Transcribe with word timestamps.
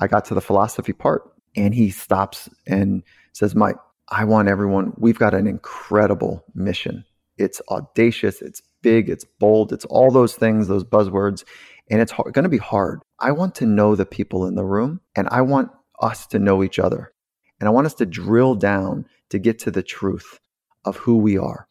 I 0.00 0.06
got 0.06 0.24
to 0.26 0.34
the 0.34 0.40
philosophy 0.40 0.92
part 0.92 1.30
and 1.56 1.74
he 1.74 1.90
stops 1.90 2.48
and 2.66 3.02
says, 3.32 3.54
Mike, 3.54 3.76
I 4.08 4.24
want 4.24 4.48
everyone, 4.48 4.92
we've 4.96 5.18
got 5.18 5.34
an 5.34 5.46
incredible 5.46 6.44
mission. 6.54 7.04
It's 7.36 7.60
audacious, 7.70 8.40
it's 8.40 8.62
big, 8.82 9.08
it's 9.08 9.24
bold, 9.24 9.72
it's 9.72 9.84
all 9.86 10.10
those 10.10 10.34
things, 10.34 10.66
those 10.66 10.84
buzzwords, 10.84 11.44
and 11.90 12.00
it's 12.00 12.12
going 12.12 12.42
to 12.42 12.48
be 12.48 12.58
hard. 12.58 13.00
I 13.18 13.32
want 13.32 13.54
to 13.56 13.66
know 13.66 13.96
the 13.96 14.06
people 14.06 14.46
in 14.46 14.54
the 14.54 14.64
room 14.64 15.00
and 15.14 15.28
I 15.30 15.42
want 15.42 15.70
us 16.00 16.26
to 16.28 16.38
know 16.38 16.62
each 16.62 16.78
other. 16.78 17.12
And 17.60 17.68
I 17.68 17.72
want 17.72 17.86
us 17.86 17.94
to 17.94 18.06
drill 18.06 18.54
down 18.54 19.06
to 19.30 19.38
get 19.38 19.58
to 19.60 19.70
the 19.70 19.82
truth 19.82 20.38
of 20.84 20.96
who 20.96 21.18
we 21.18 21.36
are. 21.36 21.67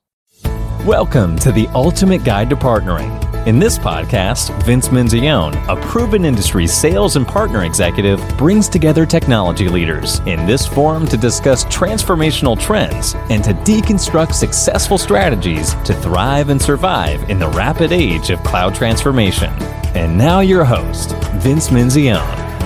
Welcome 0.88 1.38
to 1.40 1.52
the 1.52 1.68
ultimate 1.76 2.24
guide 2.24 2.50
to 2.50 2.56
partnering. 2.56 3.46
In 3.46 3.60
this 3.60 3.78
podcast, 3.78 4.58
Vince 4.64 4.88
Menzione, 4.88 5.54
a 5.68 5.76
proven 5.88 6.24
industry 6.24 6.66
sales 6.66 7.18
and 7.18 7.28
partner 7.28 7.66
executive, 7.66 8.22
brings 8.38 8.70
together 8.70 9.05
technology 9.05 9.68
leaders 9.68 10.20
in 10.20 10.45
this 10.45 10.66
forum 10.66 11.05
to 11.08 11.18
discuss 11.18 11.66
transformational 11.66 12.58
trends 12.58 13.16
and 13.30 13.44
to 13.44 13.54
deconstruct 13.54 14.31
successful 14.31 14.98
strategies 14.98 15.73
to 15.84 15.94
thrive 15.94 16.48
and 16.48 16.62
survive 16.62 17.30
in 17.30 17.38
the 17.38 17.50
rapid 17.50 17.92
age 17.92 18.30
of 18.30 18.42
cloud 18.44 18.73
transformation. 18.73 19.52
And 19.94 20.17
now, 20.17 20.40
your 20.40 20.64
host, 20.64 21.12
Vince 21.42 21.67
Menzione. 21.67 22.56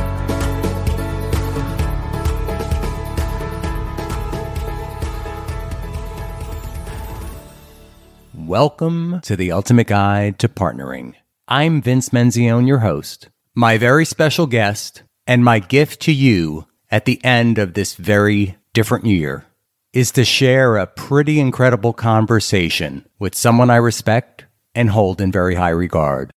Welcome 8.51 9.21
to 9.21 9.37
the 9.37 9.53
Ultimate 9.53 9.87
Guide 9.87 10.37
to 10.39 10.49
Partnering. 10.49 11.13
I'm 11.47 11.81
Vince 11.81 12.09
Menzione, 12.09 12.67
your 12.67 12.79
host. 12.79 13.29
My 13.55 13.77
very 13.77 14.03
special 14.03 14.45
guest 14.45 15.03
and 15.25 15.41
my 15.41 15.59
gift 15.59 16.01
to 16.01 16.11
you 16.11 16.67
at 16.89 17.05
the 17.05 17.23
end 17.23 17.57
of 17.57 17.75
this 17.75 17.95
very 17.95 18.57
different 18.73 19.05
year 19.05 19.45
is 19.93 20.11
to 20.11 20.25
share 20.25 20.75
a 20.75 20.85
pretty 20.85 21.39
incredible 21.39 21.93
conversation 21.93 23.05
with 23.19 23.35
someone 23.35 23.69
I 23.69 23.77
respect 23.77 24.43
and 24.75 24.89
hold 24.89 25.21
in 25.21 25.31
very 25.31 25.55
high 25.55 25.69
regard, 25.69 26.33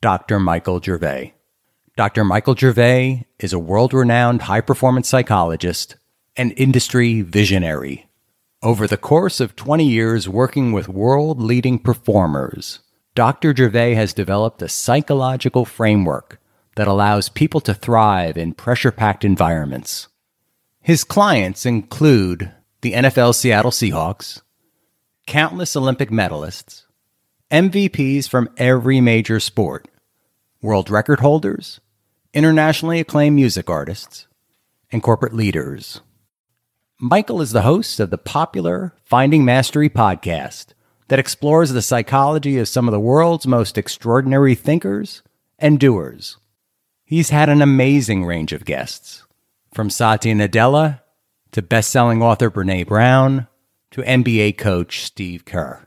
Dr. 0.00 0.38
Michael 0.38 0.80
Gervais. 0.80 1.34
Dr. 1.96 2.22
Michael 2.22 2.54
Gervais 2.54 3.26
is 3.40 3.52
a 3.52 3.58
world 3.58 3.92
renowned 3.92 4.42
high 4.42 4.60
performance 4.60 5.08
psychologist 5.08 5.96
and 6.36 6.54
industry 6.56 7.22
visionary 7.22 8.06
over 8.62 8.86
the 8.86 8.96
course 8.96 9.40
of 9.40 9.56
20 9.56 9.86
years 9.86 10.28
working 10.28 10.72
with 10.72 10.88
world 10.88 11.40
leading 11.40 11.78
performers, 11.78 12.80
Dr. 13.14 13.54
Gervais 13.54 13.94
has 13.94 14.12
developed 14.12 14.62
a 14.62 14.68
psychological 14.68 15.64
framework 15.64 16.40
that 16.76 16.88
allows 16.88 17.28
people 17.28 17.60
to 17.62 17.74
thrive 17.74 18.36
in 18.36 18.52
pressure 18.52 18.92
packed 18.92 19.24
environments. 19.24 20.08
His 20.80 21.04
clients 21.04 21.66
include 21.66 22.52
the 22.82 22.92
NFL 22.92 23.34
Seattle 23.34 23.70
Seahawks, 23.70 24.42
countless 25.26 25.74
Olympic 25.76 26.10
medalists, 26.10 26.84
MVPs 27.50 28.28
from 28.28 28.50
every 28.56 29.00
major 29.00 29.40
sport, 29.40 29.88
world 30.62 30.90
record 30.90 31.20
holders, 31.20 31.80
internationally 32.34 33.00
acclaimed 33.00 33.36
music 33.36 33.70
artists, 33.70 34.26
and 34.92 35.02
corporate 35.02 35.34
leaders. 35.34 36.00
Michael 36.98 37.42
is 37.42 37.52
the 37.52 37.60
host 37.60 38.00
of 38.00 38.08
the 38.08 38.16
popular 38.16 38.94
Finding 39.04 39.44
Mastery 39.44 39.90
podcast 39.90 40.68
that 41.08 41.18
explores 41.18 41.70
the 41.70 41.82
psychology 41.82 42.56
of 42.56 42.68
some 42.68 42.88
of 42.88 42.92
the 42.92 42.98
world's 42.98 43.46
most 43.46 43.76
extraordinary 43.76 44.54
thinkers 44.54 45.22
and 45.58 45.78
doers. 45.78 46.38
He's 47.04 47.28
had 47.28 47.50
an 47.50 47.60
amazing 47.60 48.24
range 48.24 48.54
of 48.54 48.64
guests, 48.64 49.26
from 49.74 49.90
Satya 49.90 50.34
Nadella 50.36 51.02
to 51.52 51.60
best-selling 51.60 52.22
author 52.22 52.50
Brene 52.50 52.86
Brown 52.86 53.46
to 53.90 54.00
NBA 54.00 54.56
coach 54.56 55.02
Steve 55.04 55.44
Kerr. 55.44 55.86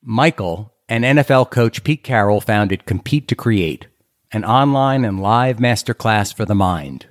Michael 0.00 0.72
and 0.88 1.02
NFL 1.02 1.50
coach 1.50 1.82
Pete 1.82 2.04
Carroll 2.04 2.40
founded 2.40 2.86
Compete 2.86 3.26
to 3.26 3.34
Create, 3.34 3.88
an 4.30 4.44
online 4.44 5.04
and 5.04 5.20
live 5.20 5.56
masterclass 5.56 6.32
for 6.32 6.44
the 6.44 6.54
mind. 6.54 7.06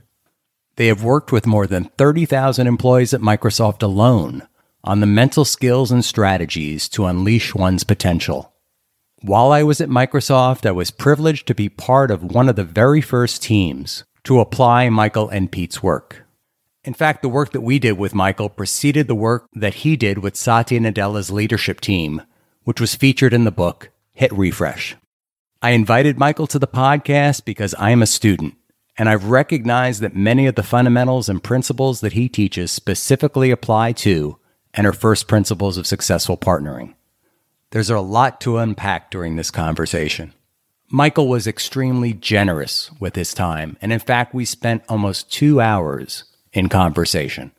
They 0.76 0.88
have 0.88 1.04
worked 1.04 1.32
with 1.32 1.46
more 1.46 1.68
than 1.68 1.86
30,000 1.98 2.66
employees 2.66 3.14
at 3.14 3.22
Microsoft 3.22 3.84
alone 3.84 4.48
on 4.84 5.00
the 5.00 5.06
mental 5.06 5.46
skills 5.46 5.92
and 5.92 6.04
strategies 6.04 6.90
to 6.90 7.06
unleash 7.06 7.54
one's 7.54 7.84
potential. 7.84 8.54
While 9.22 9.52
I 9.52 9.62
was 9.62 9.80
at 9.80 9.90
Microsoft, 9.90 10.66
I 10.66 10.72
was 10.72 10.90
privileged 10.90 11.46
to 11.48 11.56
be 11.56 11.70
part 11.70 12.10
of 12.10 12.24
one 12.24 12.50
of 12.50 12.56
the 12.56 12.64
very 12.64 13.02
first 13.02 13.44
teams 13.44 14.04
to 14.24 14.40
apply 14.40 14.90
Michael 14.90 15.30
and 15.30 15.52
Pete's 15.52 15.84
work. 15.84 16.24
In 16.84 16.96
fact, 16.96 17.22
the 17.22 17.30
work 17.30 17.52
that 17.52 17.62
we 17.62 17.78
did 17.78 18.00
with 18.00 18.16
Michael 18.16 18.50
preceded 18.50 19.08
the 19.08 19.14
work 19.14 19.46
that 19.54 19.76
he 19.76 19.96
did 19.96 20.20
with 20.20 20.36
Satya 20.36 20.80
Nadella's 20.80 21.30
leadership 21.30 21.80
team, 21.80 22.24
which 22.64 22.82
was 22.82 22.96
featured 22.96 23.34
in 23.34 23.44
the 23.44 23.52
book 23.52 23.92
Hit 24.14 24.32
Refresh. 24.32 24.96
I 25.62 25.72
invited 25.72 26.18
Michael 26.18 26.48
to 26.48 26.58
the 26.58 26.68
podcast 26.68 27.46
because 27.46 27.76
I 27.76 27.92
am 27.92 28.02
a 28.02 28.08
student 28.08 28.56
and 28.98 29.10
I've 29.10 29.26
recognized 29.26 30.02
that 30.02 30.16
many 30.16 30.48
of 30.48 30.56
the 30.56 30.64
fundamentals 30.64 31.30
and 31.30 31.44
principles 31.44 32.02
that 32.02 32.14
he 32.14 32.28
teaches 32.30 32.72
specifically 32.72 33.52
apply 33.52 33.94
to 33.94 34.38
and 34.74 34.86
are 34.86 34.94
first 34.94 35.28
principles 35.28 35.78
of 35.78 35.88
successful 35.88 36.38
partnering. 36.38 36.94
There's 37.72 37.90
a 37.90 38.00
lot 38.00 38.42
to 38.42 38.58
unpack 38.58 39.12
during 39.12 39.36
this 39.36 39.52
conversation. 39.52 40.34
Michael 40.90 41.30
was 41.30 41.48
extremely 41.48 42.14
generous 42.14 42.92
with 43.00 43.16
his 43.16 43.34
time, 43.34 43.78
and 43.82 43.94
in 43.94 44.00
fact, 44.00 44.34
we 44.34 44.44
spent 44.44 44.84
almost 44.90 45.32
two 45.32 45.62
hours 45.62 46.26
in 46.52 46.68
conversation. 46.68 47.52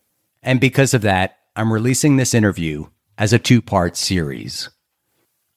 And 0.43 0.61
because 0.61 0.93
of 0.93 1.01
that, 1.03 1.39
I'm 1.57 1.73
releasing 1.73 2.17
this 2.17 2.35
interview 2.35 2.87
as 3.17 3.33
a 3.33 3.39
two 3.39 3.63
part 3.63 3.97
series. 3.97 4.69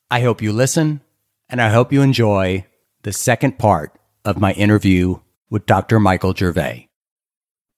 I 0.09 0.21
hope 0.21 0.41
you 0.41 0.53
listen, 0.53 1.01
and 1.49 1.61
I 1.61 1.69
hope 1.69 1.91
you 1.91 2.01
enjoy 2.01 2.65
the 3.03 3.11
second 3.11 3.59
part 3.59 3.99
of 4.23 4.39
my 4.39 4.53
interview 4.53 5.19
with 5.49 5.65
Dr. 5.65 5.99
Michael 5.99 6.33
Gervais. 6.33 6.89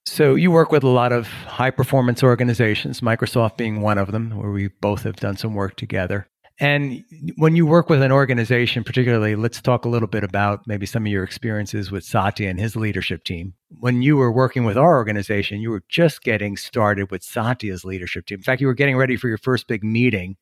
So, 0.05 0.35
you 0.35 0.51
work 0.51 0.71
with 0.71 0.83
a 0.83 0.89
lot 0.89 1.11
of 1.11 1.27
high 1.27 1.69
performance 1.69 2.23
organizations, 2.23 3.01
Microsoft 3.01 3.57
being 3.57 3.81
one 3.81 3.97
of 3.97 4.13
them, 4.13 4.37
where 4.37 4.51
we 4.51 4.69
both 4.79 5.03
have 5.03 5.17
done 5.17 5.35
some 5.35 5.53
work 5.53 5.75
together. 5.75 6.29
And 6.59 7.03
when 7.35 7.55
you 7.55 7.67
work 7.67 7.87
with 7.87 8.01
an 8.01 8.11
organization, 8.11 8.83
particularly, 8.83 9.35
let's 9.35 9.61
talk 9.61 9.85
a 9.85 9.89
little 9.89 10.07
bit 10.07 10.23
about 10.23 10.65
maybe 10.65 10.87
some 10.87 11.05
of 11.05 11.11
your 11.11 11.23
experiences 11.23 11.91
with 11.91 12.03
Satya 12.03 12.49
and 12.49 12.59
his 12.59 12.75
leadership 12.75 13.23
team. 13.25 13.53
When 13.79 14.01
you 14.01 14.17
were 14.17 14.31
working 14.31 14.63
with 14.63 14.75
our 14.75 14.95
organization, 14.95 15.61
you 15.61 15.69
were 15.69 15.83
just 15.87 16.23
getting 16.23 16.57
started 16.57 17.11
with 17.11 17.21
Satya's 17.21 17.85
leadership 17.85 18.25
team. 18.25 18.39
In 18.39 18.43
fact, 18.43 18.59
you 18.59 18.67
were 18.67 18.73
getting 18.73 18.97
ready 18.97 19.17
for 19.17 19.27
your 19.27 19.37
first 19.37 19.67
big 19.67 19.83
meeting, 19.83 20.35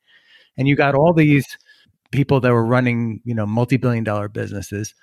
and 0.57 0.69
you 0.69 0.77
got 0.77 0.95
all 0.95 1.13
these 1.13 1.45
people 2.11 2.39
that 2.39 2.53
were 2.53 2.65
running, 2.65 3.19
you 3.25 3.35
know, 3.35 3.45
multi-billion 3.45 4.05
dollar 4.05 4.29
businesses 4.29 4.93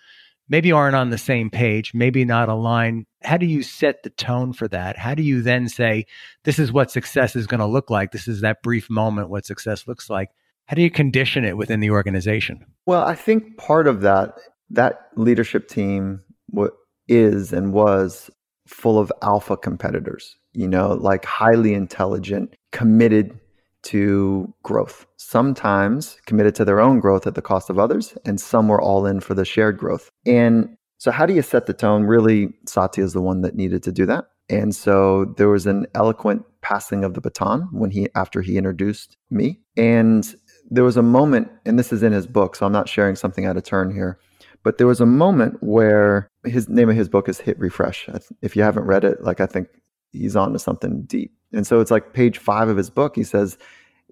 maybe 0.52 0.70
aren't 0.70 0.94
on 0.94 1.08
the 1.08 1.16
same 1.16 1.48
page, 1.48 1.94
maybe 1.94 2.26
not 2.26 2.50
aligned. 2.50 3.06
How 3.22 3.38
do 3.38 3.46
you 3.46 3.62
set 3.62 4.02
the 4.02 4.10
tone 4.10 4.52
for 4.52 4.68
that? 4.68 4.98
How 4.98 5.14
do 5.14 5.22
you 5.22 5.40
then 5.40 5.66
say, 5.66 6.04
this 6.44 6.58
is 6.58 6.70
what 6.70 6.90
success 6.90 7.34
is 7.34 7.46
going 7.46 7.60
to 7.60 7.66
look 7.66 7.88
like? 7.88 8.12
This 8.12 8.28
is 8.28 8.42
that 8.42 8.62
brief 8.62 8.90
moment, 8.90 9.30
what 9.30 9.46
success 9.46 9.88
looks 9.88 10.10
like. 10.10 10.28
How 10.66 10.74
do 10.74 10.82
you 10.82 10.90
condition 10.90 11.46
it 11.46 11.56
within 11.56 11.80
the 11.80 11.90
organization? 11.90 12.66
Well, 12.84 13.02
I 13.02 13.14
think 13.14 13.56
part 13.56 13.86
of 13.86 14.02
that, 14.02 14.34
that 14.68 15.08
leadership 15.16 15.68
team 15.68 16.20
what 16.48 16.74
is 17.08 17.54
and 17.54 17.72
was 17.72 18.30
full 18.68 18.98
of 18.98 19.10
alpha 19.22 19.56
competitors, 19.56 20.36
you 20.52 20.68
know, 20.68 20.92
like 20.92 21.24
highly 21.24 21.72
intelligent, 21.72 22.54
committed 22.72 23.40
to 23.84 24.52
growth. 24.62 25.06
Sometimes 25.16 26.18
committed 26.26 26.54
to 26.56 26.64
their 26.64 26.80
own 26.80 27.00
growth 27.00 27.26
at 27.26 27.34
the 27.34 27.42
cost 27.42 27.70
of 27.70 27.78
others, 27.78 28.16
and 28.24 28.40
some 28.40 28.68
were 28.68 28.80
all 28.80 29.06
in 29.06 29.20
for 29.20 29.34
the 29.34 29.44
shared 29.44 29.78
growth. 29.78 30.10
And 30.26 30.76
so, 30.98 31.10
how 31.10 31.26
do 31.26 31.34
you 31.34 31.42
set 31.42 31.66
the 31.66 31.74
tone? 31.74 32.04
Really, 32.04 32.54
Satya 32.66 33.04
is 33.04 33.12
the 33.12 33.20
one 33.20 33.40
that 33.42 33.56
needed 33.56 33.82
to 33.84 33.92
do 33.92 34.06
that. 34.06 34.26
And 34.48 34.74
so 34.74 35.34
there 35.36 35.48
was 35.48 35.66
an 35.66 35.86
eloquent 35.94 36.44
passing 36.60 37.04
of 37.04 37.14
the 37.14 37.20
baton 37.20 37.68
when 37.72 37.90
he 37.90 38.08
after 38.14 38.42
he 38.42 38.56
introduced 38.56 39.16
me. 39.30 39.60
And 39.76 40.34
there 40.70 40.84
was 40.84 40.96
a 40.96 41.02
moment, 41.02 41.50
and 41.64 41.78
this 41.78 41.92
is 41.92 42.02
in 42.02 42.12
his 42.12 42.26
book, 42.26 42.56
so 42.56 42.66
I'm 42.66 42.72
not 42.72 42.88
sharing 42.88 43.16
something 43.16 43.46
out 43.46 43.56
of 43.56 43.62
turn 43.62 43.92
here. 43.92 44.18
But 44.62 44.78
there 44.78 44.86
was 44.86 45.00
a 45.00 45.06
moment 45.06 45.56
where 45.60 46.28
his 46.44 46.68
name 46.68 46.88
of 46.88 46.96
his 46.96 47.08
book 47.08 47.28
is 47.28 47.40
Hit 47.40 47.58
Refresh. 47.58 48.08
If 48.42 48.54
you 48.54 48.62
haven't 48.62 48.84
read 48.84 49.04
it, 49.04 49.22
like 49.22 49.40
I 49.40 49.46
think 49.46 49.68
he's 50.12 50.36
on 50.36 50.52
to 50.52 50.58
something 50.58 51.02
deep. 51.02 51.32
And 51.52 51.66
so 51.66 51.80
it's 51.80 51.90
like 51.90 52.12
page 52.12 52.38
five 52.38 52.68
of 52.68 52.76
his 52.76 52.90
book. 52.90 53.16
He 53.16 53.24
says, 53.24 53.58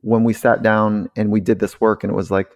when 0.03 0.25
we 0.25 0.33
sat 0.33 0.63
down 0.63 1.11
and 1.17 1.31
we 1.31 1.41
did 1.41 1.59
this 1.59 1.81
work, 1.81 2.03
and 2.03 2.13
it 2.13 2.17
was 2.17 2.31
like, 2.31 2.51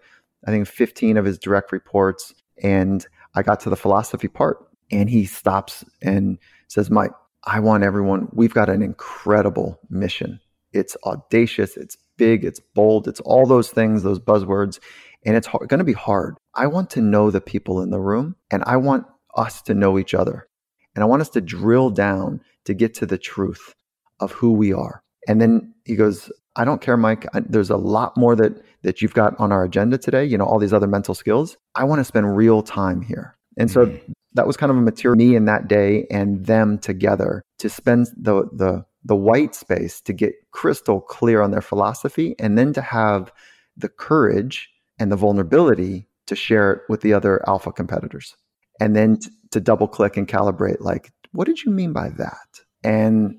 I 0.46 0.50
think 0.50 0.66
15 0.66 1.16
of 1.16 1.24
his 1.24 1.38
direct 1.38 1.72
reports, 1.72 2.34
and 2.62 3.06
I 3.34 3.42
got 3.42 3.60
to 3.60 3.70
the 3.70 3.76
philosophy 3.76 4.28
part, 4.28 4.58
and 4.90 5.08
he 5.08 5.24
stops 5.24 5.84
and 6.02 6.38
says, 6.68 6.90
Mike, 6.90 7.12
I 7.44 7.60
want 7.60 7.84
everyone, 7.84 8.28
we've 8.32 8.54
got 8.54 8.68
an 8.68 8.82
incredible 8.82 9.78
mission. 9.90 10.40
It's 10.72 10.96
audacious, 11.04 11.76
it's 11.76 11.96
big, 12.16 12.44
it's 12.44 12.60
bold, 12.60 13.08
it's 13.08 13.20
all 13.20 13.46
those 13.46 13.70
things, 13.70 14.02
those 14.02 14.18
buzzwords, 14.18 14.78
and 15.24 15.36
it's 15.36 15.48
going 15.48 15.78
to 15.78 15.84
be 15.84 15.92
hard. 15.92 16.36
I 16.54 16.66
want 16.66 16.90
to 16.90 17.00
know 17.00 17.30
the 17.30 17.40
people 17.40 17.82
in 17.82 17.90
the 17.90 18.00
room, 18.00 18.36
and 18.50 18.62
I 18.66 18.76
want 18.76 19.06
us 19.36 19.62
to 19.62 19.74
know 19.74 19.98
each 19.98 20.14
other. 20.14 20.46
And 20.94 21.02
I 21.02 21.06
want 21.06 21.22
us 21.22 21.30
to 21.30 21.40
drill 21.40 21.90
down 21.90 22.40
to 22.64 22.74
get 22.74 22.94
to 22.94 23.06
the 23.06 23.18
truth 23.18 23.74
of 24.20 24.32
who 24.32 24.52
we 24.52 24.72
are. 24.72 25.02
And 25.26 25.40
then 25.40 25.74
he 25.84 25.96
goes, 25.96 26.30
I 26.56 26.64
don't 26.64 26.80
care, 26.80 26.96
Mike. 26.96 27.26
I, 27.34 27.40
there's 27.40 27.70
a 27.70 27.76
lot 27.76 28.16
more 28.16 28.36
that 28.36 28.62
that 28.82 29.00
you've 29.00 29.14
got 29.14 29.38
on 29.40 29.50
our 29.50 29.64
agenda 29.64 29.98
today. 29.98 30.24
You 30.24 30.38
know, 30.38 30.44
all 30.44 30.58
these 30.58 30.72
other 30.72 30.86
mental 30.86 31.14
skills. 31.14 31.56
I 31.74 31.84
want 31.84 32.00
to 32.00 32.04
spend 32.04 32.36
real 32.36 32.62
time 32.62 33.02
here. 33.02 33.36
And 33.56 33.70
so 33.70 33.86
mm-hmm. 33.86 34.12
that 34.34 34.46
was 34.46 34.56
kind 34.56 34.70
of 34.70 34.76
a 34.76 34.80
material 34.80 35.16
me 35.16 35.36
in 35.36 35.46
that 35.46 35.68
day 35.68 36.06
and 36.10 36.44
them 36.46 36.78
together 36.78 37.42
to 37.58 37.68
spend 37.68 38.08
the 38.16 38.44
the 38.52 38.84
the 39.04 39.16
white 39.16 39.54
space 39.54 40.00
to 40.00 40.12
get 40.12 40.34
crystal 40.50 41.00
clear 41.00 41.42
on 41.42 41.50
their 41.50 41.60
philosophy 41.60 42.34
and 42.38 42.56
then 42.56 42.72
to 42.72 42.80
have 42.80 43.32
the 43.76 43.88
courage 43.88 44.70
and 44.98 45.12
the 45.12 45.16
vulnerability 45.16 46.08
to 46.26 46.34
share 46.34 46.72
it 46.72 46.82
with 46.88 47.02
the 47.02 47.12
other 47.12 47.46
alpha 47.48 47.70
competitors 47.70 48.34
and 48.80 48.96
then 48.96 49.18
t- 49.18 49.30
to 49.50 49.60
double 49.60 49.86
click 49.86 50.16
and 50.16 50.26
calibrate 50.26 50.80
like 50.80 51.12
what 51.32 51.46
did 51.46 51.62
you 51.62 51.70
mean 51.70 51.92
by 51.92 52.08
that 52.08 52.53
and 52.84 53.38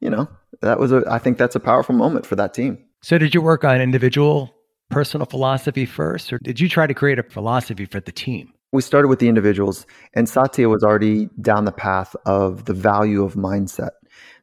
you 0.00 0.10
know 0.10 0.28
that 0.60 0.78
was 0.78 0.92
a 0.92 1.04
i 1.08 1.18
think 1.18 1.38
that's 1.38 1.56
a 1.56 1.60
powerful 1.60 1.94
moment 1.94 2.26
for 2.26 2.36
that 2.36 2.52
team. 2.52 2.84
So 3.02 3.18
did 3.18 3.34
you 3.34 3.42
work 3.42 3.64
on 3.64 3.80
individual 3.80 4.54
personal 4.90 5.26
philosophy 5.26 5.86
first 5.86 6.32
or 6.32 6.38
did 6.42 6.60
you 6.60 6.68
try 6.68 6.86
to 6.86 6.94
create 6.94 7.18
a 7.18 7.22
philosophy 7.22 7.86
for 7.86 8.00
the 8.00 8.12
team? 8.12 8.52
We 8.72 8.82
started 8.82 9.08
with 9.08 9.18
the 9.18 9.28
individuals 9.28 9.86
and 10.14 10.28
satya 10.28 10.68
was 10.68 10.82
already 10.82 11.28
down 11.40 11.64
the 11.64 11.72
path 11.72 12.14
of 12.26 12.64
the 12.64 12.74
value 12.74 13.22
of 13.22 13.34
mindset. 13.34 13.90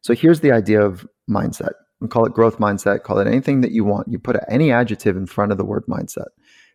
So 0.02 0.14
here's 0.14 0.40
the 0.40 0.52
idea 0.52 0.82
of 0.82 1.08
mindset. 1.30 1.74
We 2.00 2.08
call 2.08 2.26
it 2.26 2.34
growth 2.34 2.58
mindset 2.58 3.04
call 3.04 3.20
it 3.20 3.28
anything 3.28 3.62
that 3.62 3.72
you 3.72 3.84
want. 3.84 4.08
You 4.08 4.20
put 4.20 4.38
any 4.48 4.72
adjective 4.72 5.18
in 5.18 5.26
front 5.26 5.52
of 5.52 5.58
the 5.58 5.66
word 5.66 5.84
mindset. 5.88 6.28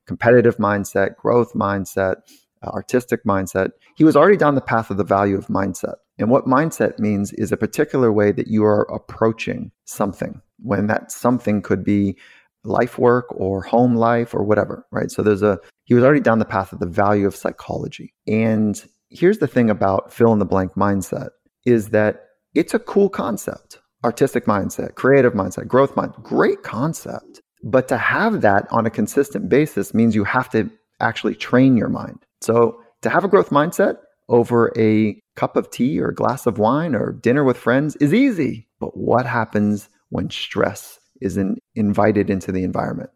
Competitive 0.07 0.57
mindset 0.59 1.17
growth 1.17 1.55
mindset 1.55 2.17
uh, 2.63 2.71
artistic 2.71 3.25
mindset. 3.25 3.71
He 3.97 4.05
was 4.05 4.17
already 4.17 4.37
down 4.37 4.55
the 4.55 4.61
path 4.61 4.91
of 4.91 4.97
the 4.97 5.05
value 5.05 5.37
of 5.37 5.47
mindset. 5.49 5.97
And 6.19 6.31
what 6.31 6.47
mindset 6.47 6.99
means 6.99 7.33
is 7.35 7.53
a 7.53 7.57
particular 7.57 8.13
way 8.13 8.33
that 8.33 8.49
you 8.49 8.65
are 8.65 8.83
approaching 8.93 9.71
something, 9.85 10.41
when 10.59 10.87
that 10.87 11.13
something 11.13 11.63
could 11.63 11.85
be 11.85 12.17
life 12.65 12.99
work 12.99 13.27
or 13.31 13.63
home 13.63 13.95
life 13.95 14.35
or 14.35 14.43
whatever, 14.43 14.87
right? 14.91 15.11
So 15.11 15.23
there's 15.23 15.43
a, 15.43 15.59
he 15.85 15.95
was 15.95 16.03
already 16.03 16.21
down 16.21 16.39
the 16.39 16.45
path 16.45 16.73
of 16.73 16.81
the 16.81 16.87
value 16.87 17.27
of 17.27 17.37
psychology. 17.37 18.13
And 18.27 18.83
here's 19.11 19.39
the 19.39 19.47
thing 19.47 19.71
about 19.71 20.13
fill 20.13 20.33
in 20.33 20.39
the 20.39 20.45
blank 20.45 20.73
mindset 20.75 21.31
is 21.65 21.91
that 21.91 22.25
it's 22.55 22.75
a 22.75 22.79
cool 22.79 23.09
concept 23.09 23.79
artistic 24.05 24.45
mindset, 24.45 24.95
creative 24.95 25.33
mindset, 25.33 25.67
growth 25.67 25.97
mind, 25.97 26.13
great 26.23 26.63
concept. 26.63 27.41
But 27.65 27.89
to 27.89 27.97
have 27.97 28.41
that 28.43 28.69
on 28.71 28.87
a 28.87 28.91
consistent 28.91 29.49
basis 29.49 29.93
means 29.95 30.15
you 30.15 30.23
have 30.23 30.49
to 30.51 30.71
actually 31.01 31.35
train 31.35 31.77
your 31.77 31.89
mind. 31.89 32.25
So 32.41 32.81
to 33.03 33.11
have 33.11 33.25
a 33.25 33.29
growth 33.29 33.51
mindset 33.51 33.97
over 34.29 34.73
a 34.77 35.21
cup 35.37 35.57
of 35.57 35.71
tea 35.71 36.01
or 36.01 36.09
a 36.09 36.15
glass 36.15 36.47
of 36.47 36.59
wine 36.59 36.95
or 36.95 37.13
dinner 37.13 37.45
with 37.45 37.57
friends 37.57 37.97
is 37.97 38.13
easy. 38.13 38.67
But 38.81 38.97
what 38.97 39.27
happens 39.27 39.89
when 40.11 40.31
stress 40.31 40.99
is 41.21 41.37
in, 41.37 41.59
invited 41.75 42.31
into 42.31 42.53
the 42.53 42.65
environment? 42.65 43.11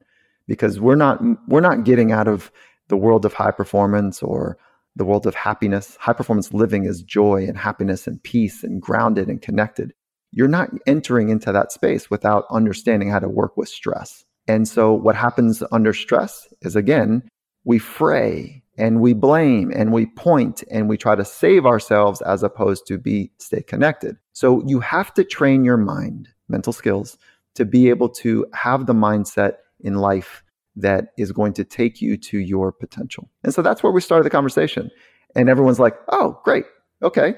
Because 0.46 0.80
we're 0.80 0.96
not 0.96 1.20
we're 1.48 1.60
not 1.60 1.84
getting 1.84 2.12
out 2.12 2.28
of 2.28 2.50
the 2.88 2.96
world 2.96 3.24
of 3.24 3.32
high 3.32 3.52
performance 3.52 4.22
or 4.22 4.58
the 4.96 5.04
world 5.04 5.26
of 5.26 5.34
happiness. 5.34 5.96
High 6.00 6.12
performance 6.12 6.52
living 6.52 6.84
is 6.84 7.02
joy 7.02 7.44
and 7.46 7.56
happiness 7.56 8.06
and 8.06 8.22
peace 8.22 8.64
and 8.64 8.82
grounded 8.82 9.28
and 9.28 9.40
connected. 9.40 9.92
You're 10.32 10.48
not 10.48 10.70
entering 10.86 11.28
into 11.28 11.52
that 11.52 11.72
space 11.72 12.10
without 12.10 12.44
understanding 12.50 13.10
how 13.10 13.20
to 13.20 13.28
work 13.28 13.56
with 13.56 13.68
stress. 13.68 14.24
And 14.48 14.66
so 14.66 14.92
what 14.92 15.16
happens 15.16 15.62
under 15.70 15.92
stress 15.92 16.48
is 16.62 16.74
again, 16.74 17.28
we 17.64 17.78
fray 17.78 18.59
and 18.76 19.00
we 19.00 19.12
blame 19.12 19.70
and 19.74 19.92
we 19.92 20.06
point 20.06 20.62
and 20.70 20.88
we 20.88 20.96
try 20.96 21.14
to 21.14 21.24
save 21.24 21.66
ourselves 21.66 22.22
as 22.22 22.42
opposed 22.42 22.86
to 22.86 22.98
be 22.98 23.30
stay 23.38 23.62
connected. 23.62 24.16
So 24.32 24.62
you 24.66 24.80
have 24.80 25.12
to 25.14 25.24
train 25.24 25.64
your 25.64 25.76
mind, 25.76 26.28
mental 26.48 26.72
skills, 26.72 27.18
to 27.54 27.64
be 27.64 27.88
able 27.90 28.08
to 28.08 28.46
have 28.54 28.86
the 28.86 28.94
mindset 28.94 29.54
in 29.80 29.96
life 29.96 30.42
that 30.76 31.08
is 31.18 31.32
going 31.32 31.52
to 31.54 31.64
take 31.64 32.00
you 32.00 32.16
to 32.16 32.38
your 32.38 32.72
potential. 32.72 33.28
And 33.44 33.52
so 33.52 33.60
that's 33.60 33.82
where 33.82 33.92
we 33.92 34.00
started 34.00 34.24
the 34.24 34.30
conversation. 34.30 34.90
And 35.34 35.48
everyone's 35.48 35.80
like, 35.80 35.96
"Oh, 36.08 36.40
great. 36.44 36.64
Okay. 37.02 37.34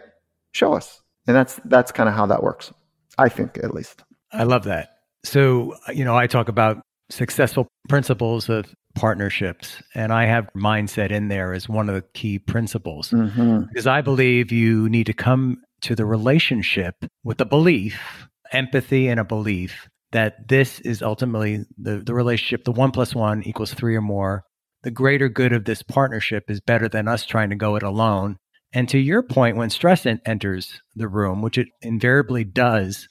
Show 0.53 0.75
us." 0.75 1.03
And 1.27 1.37
that's 1.37 1.61
that's 1.65 1.93
kind 1.93 2.09
of 2.09 2.15
how 2.15 2.27
that 2.27 2.43
works. 2.43 2.73
I 3.19 3.29
think 3.29 3.59
at 3.59 3.75
least. 3.75 4.03
I 4.33 4.45
love 4.45 4.65
that. 4.65 4.91
So, 5.25 5.77
you 5.93 6.05
know, 6.05 6.17
I 6.17 6.27
talk 6.27 6.49
about 6.49 6.83
successful 7.13 7.69
principles 7.89 8.49
of 8.49 8.75
partnerships. 8.95 9.83
And 9.95 10.13
I 10.13 10.27
have 10.27 10.49
mindset 10.57 11.11
in 11.11 11.29
there 11.29 11.53
as 11.53 11.69
one 11.69 11.89
of 11.89 11.95
the 11.95 12.05
key 12.15 12.39
principles 12.39 13.11
mm-hmm. 13.11 13.65
because 13.69 13.87
I 13.87 14.01
believe 14.01 14.53
you 14.53 14.89
need 14.89 15.07
to 15.07 15.13
come 15.13 15.59
to 15.83 15.95
the 15.95 16.07
relationship 16.07 16.95
with 17.25 17.41
a 17.41 17.45
belief, 17.45 18.29
empathy, 18.53 19.09
and 19.09 19.21
a 19.21 19.25
belief 19.25 19.89
that 20.13 20.49
this 20.49 20.81
is 20.81 21.03
ultimately 21.03 21.65
the, 21.79 21.99
the 21.99 22.15
relationship, 22.15 22.65
the 22.65 22.73
one 22.73 22.91
plus 22.91 23.15
one 23.15 23.43
equals 23.45 23.75
three 23.75 23.97
or 23.97 24.03
more. 24.03 24.45
The 24.83 24.91
greater 24.91 25.29
good 25.29 25.53
of 25.53 25.65
this 25.65 25.83
partnership 25.83 26.51
is 26.51 26.61
better 26.61 26.89
than 26.89 27.09
us 27.09 27.25
trying 27.25 27.51
to 27.51 27.57
go 27.57 27.77
it 27.77 27.83
alone. 27.83 28.37
And 28.75 28.89
to 28.89 28.99
your 28.99 29.23
point, 29.23 29.57
when 29.57 29.71
stress 29.71 30.07
en- 30.07 30.21
enters 30.27 30.81
the 30.95 31.09
room, 31.09 31.41
which 31.41 31.59
it 31.59 31.69
invariably 31.83 32.45
does, 32.45 33.09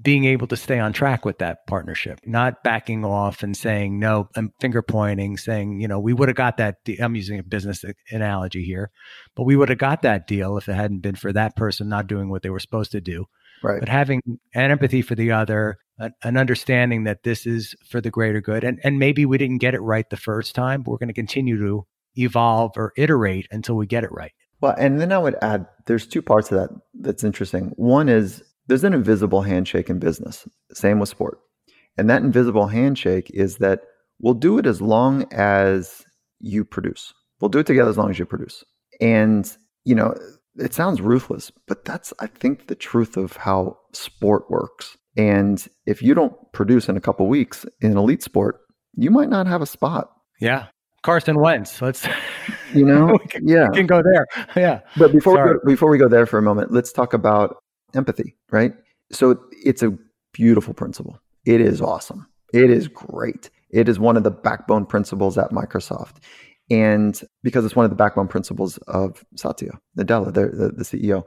being 0.00 0.24
able 0.26 0.46
to 0.46 0.56
stay 0.56 0.78
on 0.78 0.92
track 0.92 1.24
with 1.24 1.38
that 1.38 1.66
partnership, 1.66 2.20
not 2.26 2.62
backing 2.62 3.04
off 3.04 3.42
and 3.42 3.56
saying 3.56 3.98
no, 3.98 4.28
and 4.36 4.50
finger 4.60 4.82
pointing, 4.82 5.36
saying, 5.36 5.80
you 5.80 5.88
know, 5.88 5.98
we 5.98 6.12
would 6.12 6.28
have 6.28 6.36
got 6.36 6.58
that. 6.58 6.76
De- 6.84 6.98
I'm 6.98 7.14
using 7.14 7.38
a 7.38 7.42
business 7.42 7.84
analogy 8.10 8.64
here, 8.64 8.90
but 9.34 9.44
we 9.44 9.56
would 9.56 9.70
have 9.70 9.78
got 9.78 10.02
that 10.02 10.26
deal 10.26 10.58
if 10.58 10.68
it 10.68 10.74
hadn't 10.74 11.00
been 11.00 11.14
for 11.14 11.32
that 11.32 11.56
person 11.56 11.88
not 11.88 12.06
doing 12.06 12.28
what 12.28 12.42
they 12.42 12.50
were 12.50 12.60
supposed 12.60 12.92
to 12.92 13.00
do. 13.00 13.26
Right. 13.62 13.80
But 13.80 13.88
having 13.88 14.20
an 14.54 14.70
empathy 14.70 15.00
for 15.00 15.14
the 15.14 15.32
other, 15.32 15.78
an, 15.98 16.12
an 16.22 16.36
understanding 16.36 17.04
that 17.04 17.22
this 17.22 17.46
is 17.46 17.74
for 17.88 18.02
the 18.02 18.10
greater 18.10 18.42
good, 18.42 18.64
and 18.64 18.78
and 18.84 18.98
maybe 18.98 19.24
we 19.24 19.38
didn't 19.38 19.58
get 19.58 19.74
it 19.74 19.80
right 19.80 20.08
the 20.10 20.18
first 20.18 20.54
time, 20.54 20.82
but 20.82 20.90
we're 20.90 20.98
going 20.98 21.08
to 21.08 21.14
continue 21.14 21.58
to 21.58 21.86
evolve 22.16 22.72
or 22.76 22.92
iterate 22.98 23.48
until 23.50 23.76
we 23.76 23.86
get 23.86 24.04
it 24.04 24.12
right. 24.12 24.32
Well, 24.60 24.74
and 24.78 25.00
then 25.00 25.12
I 25.12 25.18
would 25.18 25.36
add, 25.42 25.66
there's 25.86 26.06
two 26.06 26.22
parts 26.22 26.50
of 26.50 26.58
that 26.58 26.70
that's 26.94 27.24
interesting. 27.24 27.72
One 27.76 28.08
is 28.08 28.42
there's 28.68 28.84
an 28.84 28.94
invisible 28.94 29.42
handshake 29.42 29.90
in 29.90 29.98
business, 29.98 30.46
same 30.72 30.98
with 30.98 31.08
sport. 31.08 31.38
And 31.96 32.10
that 32.10 32.22
invisible 32.22 32.66
handshake 32.66 33.30
is 33.32 33.58
that 33.58 33.80
we'll 34.20 34.34
do 34.34 34.58
it 34.58 34.66
as 34.66 34.80
long 34.80 35.26
as 35.32 36.04
you 36.40 36.64
produce. 36.64 37.14
We'll 37.40 37.48
do 37.48 37.58
it 37.58 37.66
together 37.66 37.90
as 37.90 37.96
long 37.96 38.10
as 38.10 38.18
you 38.18 38.26
produce. 38.26 38.64
And, 39.00 39.50
you 39.84 39.94
know, 39.94 40.14
it 40.56 40.74
sounds 40.74 41.00
ruthless, 41.00 41.52
but 41.66 41.84
that's, 41.84 42.12
I 42.18 42.26
think, 42.26 42.66
the 42.66 42.74
truth 42.74 43.16
of 43.16 43.36
how 43.36 43.78
sport 43.92 44.50
works. 44.50 44.96
And 45.16 45.66
if 45.86 46.02
you 46.02 46.14
don't 46.14 46.34
produce 46.52 46.88
in 46.88 46.96
a 46.96 47.00
couple 47.00 47.26
weeks 47.26 47.64
in 47.80 47.96
elite 47.96 48.22
sport, 48.22 48.60
you 48.94 49.10
might 49.10 49.28
not 49.28 49.46
have 49.46 49.62
a 49.62 49.66
spot. 49.66 50.10
Yeah. 50.40 50.66
Carson 51.02 51.38
Wentz. 51.38 51.80
Let's, 51.80 52.06
you 52.74 52.84
know, 52.84 53.18
can, 53.28 53.46
yeah, 53.46 53.68
we 53.70 53.76
can 53.76 53.86
go 53.86 54.02
there. 54.02 54.26
Yeah. 54.56 54.80
But 54.96 55.12
before 55.12 55.34
we 55.34 55.52
go, 55.52 55.58
before 55.64 55.90
we 55.90 55.98
go 55.98 56.08
there 56.08 56.26
for 56.26 56.38
a 56.38 56.42
moment, 56.42 56.72
let's 56.72 56.92
talk 56.92 57.12
about 57.12 57.56
empathy, 57.94 58.36
right? 58.50 58.72
So 59.12 59.38
it's 59.52 59.82
a 59.82 59.96
beautiful 60.32 60.74
principle. 60.74 61.20
It 61.44 61.60
is 61.60 61.80
awesome. 61.80 62.26
It 62.52 62.70
is 62.70 62.88
great. 62.88 63.50
It 63.70 63.88
is 63.88 63.98
one 63.98 64.16
of 64.16 64.24
the 64.24 64.30
backbone 64.30 64.86
principles 64.86 65.38
at 65.38 65.50
Microsoft. 65.50 66.16
And 66.70 67.20
because 67.42 67.64
it's 67.64 67.76
one 67.76 67.84
of 67.84 67.90
the 67.90 67.96
backbone 67.96 68.28
principles 68.28 68.78
of 68.88 69.24
Satya 69.36 69.78
Nadella, 69.98 70.32
the, 70.32 70.72
the, 70.76 70.84
CEO. 70.84 71.24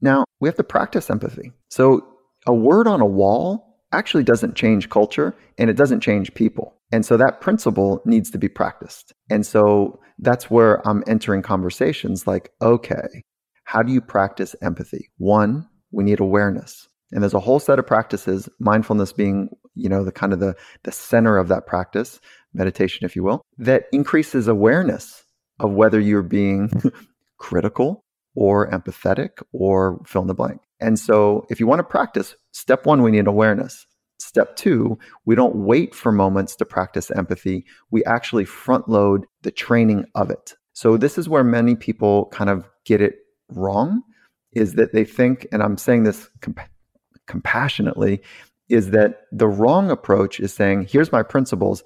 Now, 0.00 0.24
we 0.40 0.48
have 0.48 0.56
to 0.56 0.64
practice 0.64 1.08
empathy. 1.08 1.52
So 1.70 2.06
a 2.46 2.52
word 2.52 2.86
on 2.86 3.00
a 3.00 3.06
wall 3.06 3.80
actually 3.92 4.24
doesn't 4.24 4.56
change 4.56 4.90
culture 4.90 5.34
and 5.56 5.70
it 5.70 5.76
doesn't 5.76 6.00
change 6.00 6.34
people. 6.34 6.74
And 6.92 7.06
so 7.06 7.16
that 7.16 7.40
principle 7.40 8.02
needs 8.04 8.30
to 8.32 8.38
be 8.38 8.48
practiced. 8.48 9.12
And 9.30 9.46
so 9.46 10.00
that's 10.18 10.50
where 10.50 10.86
I'm 10.86 11.02
entering 11.06 11.42
conversations 11.42 12.26
like, 12.26 12.50
okay, 12.60 13.22
how 13.64 13.82
do 13.82 13.92
you 13.92 14.00
practice 14.00 14.54
empathy? 14.60 15.10
One, 15.16 15.68
we 15.94 16.04
need 16.04 16.20
awareness. 16.20 16.88
And 17.12 17.22
there's 17.22 17.34
a 17.34 17.40
whole 17.40 17.60
set 17.60 17.78
of 17.78 17.86
practices, 17.86 18.48
mindfulness 18.58 19.12
being, 19.12 19.48
you 19.74 19.88
know, 19.88 20.04
the 20.04 20.12
kind 20.12 20.32
of 20.32 20.40
the, 20.40 20.56
the 20.82 20.92
center 20.92 21.38
of 21.38 21.48
that 21.48 21.66
practice, 21.66 22.20
meditation, 22.52 23.04
if 23.04 23.14
you 23.14 23.22
will, 23.22 23.42
that 23.58 23.84
increases 23.92 24.48
awareness 24.48 25.24
of 25.60 25.72
whether 25.72 26.00
you're 26.00 26.22
being 26.22 26.70
critical 27.38 28.04
or 28.34 28.68
empathetic 28.70 29.42
or 29.52 30.02
fill 30.06 30.22
in 30.22 30.28
the 30.28 30.34
blank. 30.34 30.60
And 30.80 30.98
so 30.98 31.46
if 31.50 31.60
you 31.60 31.66
want 31.66 31.78
to 31.78 31.84
practice, 31.84 32.34
step 32.52 32.84
one, 32.84 33.02
we 33.02 33.12
need 33.12 33.26
awareness. 33.26 33.86
Step 34.18 34.56
two, 34.56 34.98
we 35.24 35.34
don't 35.34 35.54
wait 35.54 35.94
for 35.94 36.10
moments 36.10 36.56
to 36.56 36.64
practice 36.64 37.10
empathy. 37.10 37.64
We 37.90 38.04
actually 38.04 38.44
front 38.44 38.88
load 38.88 39.26
the 39.42 39.50
training 39.50 40.06
of 40.14 40.30
it. 40.30 40.54
So 40.72 40.96
this 40.96 41.18
is 41.18 41.28
where 41.28 41.44
many 41.44 41.76
people 41.76 42.26
kind 42.32 42.50
of 42.50 42.68
get 42.84 43.00
it 43.00 43.18
wrong 43.48 44.02
is 44.54 44.74
that 44.74 44.92
they 44.92 45.04
think, 45.04 45.46
and 45.52 45.62
I'm 45.62 45.76
saying 45.76 46.04
this 46.04 46.28
comp- 46.40 46.60
compassionately, 47.26 48.22
is 48.68 48.90
that 48.90 49.22
the 49.32 49.48
wrong 49.48 49.90
approach 49.90 50.40
is 50.40 50.52
saying, 50.52 50.86
here's 50.90 51.12
my 51.12 51.22
principles. 51.22 51.84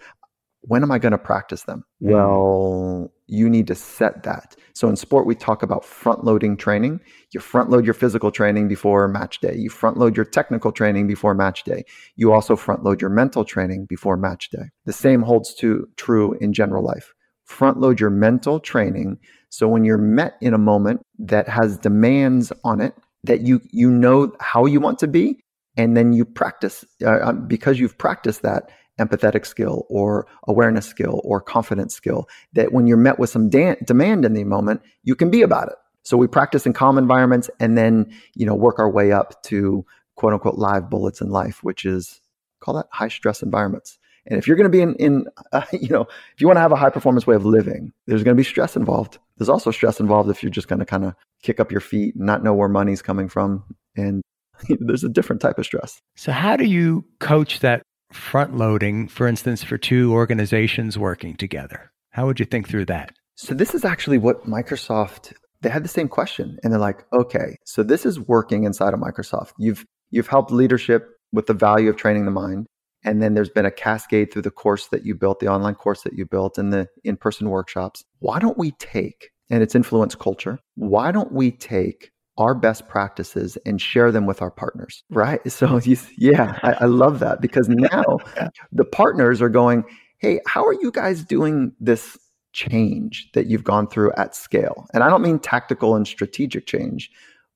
When 0.63 0.83
am 0.83 0.91
I 0.91 0.99
going 0.99 1.13
to 1.13 1.19
practice 1.19 1.63
them? 1.63 1.85
Mm. 2.03 2.13
Well, 2.13 3.13
you 3.27 3.49
need 3.49 3.67
to 3.67 3.75
set 3.75 4.23
that. 4.25 4.57
So 4.73 4.89
in 4.89 4.97
sport, 4.97 5.27
we 5.27 5.35
talk 5.35 5.63
about 5.63 5.85
front 5.85 6.25
loading 6.25 6.57
training. 6.57 7.01
You 7.33 7.41
front 7.41 7.71
load 7.71 7.85
your 7.85 7.95
physical 7.95 8.31
training 8.31 8.69
before 8.69 9.07
match 9.09 9.41
day. 9.41 9.55
You 9.55 9.71
front 9.71 9.99
load 9.99 10.17
your 10.17 10.25
technical 10.25 10.73
training 10.73 11.07
before 11.07 11.35
match 11.35 11.65
day. 11.65 11.85
You 12.17 12.33
also 12.33 12.57
front 12.57 12.85
load 12.85 13.01
your 13.01 13.11
mental 13.11 13.45
training 13.45 13.87
before 13.87 14.17
match 14.17 14.51
day. 14.51 14.71
The 14.85 14.93
same 14.93 15.23
holds 15.23 15.55
to, 15.57 15.89
true 15.97 16.37
in 16.41 16.53
general 16.53 16.85
life. 16.85 17.13
Front 17.45 17.81
load 17.81 18.01
your 18.01 18.11
mental 18.11 18.61
training. 18.61 19.19
So 19.51 19.69
when 19.69 19.85
you're 19.85 19.99
met 19.99 20.37
in 20.41 20.55
a 20.55 20.59
moment 20.59 21.03
that 21.19 21.49
has 21.49 21.79
demands 21.79 22.53
on 22.65 22.81
it, 22.81 22.95
that 23.25 23.43
you, 23.43 23.61
you 23.71 23.91
know 23.91 24.33
how 24.41 24.67
you 24.67 24.81
want 24.81 24.99
to 25.01 25.09
be, 25.09 25.41
and 25.77 25.97
then 25.97 26.13
you 26.13 26.25
practice 26.25 26.85
uh, 27.03 27.11
uh 27.11 27.33
because 27.33 27.79
you've 27.79 27.97
practiced 27.99 28.43
that 28.43 28.71
empathetic 28.99 29.47
skill 29.47 29.87
or 29.89 30.27
awareness 30.47 30.87
skill 30.87 31.21
or 31.25 31.41
confidence 31.41 31.95
skill 31.95 32.29
that 32.53 32.73
when 32.73 32.87
you're 32.87 32.97
met 32.97 33.19
with 33.19 33.31
some 33.31 33.49
da- 33.49 33.77
demand 33.85 34.25
in 34.25 34.35
the 34.35 34.45
moment, 34.45 34.83
you 35.05 35.15
can 35.15 35.31
be 35.31 35.43
about 35.43 35.69
it. 35.69 35.77
So 36.03 36.17
we 36.17 36.27
practice 36.27 36.67
in 36.67 36.73
calm 36.73 36.99
environments 36.99 37.51
and 37.61 37.79
then, 37.79 38.13
you 38.35 38.47
know, 38.47 38.55
work 38.55 38.79
our 38.79 38.91
way 38.91 39.13
up 39.13 39.43
to 39.45 39.85
quote 40.17 40.33
unquote 40.33 40.57
live 40.57 40.91
bullets 40.91 41.21
in 41.21 41.31
life, 41.31 41.63
which 41.63 41.85
is 41.85 42.21
call 42.61 42.75
that 42.75 42.87
high 42.91 43.09
stress 43.09 43.43
environments. 43.43 43.99
And 44.27 44.39
if 44.39 44.47
you're 44.47 44.57
going 44.57 44.71
to 44.71 44.77
be 44.77 44.83
in, 44.83 44.95
in 44.97 45.27
uh, 45.53 45.63
you 45.73 45.89
know, 45.89 46.03
if 46.35 46.41
you 46.41 46.47
want 46.47 46.57
to 46.57 46.63
have 46.63 46.73
a 46.73 46.77
high 46.77 46.91
performance 46.91 47.27
way 47.27 47.37
of 47.37 47.45
living, 47.45 47.93
there's 48.07 48.25
going 48.25 48.37
to 48.37 48.41
be 48.41 48.45
stress 48.45 48.77
involved. 48.77 49.19
There's 49.39 49.49
also 49.49 49.71
stress 49.71 50.01
involved 50.01 50.31
if 50.31 50.43
you're 50.43 50.51
just 50.51 50.69
going 50.69 50.81
to 50.81 50.87
kind 50.87 51.05
of 51.05 51.15
kick 51.43 51.61
up 51.61 51.71
your 51.71 51.81
feet 51.81 52.15
and 52.15 52.27
not 52.27 52.43
know 52.43 52.55
where 52.55 52.69
money's 52.69 53.03
coming 53.03 53.29
from. 53.29 53.65
And 53.97 54.23
there's 54.81 55.05
a 55.05 55.09
different 55.09 55.41
type 55.41 55.59
of 55.59 55.65
stress. 55.65 56.01
So, 56.17 56.33
how 56.33 56.57
do 56.57 56.65
you 56.65 57.05
coach 57.21 57.61
that 57.61 57.83
front 58.13 58.57
loading, 58.57 59.09
for 59.09 59.27
instance, 59.27 59.63
for 59.63 59.79
two 59.79 60.13
organizations 60.13 60.99
working 60.99 61.37
together? 61.37 61.91
How 62.11 62.27
would 62.27 62.41
you 62.41 62.47
think 62.47 62.69
through 62.69 62.87
that? 62.87 63.13
So, 63.37 63.55
this 63.55 63.75
is 63.75 63.85
actually 63.85 64.19
what 64.19 64.47
Microsoft 64.47 65.33
they 65.61 65.69
had 65.69 65.85
the 65.85 65.89
same 65.89 66.09
question 66.09 66.59
and 66.63 66.73
they're 66.73 66.81
like, 66.81 67.05
okay, 67.13 67.57
so 67.65 67.83
this 67.83 68.07
is 68.07 68.21
working 68.21 68.65
inside 68.65 68.95
of 68.95 69.01
Microsoft. 69.01 69.53
You've 69.59 69.85
you've 70.11 70.29
helped 70.29 70.51
leadership 70.51 71.09
with 71.33 71.47
the 71.47 71.55
value 71.55 71.91
of 71.91 71.97
training 71.97 72.25
the 72.25 72.31
mind. 72.31 72.67
And 73.05 73.23
then 73.23 73.35
there's 73.35 73.51
been 73.51 73.67
a 73.67 73.71
cascade 73.71 74.33
through 74.33 74.43
the 74.43 74.51
course 74.51 74.89
that 74.89 75.07
you 75.07 75.15
built, 75.15 75.41
the 75.41 75.49
online 75.49 75.75
course 75.75 76.03
that 76.03 76.15
you 76.15 76.27
built, 76.27 76.59
and 76.59 76.73
the 76.73 76.89
in 77.05 77.17
person 77.17 77.49
workshops. 77.49 78.05
Why 78.19 78.39
don't 78.39 78.59
we 78.59 78.73
take, 78.73 79.31
and 79.51 79.63
it's 79.63 79.75
influence 79.75 80.15
culture, 80.15 80.59
why 80.75 81.13
don't 81.13 81.33
we 81.33 81.51
take 81.51 82.11
our 82.39 82.55
best 82.55 82.89
practices 82.89 83.59
and 83.67 83.81
share 83.81 84.13
them 84.13 84.25
with 84.25 84.41
our 84.41 84.51
partners, 84.51 85.03
right? 85.11 85.41
So, 85.51 85.79
you, 85.79 85.97
yeah, 86.17 86.59
I, 86.63 86.73
I 86.81 86.85
love 86.85 87.19
that 87.19 87.41
because 87.41 87.69
now 87.69 88.19
the 88.73 88.85
partners 88.85 89.43
are 89.43 89.49
going, 89.49 89.85
hey, 90.19 90.41
how 90.47 90.65
are 90.65 90.75
you 90.75 90.93
guys 90.93 91.25
doing 91.25 91.73
this 91.81 92.17
change 92.53 93.29
that 93.35 93.47
you've 93.47 93.65
gone 93.65 93.89
through 93.89 94.13
at 94.17 94.37
scale? 94.37 94.87
And 94.95 95.03
I 95.03 95.11
don't 95.11 95.23
mean 95.23 95.41
tactical 95.41 95.97
and 95.97 96.07
strategic 96.07 96.67
change, 96.67 97.11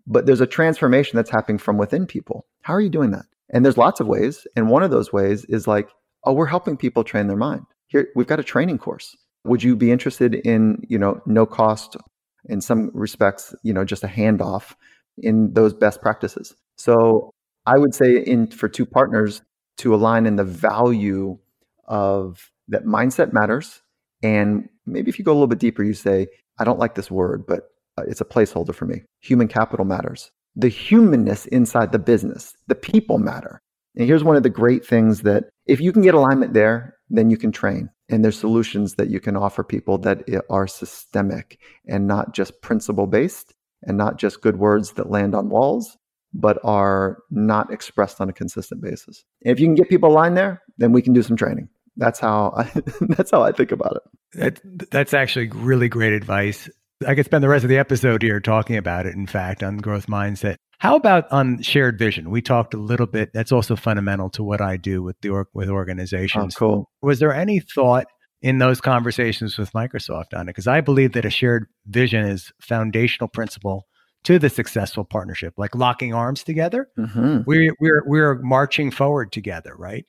but 0.06 0.26
there's 0.26 0.40
a 0.40 0.46
transformation 0.46 1.16
that's 1.16 1.30
happening 1.30 1.58
from 1.58 1.78
within 1.78 2.06
people. 2.06 2.46
How 2.62 2.74
are 2.74 2.80
you 2.80 2.90
doing 2.90 3.12
that? 3.12 3.26
And 3.52 3.64
there's 3.64 3.76
lots 3.76 4.00
of 4.00 4.06
ways. 4.06 4.46
And 4.56 4.68
one 4.68 4.82
of 4.82 4.90
those 4.90 5.12
ways 5.12 5.44
is 5.46 5.66
like, 5.66 5.88
oh, 6.24 6.32
we're 6.32 6.46
helping 6.46 6.76
people 6.76 7.04
train 7.04 7.26
their 7.26 7.36
mind. 7.36 7.62
Here, 7.88 8.08
we've 8.16 8.26
got 8.26 8.40
a 8.40 8.44
training 8.44 8.78
course. 8.78 9.16
Would 9.44 9.62
you 9.62 9.76
be 9.76 9.90
interested 9.90 10.34
in, 10.34 10.82
you 10.88 10.98
know, 10.98 11.20
no 11.26 11.46
cost 11.46 11.96
in 12.46 12.60
some 12.60 12.90
respects, 12.94 13.54
you 13.62 13.72
know, 13.72 13.84
just 13.84 14.04
a 14.04 14.08
handoff 14.08 14.74
in 15.18 15.52
those 15.52 15.74
best 15.74 16.00
practices. 16.00 16.54
So 16.76 17.30
I 17.66 17.78
would 17.78 17.94
say 17.94 18.16
in 18.16 18.48
for 18.48 18.68
two 18.68 18.86
partners 18.86 19.42
to 19.78 19.94
align 19.94 20.26
in 20.26 20.36
the 20.36 20.44
value 20.44 21.38
of 21.86 22.50
that 22.68 22.84
mindset 22.84 23.32
matters. 23.32 23.82
And 24.22 24.68
maybe 24.86 25.08
if 25.08 25.18
you 25.18 25.24
go 25.24 25.32
a 25.32 25.34
little 25.34 25.48
bit 25.48 25.58
deeper, 25.58 25.82
you 25.82 25.94
say, 25.94 26.28
I 26.58 26.64
don't 26.64 26.78
like 26.78 26.94
this 26.94 27.10
word, 27.10 27.44
but 27.46 27.64
uh, 27.98 28.04
it's 28.06 28.20
a 28.20 28.24
placeholder 28.24 28.74
for 28.74 28.86
me. 28.86 29.02
Human 29.20 29.48
capital 29.48 29.84
matters. 29.84 30.30
The 30.56 30.68
humanness 30.68 31.46
inside 31.46 31.92
the 31.92 31.98
business, 31.98 32.54
the 32.66 32.74
people 32.74 33.18
matter. 33.18 33.62
And 33.96 34.06
here's 34.06 34.24
one 34.24 34.36
of 34.36 34.42
the 34.42 34.50
great 34.50 34.86
things 34.86 35.22
that 35.22 35.44
if 35.66 35.80
you 35.80 35.92
can 35.92 36.02
get 36.02 36.14
alignment 36.14 36.54
there, 36.54 36.96
then 37.10 37.30
you 37.30 37.36
can 37.36 37.52
train 37.52 37.90
and 38.08 38.24
there's 38.24 38.38
solutions 38.38 38.94
that 38.94 39.10
you 39.10 39.20
can 39.20 39.36
offer 39.36 39.62
people 39.62 39.98
that 39.98 40.24
are 40.50 40.66
systemic 40.66 41.58
and 41.86 42.06
not 42.06 42.34
just 42.34 42.60
principle 42.62 43.06
based 43.06 43.54
and 43.82 43.96
not 43.96 44.18
just 44.18 44.40
good 44.40 44.56
words 44.56 44.92
that 44.92 45.10
land 45.10 45.34
on 45.34 45.48
walls 45.48 45.96
but 46.34 46.58
are 46.64 47.18
not 47.30 47.70
expressed 47.70 48.18
on 48.20 48.30
a 48.30 48.32
consistent 48.32 48.80
basis 48.80 49.24
and 49.44 49.52
if 49.52 49.60
you 49.60 49.66
can 49.66 49.74
get 49.74 49.90
people 49.90 50.08
aligned 50.08 50.36
there 50.36 50.62
then 50.78 50.92
we 50.92 51.02
can 51.02 51.12
do 51.12 51.22
some 51.22 51.36
training 51.36 51.68
that's 51.96 52.18
how 52.18 52.54
I, 52.56 52.82
that's 53.00 53.30
how 53.30 53.42
I 53.42 53.52
think 53.52 53.72
about 53.72 53.96
it. 53.96 54.38
That, 54.38 54.90
that's 54.90 55.14
actually 55.14 55.48
really 55.48 55.88
great 55.88 56.12
advice. 56.12 56.70
I 57.06 57.14
could 57.14 57.24
spend 57.24 57.42
the 57.42 57.48
rest 57.48 57.64
of 57.64 57.68
the 57.68 57.78
episode 57.78 58.22
here 58.22 58.40
talking 58.40 58.76
about 58.76 59.06
it. 59.06 59.14
In 59.14 59.26
fact, 59.26 59.62
on 59.62 59.78
growth 59.78 60.06
mindset. 60.06 60.56
How 60.78 60.96
about 60.96 61.30
on 61.30 61.62
shared 61.62 61.98
vision? 61.98 62.30
We 62.30 62.42
talked 62.42 62.74
a 62.74 62.78
little 62.78 63.06
bit. 63.06 63.32
That's 63.32 63.52
also 63.52 63.76
fundamental 63.76 64.30
to 64.30 64.42
what 64.42 64.60
I 64.60 64.76
do 64.76 65.02
with 65.02 65.20
the 65.20 65.44
with 65.54 65.68
organizations. 65.68 66.56
Oh, 66.56 66.58
cool. 66.58 66.90
Was 67.02 67.20
there 67.20 67.32
any 67.32 67.60
thought 67.60 68.06
in 68.40 68.58
those 68.58 68.80
conversations 68.80 69.56
with 69.58 69.72
Microsoft 69.72 70.34
on 70.34 70.42
it? 70.42 70.46
Because 70.46 70.66
I 70.66 70.80
believe 70.80 71.12
that 71.12 71.24
a 71.24 71.30
shared 71.30 71.66
vision 71.86 72.24
is 72.24 72.52
foundational 72.60 73.28
principle 73.28 73.86
to 74.24 74.38
the 74.38 74.50
successful 74.50 75.04
partnership, 75.04 75.54
like 75.56 75.74
locking 75.74 76.14
arms 76.14 76.42
together. 76.42 76.88
Mm-hmm. 76.98 77.42
We're 77.46 77.74
we're 77.80 78.02
we're 78.04 78.34
marching 78.42 78.90
forward 78.90 79.32
together, 79.32 79.74
right? 79.76 80.06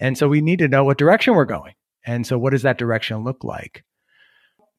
And 0.00 0.18
so 0.18 0.28
we 0.28 0.40
need 0.40 0.58
to 0.60 0.68
know 0.68 0.84
what 0.84 0.98
direction 0.98 1.34
we're 1.34 1.44
going. 1.44 1.74
And 2.06 2.26
so, 2.26 2.38
what 2.38 2.50
does 2.50 2.62
that 2.62 2.78
direction 2.78 3.24
look 3.24 3.42
like? 3.44 3.84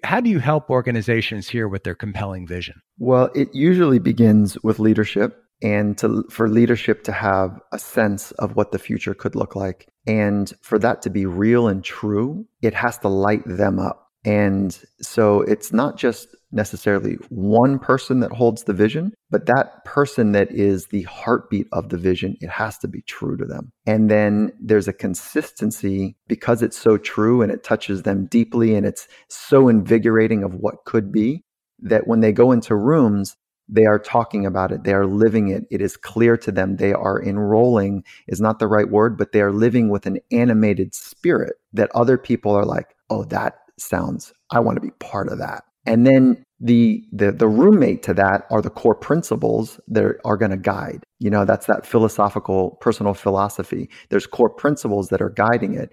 How 0.03 0.19
do 0.19 0.29
you 0.29 0.39
help 0.39 0.69
organizations 0.69 1.49
here 1.49 1.67
with 1.67 1.83
their 1.83 1.95
compelling 1.95 2.47
vision? 2.47 2.81
Well, 2.97 3.29
it 3.35 3.53
usually 3.53 3.99
begins 3.99 4.61
with 4.63 4.79
leadership 4.79 5.41
and 5.61 5.97
to, 5.97 6.23
for 6.29 6.49
leadership 6.49 7.03
to 7.05 7.11
have 7.11 7.59
a 7.71 7.79
sense 7.79 8.31
of 8.33 8.55
what 8.55 8.71
the 8.71 8.79
future 8.79 9.13
could 9.13 9.35
look 9.35 9.55
like. 9.55 9.87
And 10.05 10.51
for 10.61 10.77
that 10.79 11.01
to 11.03 11.09
be 11.09 11.25
real 11.25 11.67
and 11.67 11.83
true, 11.83 12.45
it 12.61 12.73
has 12.73 12.97
to 12.99 13.07
light 13.07 13.43
them 13.45 13.79
up. 13.79 14.09
And 14.23 14.77
so 15.01 15.41
it's 15.41 15.71
not 15.71 15.97
just 15.97 16.35
necessarily 16.55 17.17
one 17.29 17.77
person 17.77 18.21
that 18.21 18.31
holds 18.31 18.63
the 18.63 18.73
vision, 18.73 19.13
but 19.29 19.45
that 19.45 19.83
person 19.85 20.31
that 20.31 20.51
is 20.51 20.87
the 20.87 21.03
heartbeat 21.03 21.67
of 21.71 21.89
the 21.89 21.97
vision, 21.97 22.35
it 22.41 22.49
has 22.49 22.77
to 22.79 22.87
be 22.87 23.01
true 23.01 23.37
to 23.37 23.45
them. 23.45 23.71
And 23.85 24.09
then 24.09 24.51
there's 24.59 24.87
a 24.87 24.93
consistency 24.93 26.15
because 26.27 26.61
it's 26.61 26.77
so 26.77 26.97
true 26.97 27.41
and 27.41 27.51
it 27.51 27.63
touches 27.63 28.03
them 28.03 28.25
deeply 28.27 28.75
and 28.75 28.85
it's 28.85 29.07
so 29.29 29.67
invigorating 29.67 30.43
of 30.43 30.55
what 30.55 30.85
could 30.85 31.11
be 31.11 31.43
that 31.79 32.07
when 32.07 32.21
they 32.21 32.31
go 32.31 32.51
into 32.51 32.75
rooms, 32.75 33.35
they 33.67 33.85
are 33.85 33.99
talking 33.99 34.45
about 34.45 34.71
it. 34.71 34.83
They 34.83 34.93
are 34.93 35.07
living 35.07 35.49
it. 35.49 35.65
It 35.71 35.81
is 35.81 35.97
clear 35.97 36.37
to 36.37 36.51
them. 36.51 36.77
They 36.77 36.93
are 36.93 37.21
enrolling, 37.21 38.03
is 38.27 38.39
not 38.39 38.59
the 38.59 38.67
right 38.67 38.89
word, 38.89 39.17
but 39.17 39.31
they 39.31 39.41
are 39.41 39.51
living 39.51 39.89
with 39.89 40.05
an 40.05 40.19
animated 40.31 40.93
spirit 40.93 41.53
that 41.73 41.89
other 41.95 42.17
people 42.17 42.51
are 42.51 42.65
like, 42.65 42.95
oh, 43.09 43.23
that 43.25 43.57
sounds, 43.77 44.33
I 44.51 44.59
want 44.59 44.77
to 44.77 44.81
be 44.81 44.91
part 44.99 45.29
of 45.29 45.39
that. 45.39 45.63
And 45.85 46.05
then 46.05 46.44
the 46.59 47.03
the 47.11 47.31
the 47.31 47.47
roommate 47.47 48.01
to 48.03 48.13
that 48.13 48.45
are 48.49 48.61
the 48.61 48.69
core 48.69 48.95
principles 48.95 49.79
that 49.87 50.15
are 50.23 50.37
going 50.37 50.51
to 50.51 50.57
guide. 50.57 51.03
You 51.19 51.29
know 51.29 51.45
that's 51.45 51.65
that 51.65 51.85
philosophical 51.85 52.77
personal 52.81 53.13
philosophy. 53.13 53.89
There's 54.09 54.27
core 54.27 54.49
principles 54.49 55.09
that 55.09 55.21
are 55.21 55.29
guiding 55.29 55.73
it. 55.73 55.89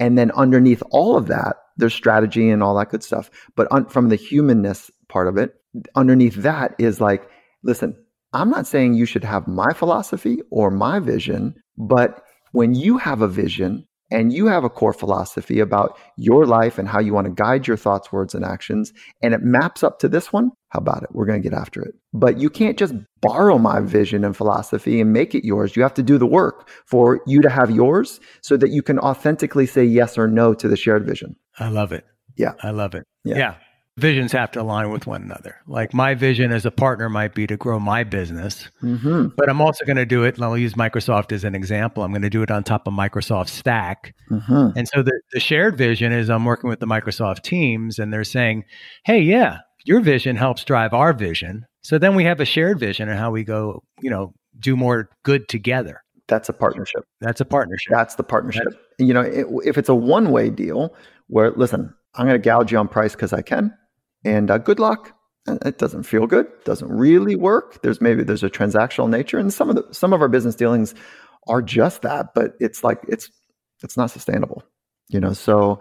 And 0.00 0.16
then 0.16 0.30
underneath 0.32 0.82
all 0.90 1.16
of 1.16 1.26
that 1.28 1.56
there's 1.76 1.94
strategy 1.94 2.50
and 2.50 2.62
all 2.62 2.76
that 2.76 2.90
good 2.90 3.04
stuff. 3.04 3.30
But 3.54 3.68
from 3.92 4.08
the 4.08 4.16
humanness 4.16 4.90
part 5.08 5.28
of 5.28 5.36
it 5.36 5.54
underneath 5.94 6.34
that 6.36 6.74
is 6.78 7.00
like 7.00 7.28
listen 7.62 7.94
i'm 8.32 8.50
not 8.50 8.66
saying 8.66 8.94
you 8.94 9.06
should 9.06 9.24
have 9.24 9.46
my 9.46 9.72
philosophy 9.74 10.38
or 10.50 10.70
my 10.70 10.98
vision 10.98 11.54
but 11.76 12.22
when 12.52 12.74
you 12.74 12.98
have 12.98 13.22
a 13.22 13.28
vision 13.28 13.86
and 14.10 14.32
you 14.32 14.46
have 14.46 14.64
a 14.64 14.70
core 14.70 14.92
philosophy 14.92 15.60
about 15.60 15.98
your 16.16 16.46
life 16.46 16.78
and 16.78 16.88
how 16.88 16.98
you 16.98 17.12
want 17.12 17.26
to 17.26 17.32
guide 17.32 17.66
your 17.66 17.76
thoughts, 17.76 18.12
words, 18.12 18.34
and 18.34 18.44
actions, 18.44 18.92
and 19.22 19.34
it 19.34 19.42
maps 19.42 19.82
up 19.82 19.98
to 19.98 20.08
this 20.08 20.32
one, 20.32 20.50
how 20.70 20.80
about 20.80 21.02
it? 21.02 21.10
We're 21.12 21.26
going 21.26 21.42
to 21.42 21.48
get 21.48 21.58
after 21.58 21.82
it. 21.82 21.94
But 22.12 22.38
you 22.38 22.50
can't 22.50 22.78
just 22.78 22.94
borrow 23.20 23.58
my 23.58 23.80
vision 23.80 24.24
and 24.24 24.36
philosophy 24.36 25.00
and 25.00 25.12
make 25.12 25.34
it 25.34 25.44
yours. 25.44 25.76
You 25.76 25.82
have 25.82 25.94
to 25.94 26.02
do 26.02 26.18
the 26.18 26.26
work 26.26 26.68
for 26.86 27.20
you 27.26 27.40
to 27.42 27.50
have 27.50 27.70
yours 27.70 28.20
so 28.42 28.56
that 28.56 28.70
you 28.70 28.82
can 28.82 28.98
authentically 28.98 29.66
say 29.66 29.84
yes 29.84 30.18
or 30.18 30.28
no 30.28 30.54
to 30.54 30.68
the 30.68 30.76
shared 30.76 31.06
vision. 31.06 31.36
I 31.58 31.68
love 31.68 31.92
it. 31.92 32.04
Yeah. 32.36 32.52
I 32.62 32.70
love 32.70 32.94
it. 32.94 33.04
Yeah. 33.24 33.36
yeah 33.36 33.54
visions 33.98 34.32
have 34.32 34.50
to 34.52 34.62
align 34.62 34.90
with 34.90 35.06
one 35.06 35.22
another. 35.22 35.56
Like 35.66 35.92
my 35.92 36.14
vision 36.14 36.52
as 36.52 36.64
a 36.64 36.70
partner 36.70 37.08
might 37.08 37.34
be 37.34 37.46
to 37.46 37.56
grow 37.56 37.78
my 37.78 38.04
business, 38.04 38.68
mm-hmm. 38.82 39.28
but 39.36 39.50
I'm 39.50 39.60
also 39.60 39.84
going 39.84 39.96
to 39.96 40.06
do 40.06 40.24
it. 40.24 40.36
And 40.36 40.44
I'll 40.44 40.56
use 40.56 40.74
Microsoft 40.74 41.32
as 41.32 41.44
an 41.44 41.54
example. 41.54 42.02
I'm 42.02 42.12
going 42.12 42.22
to 42.22 42.30
do 42.30 42.42
it 42.42 42.50
on 42.50 42.64
top 42.64 42.86
of 42.86 42.94
Microsoft 42.94 43.48
Stack. 43.48 44.14
Mm-hmm. 44.30 44.78
And 44.78 44.88
so 44.88 45.02
the, 45.02 45.20
the 45.32 45.40
shared 45.40 45.76
vision 45.76 46.12
is 46.12 46.30
I'm 46.30 46.44
working 46.44 46.70
with 46.70 46.80
the 46.80 46.86
Microsoft 46.86 47.42
teams 47.42 47.98
and 47.98 48.12
they're 48.12 48.24
saying, 48.24 48.64
hey, 49.04 49.20
yeah, 49.20 49.58
your 49.84 50.00
vision 50.00 50.36
helps 50.36 50.64
drive 50.64 50.94
our 50.94 51.12
vision. 51.12 51.66
So 51.82 51.98
then 51.98 52.14
we 52.14 52.24
have 52.24 52.40
a 52.40 52.44
shared 52.44 52.78
vision 52.78 53.08
and 53.08 53.18
how 53.18 53.30
we 53.30 53.44
go, 53.44 53.82
you 54.00 54.10
know, 54.10 54.34
do 54.58 54.76
more 54.76 55.10
good 55.22 55.48
together. 55.48 56.02
That's 56.28 56.48
a 56.48 56.52
partnership. 56.52 57.04
That's 57.20 57.40
a 57.40 57.44
partnership. 57.44 57.90
That's 57.90 58.14
the 58.16 58.22
partnership. 58.22 58.64
That's, 58.64 58.76
you 58.98 59.14
know, 59.14 59.22
it, 59.22 59.46
if 59.64 59.78
it's 59.78 59.88
a 59.88 59.94
one 59.94 60.30
way 60.30 60.50
deal 60.50 60.94
where, 61.28 61.52
listen, 61.52 61.94
I'm 62.14 62.26
going 62.26 62.40
to 62.40 62.44
gouge 62.44 62.72
you 62.72 62.78
on 62.78 62.88
price 62.88 63.12
because 63.14 63.32
I 63.32 63.42
can. 63.42 63.72
And 64.24 64.50
uh, 64.50 64.58
good 64.58 64.78
luck. 64.78 65.14
it 65.46 65.78
doesn't 65.78 66.04
feel 66.04 66.26
good. 66.26 66.46
Doesn't 66.64 66.90
really 66.90 67.36
work. 67.36 67.82
There's 67.82 68.00
maybe 68.00 68.22
there's 68.22 68.42
a 68.42 68.50
transactional 68.50 69.08
nature, 69.08 69.38
and 69.38 69.52
some 69.52 69.70
of 69.70 69.76
the 69.76 69.86
some 69.92 70.12
of 70.12 70.20
our 70.20 70.28
business 70.28 70.54
dealings 70.54 70.94
are 71.46 71.62
just 71.62 72.02
that. 72.02 72.34
But 72.34 72.52
it's 72.60 72.84
like 72.84 73.00
it's 73.08 73.30
it's 73.82 73.96
not 73.96 74.10
sustainable. 74.10 74.62
You 75.08 75.20
know. 75.20 75.32
So 75.32 75.80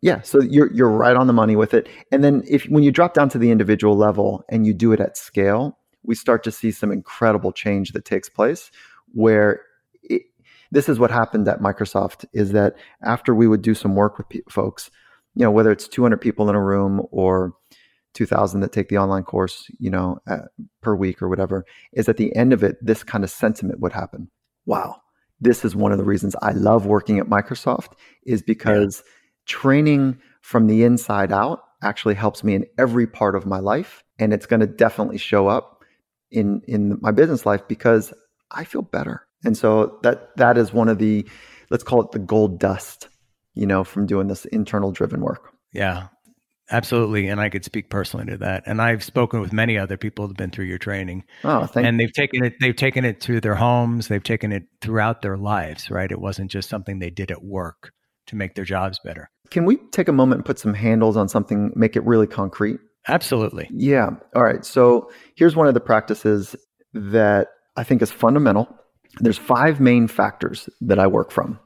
yeah. 0.00 0.22
So 0.22 0.40
you're 0.40 0.72
you're 0.72 0.90
right 0.90 1.16
on 1.16 1.26
the 1.26 1.32
money 1.32 1.56
with 1.56 1.74
it. 1.74 1.88
And 2.10 2.24
then 2.24 2.42
if 2.48 2.64
when 2.64 2.82
you 2.82 2.90
drop 2.90 3.14
down 3.14 3.28
to 3.30 3.38
the 3.38 3.50
individual 3.50 3.96
level 3.96 4.44
and 4.48 4.66
you 4.66 4.74
do 4.74 4.92
it 4.92 5.00
at 5.00 5.16
scale, 5.16 5.78
we 6.02 6.14
start 6.14 6.42
to 6.44 6.50
see 6.50 6.70
some 6.70 6.90
incredible 6.90 7.52
change 7.52 7.92
that 7.92 8.04
takes 8.04 8.28
place 8.28 8.70
where 9.12 9.60
this 10.72 10.88
is 10.88 10.98
what 10.98 11.10
happened 11.10 11.46
at 11.46 11.60
Microsoft 11.60 12.24
is 12.32 12.52
that 12.52 12.74
after 13.04 13.34
we 13.34 13.46
would 13.46 13.62
do 13.62 13.74
some 13.74 13.94
work 13.94 14.16
with 14.16 14.26
folks, 14.48 14.90
you 15.34 15.44
know, 15.44 15.50
whether 15.50 15.70
it's 15.70 15.86
200 15.86 16.16
people 16.16 16.48
in 16.48 16.56
a 16.56 16.62
room 16.62 17.06
or 17.10 17.52
2000 18.14 18.60
that 18.60 18.72
take 18.72 18.88
the 18.88 18.98
online 18.98 19.22
course, 19.24 19.66
you 19.78 19.90
know, 19.90 20.18
uh, 20.26 20.42
per 20.80 20.94
week 20.94 21.22
or 21.22 21.28
whatever, 21.28 21.64
is 21.92 22.08
at 22.08 22.16
the 22.16 22.34
end 22.36 22.52
of 22.52 22.62
it, 22.62 22.76
this 22.80 23.02
kind 23.02 23.24
of 23.24 23.30
sentiment 23.30 23.80
would 23.80 23.92
happen. 23.92 24.30
Wow, 24.66 24.96
this 25.40 25.64
is 25.64 25.74
one 25.74 25.92
of 25.92 25.98
the 25.98 26.04
reasons 26.04 26.36
I 26.42 26.52
love 26.52 26.86
working 26.86 27.18
at 27.18 27.26
Microsoft 27.26 27.94
is 28.24 28.42
because 28.42 29.02
yeah. 29.04 29.12
training 29.46 30.18
from 30.40 30.66
the 30.66 30.84
inside 30.84 31.32
out 31.32 31.62
actually 31.82 32.14
helps 32.14 32.44
me 32.44 32.54
in 32.54 32.66
every 32.78 33.06
part 33.06 33.34
of 33.34 33.46
my 33.46 33.58
life. 33.58 34.04
And 34.18 34.32
it's 34.32 34.46
going 34.46 34.60
to 34.60 34.66
definitely 34.66 35.18
show 35.18 35.48
up 35.48 35.82
in, 36.30 36.62
in 36.68 36.98
my 37.00 37.10
business 37.10 37.44
life 37.44 37.62
because 37.66 38.12
I 38.52 38.64
feel 38.64 38.82
better. 38.82 39.26
And 39.44 39.56
so 39.56 39.98
that 40.02 40.36
that 40.36 40.56
is 40.56 40.72
one 40.72 40.88
of 40.88 40.98
the 40.98 41.26
let's 41.70 41.82
call 41.82 42.02
it 42.02 42.12
the 42.12 42.18
gold 42.18 42.60
dust, 42.60 43.08
you 43.54 43.66
know, 43.66 43.82
from 43.82 44.06
doing 44.06 44.28
this 44.28 44.44
internal 44.46 44.92
driven 44.92 45.20
work. 45.20 45.52
Yeah. 45.72 46.08
Absolutely, 46.72 47.28
and 47.28 47.40
I 47.40 47.48
could 47.48 47.64
speak 47.64 47.90
personally 47.90 48.26
to 48.26 48.38
that. 48.38 48.64
And 48.66 48.80
I've 48.80 49.04
spoken 49.04 49.40
with 49.40 49.52
many 49.52 49.78
other 49.78 49.96
people 49.96 50.26
who've 50.26 50.36
been 50.36 50.50
through 50.50 50.64
your 50.64 50.78
training. 50.78 51.24
Oh, 51.44 51.66
thank 51.66 51.86
and 51.86 52.00
they've 52.00 52.12
taken 52.12 52.44
it. 52.44 52.54
They've 52.60 52.74
taken 52.74 53.04
it 53.04 53.20
to 53.22 53.40
their 53.40 53.54
homes. 53.54 54.08
They've 54.08 54.22
taken 54.22 54.52
it 54.52 54.64
throughout 54.80 55.22
their 55.22 55.36
lives. 55.36 55.90
Right? 55.90 56.10
It 56.10 56.20
wasn't 56.20 56.50
just 56.50 56.68
something 56.68 56.98
they 56.98 57.10
did 57.10 57.30
at 57.30 57.44
work 57.44 57.92
to 58.26 58.36
make 58.36 58.54
their 58.54 58.64
jobs 58.64 58.98
better. 59.04 59.30
Can 59.50 59.66
we 59.66 59.76
take 59.92 60.08
a 60.08 60.12
moment 60.12 60.38
and 60.40 60.44
put 60.46 60.58
some 60.58 60.74
handles 60.74 61.16
on 61.16 61.28
something, 61.28 61.72
make 61.76 61.94
it 61.94 62.04
really 62.04 62.26
concrete? 62.26 62.80
Absolutely. 63.06 63.68
Yeah. 63.70 64.10
All 64.34 64.42
right. 64.42 64.64
So 64.64 65.10
here's 65.36 65.54
one 65.54 65.66
of 65.66 65.74
the 65.74 65.80
practices 65.80 66.56
that 66.94 67.48
I 67.76 67.84
think 67.84 68.02
is 68.02 68.10
fundamental 68.10 68.68
there's 69.20 69.38
five 69.38 69.80
main 69.80 70.08
factors 70.08 70.68
that 70.80 70.98
I 70.98 71.06
work 71.06 71.30
from. 71.30 71.58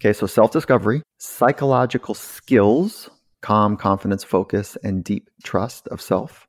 Okay, 0.00 0.12
so 0.12 0.26
self 0.26 0.52
discovery, 0.52 1.02
psychological 1.18 2.14
skills, 2.14 3.10
calm, 3.40 3.76
confidence, 3.76 4.24
focus, 4.24 4.76
and 4.82 5.04
deep 5.04 5.28
trust 5.44 5.88
of 5.88 6.00
self, 6.00 6.46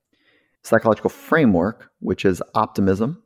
psychological 0.64 1.10
framework, 1.10 1.92
which 2.00 2.26
is 2.26 2.42
optimism, 2.56 3.22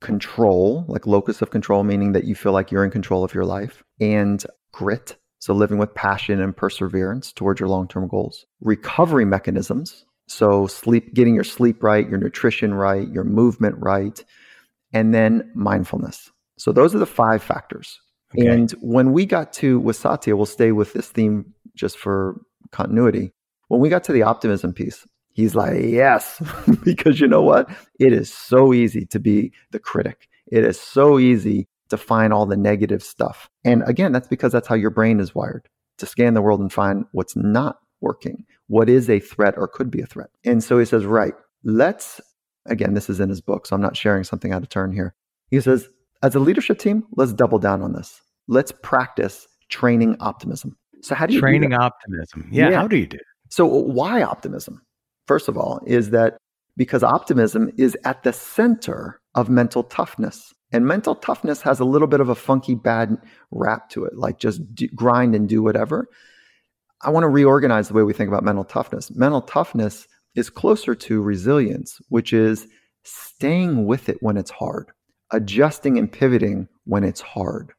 control, 0.00 0.84
like 0.88 1.06
locus 1.06 1.42
of 1.42 1.50
control, 1.50 1.84
meaning 1.84 2.12
that 2.12 2.24
you 2.24 2.34
feel 2.34 2.52
like 2.52 2.70
you're 2.70 2.84
in 2.84 2.90
control 2.90 3.24
of 3.24 3.34
your 3.34 3.44
life, 3.44 3.82
and 4.00 4.44
grit, 4.72 5.16
so 5.38 5.54
living 5.54 5.78
with 5.78 5.94
passion 5.94 6.40
and 6.40 6.56
perseverance 6.56 7.32
towards 7.32 7.60
your 7.60 7.68
long 7.68 7.88
term 7.88 8.08
goals, 8.08 8.46
recovery 8.60 9.24
mechanisms, 9.24 10.04
so 10.26 10.66
sleep, 10.66 11.12
getting 11.14 11.34
your 11.34 11.44
sleep 11.44 11.82
right, 11.82 12.08
your 12.08 12.18
nutrition 12.18 12.72
right, 12.72 13.08
your 13.08 13.24
movement 13.24 13.74
right, 13.78 14.24
and 14.92 15.12
then 15.12 15.50
mindfulness. 15.54 16.30
So 16.56 16.72
those 16.72 16.94
are 16.94 16.98
the 16.98 17.06
five 17.06 17.42
factors. 17.42 18.00
Okay. 18.38 18.46
And 18.46 18.70
when 18.80 19.12
we 19.12 19.26
got 19.26 19.52
to 19.54 19.80
with 19.80 19.96
Satya, 19.96 20.36
we'll 20.36 20.46
stay 20.46 20.70
with 20.70 20.92
this 20.92 21.08
theme 21.08 21.52
just 21.74 21.98
for 21.98 22.40
continuity. 22.72 23.32
When 23.68 23.80
we 23.80 23.88
got 23.88 24.04
to 24.04 24.12
the 24.12 24.22
optimism 24.22 24.72
piece, 24.72 25.06
he's 25.32 25.54
like, 25.54 25.82
yes, 25.82 26.42
because 26.84 27.20
you 27.20 27.28
know 27.28 27.42
what? 27.42 27.70
It 27.98 28.12
is 28.12 28.32
so 28.32 28.72
easy 28.72 29.06
to 29.06 29.18
be 29.18 29.52
the 29.70 29.78
critic. 29.78 30.28
It 30.46 30.64
is 30.64 30.80
so 30.80 31.18
easy 31.18 31.68
to 31.90 31.96
find 31.96 32.32
all 32.32 32.46
the 32.46 32.56
negative 32.56 33.02
stuff. 33.02 33.48
And 33.64 33.82
again, 33.86 34.12
that's 34.12 34.28
because 34.28 34.52
that's 34.52 34.68
how 34.68 34.74
your 34.74 34.90
brain 34.90 35.20
is 35.20 35.34
wired 35.34 35.68
to 35.98 36.06
scan 36.06 36.34
the 36.34 36.42
world 36.42 36.60
and 36.60 36.72
find 36.72 37.04
what's 37.12 37.36
not 37.36 37.78
working, 38.00 38.44
what 38.68 38.88
is 38.88 39.10
a 39.10 39.20
threat 39.20 39.54
or 39.56 39.68
could 39.68 39.90
be 39.90 40.00
a 40.00 40.06
threat. 40.06 40.30
And 40.44 40.64
so 40.64 40.78
he 40.78 40.84
says, 40.84 41.04
right, 41.04 41.34
let's, 41.64 42.20
again, 42.66 42.94
this 42.94 43.10
is 43.10 43.20
in 43.20 43.28
his 43.28 43.40
book, 43.40 43.66
so 43.66 43.76
I'm 43.76 43.82
not 43.82 43.96
sharing 43.96 44.24
something 44.24 44.52
out 44.52 44.62
of 44.62 44.68
turn 44.68 44.92
here. 44.92 45.14
He 45.50 45.60
says, 45.60 45.88
as 46.22 46.34
a 46.34 46.40
leadership 46.40 46.78
team, 46.78 47.04
let's 47.16 47.32
double 47.32 47.58
down 47.58 47.82
on 47.82 47.92
this. 47.92 48.22
Let's 48.46 48.72
practice 48.82 49.46
training 49.68 50.16
optimism. 50.20 50.76
So, 51.02 51.14
how 51.14 51.26
do 51.26 51.34
you 51.34 51.40
training 51.40 51.74
optimism? 51.74 52.48
Yeah, 52.50 52.70
yeah, 52.70 52.76
how 52.76 52.88
do 52.88 52.96
you 52.96 53.06
do? 53.06 53.18
So, 53.48 53.66
why 53.66 54.22
optimism? 54.22 54.82
First 55.26 55.48
of 55.48 55.56
all, 55.56 55.80
is 55.86 56.10
that 56.10 56.36
because 56.76 57.02
optimism 57.02 57.70
is 57.76 57.96
at 58.04 58.22
the 58.22 58.32
center 58.32 59.20
of 59.34 59.48
mental 59.48 59.84
toughness. 59.84 60.52
And 60.72 60.86
mental 60.86 61.16
toughness 61.16 61.60
has 61.62 61.80
a 61.80 61.84
little 61.84 62.06
bit 62.06 62.20
of 62.20 62.28
a 62.28 62.34
funky, 62.34 62.76
bad 62.76 63.16
rap 63.50 63.88
to 63.90 64.04
it, 64.04 64.16
like 64.16 64.38
just 64.38 64.62
do, 64.74 64.86
grind 64.94 65.34
and 65.34 65.48
do 65.48 65.62
whatever. 65.62 66.06
I 67.02 67.10
want 67.10 67.24
to 67.24 67.28
reorganize 67.28 67.88
the 67.88 67.94
way 67.94 68.02
we 68.02 68.12
think 68.12 68.28
about 68.28 68.44
mental 68.44 68.64
toughness. 68.64 69.10
Mental 69.10 69.42
toughness 69.42 70.06
is 70.36 70.48
closer 70.48 70.94
to 70.94 71.22
resilience, 71.22 72.00
which 72.08 72.32
is 72.32 72.68
staying 73.02 73.86
with 73.86 74.08
it 74.08 74.18
when 74.20 74.36
it's 74.36 74.50
hard 74.50 74.92
adjusting 75.30 75.98
and 75.98 76.10
pivoting 76.10 76.68
when 76.84 77.04
it's 77.04 77.20
hard. 77.20 77.72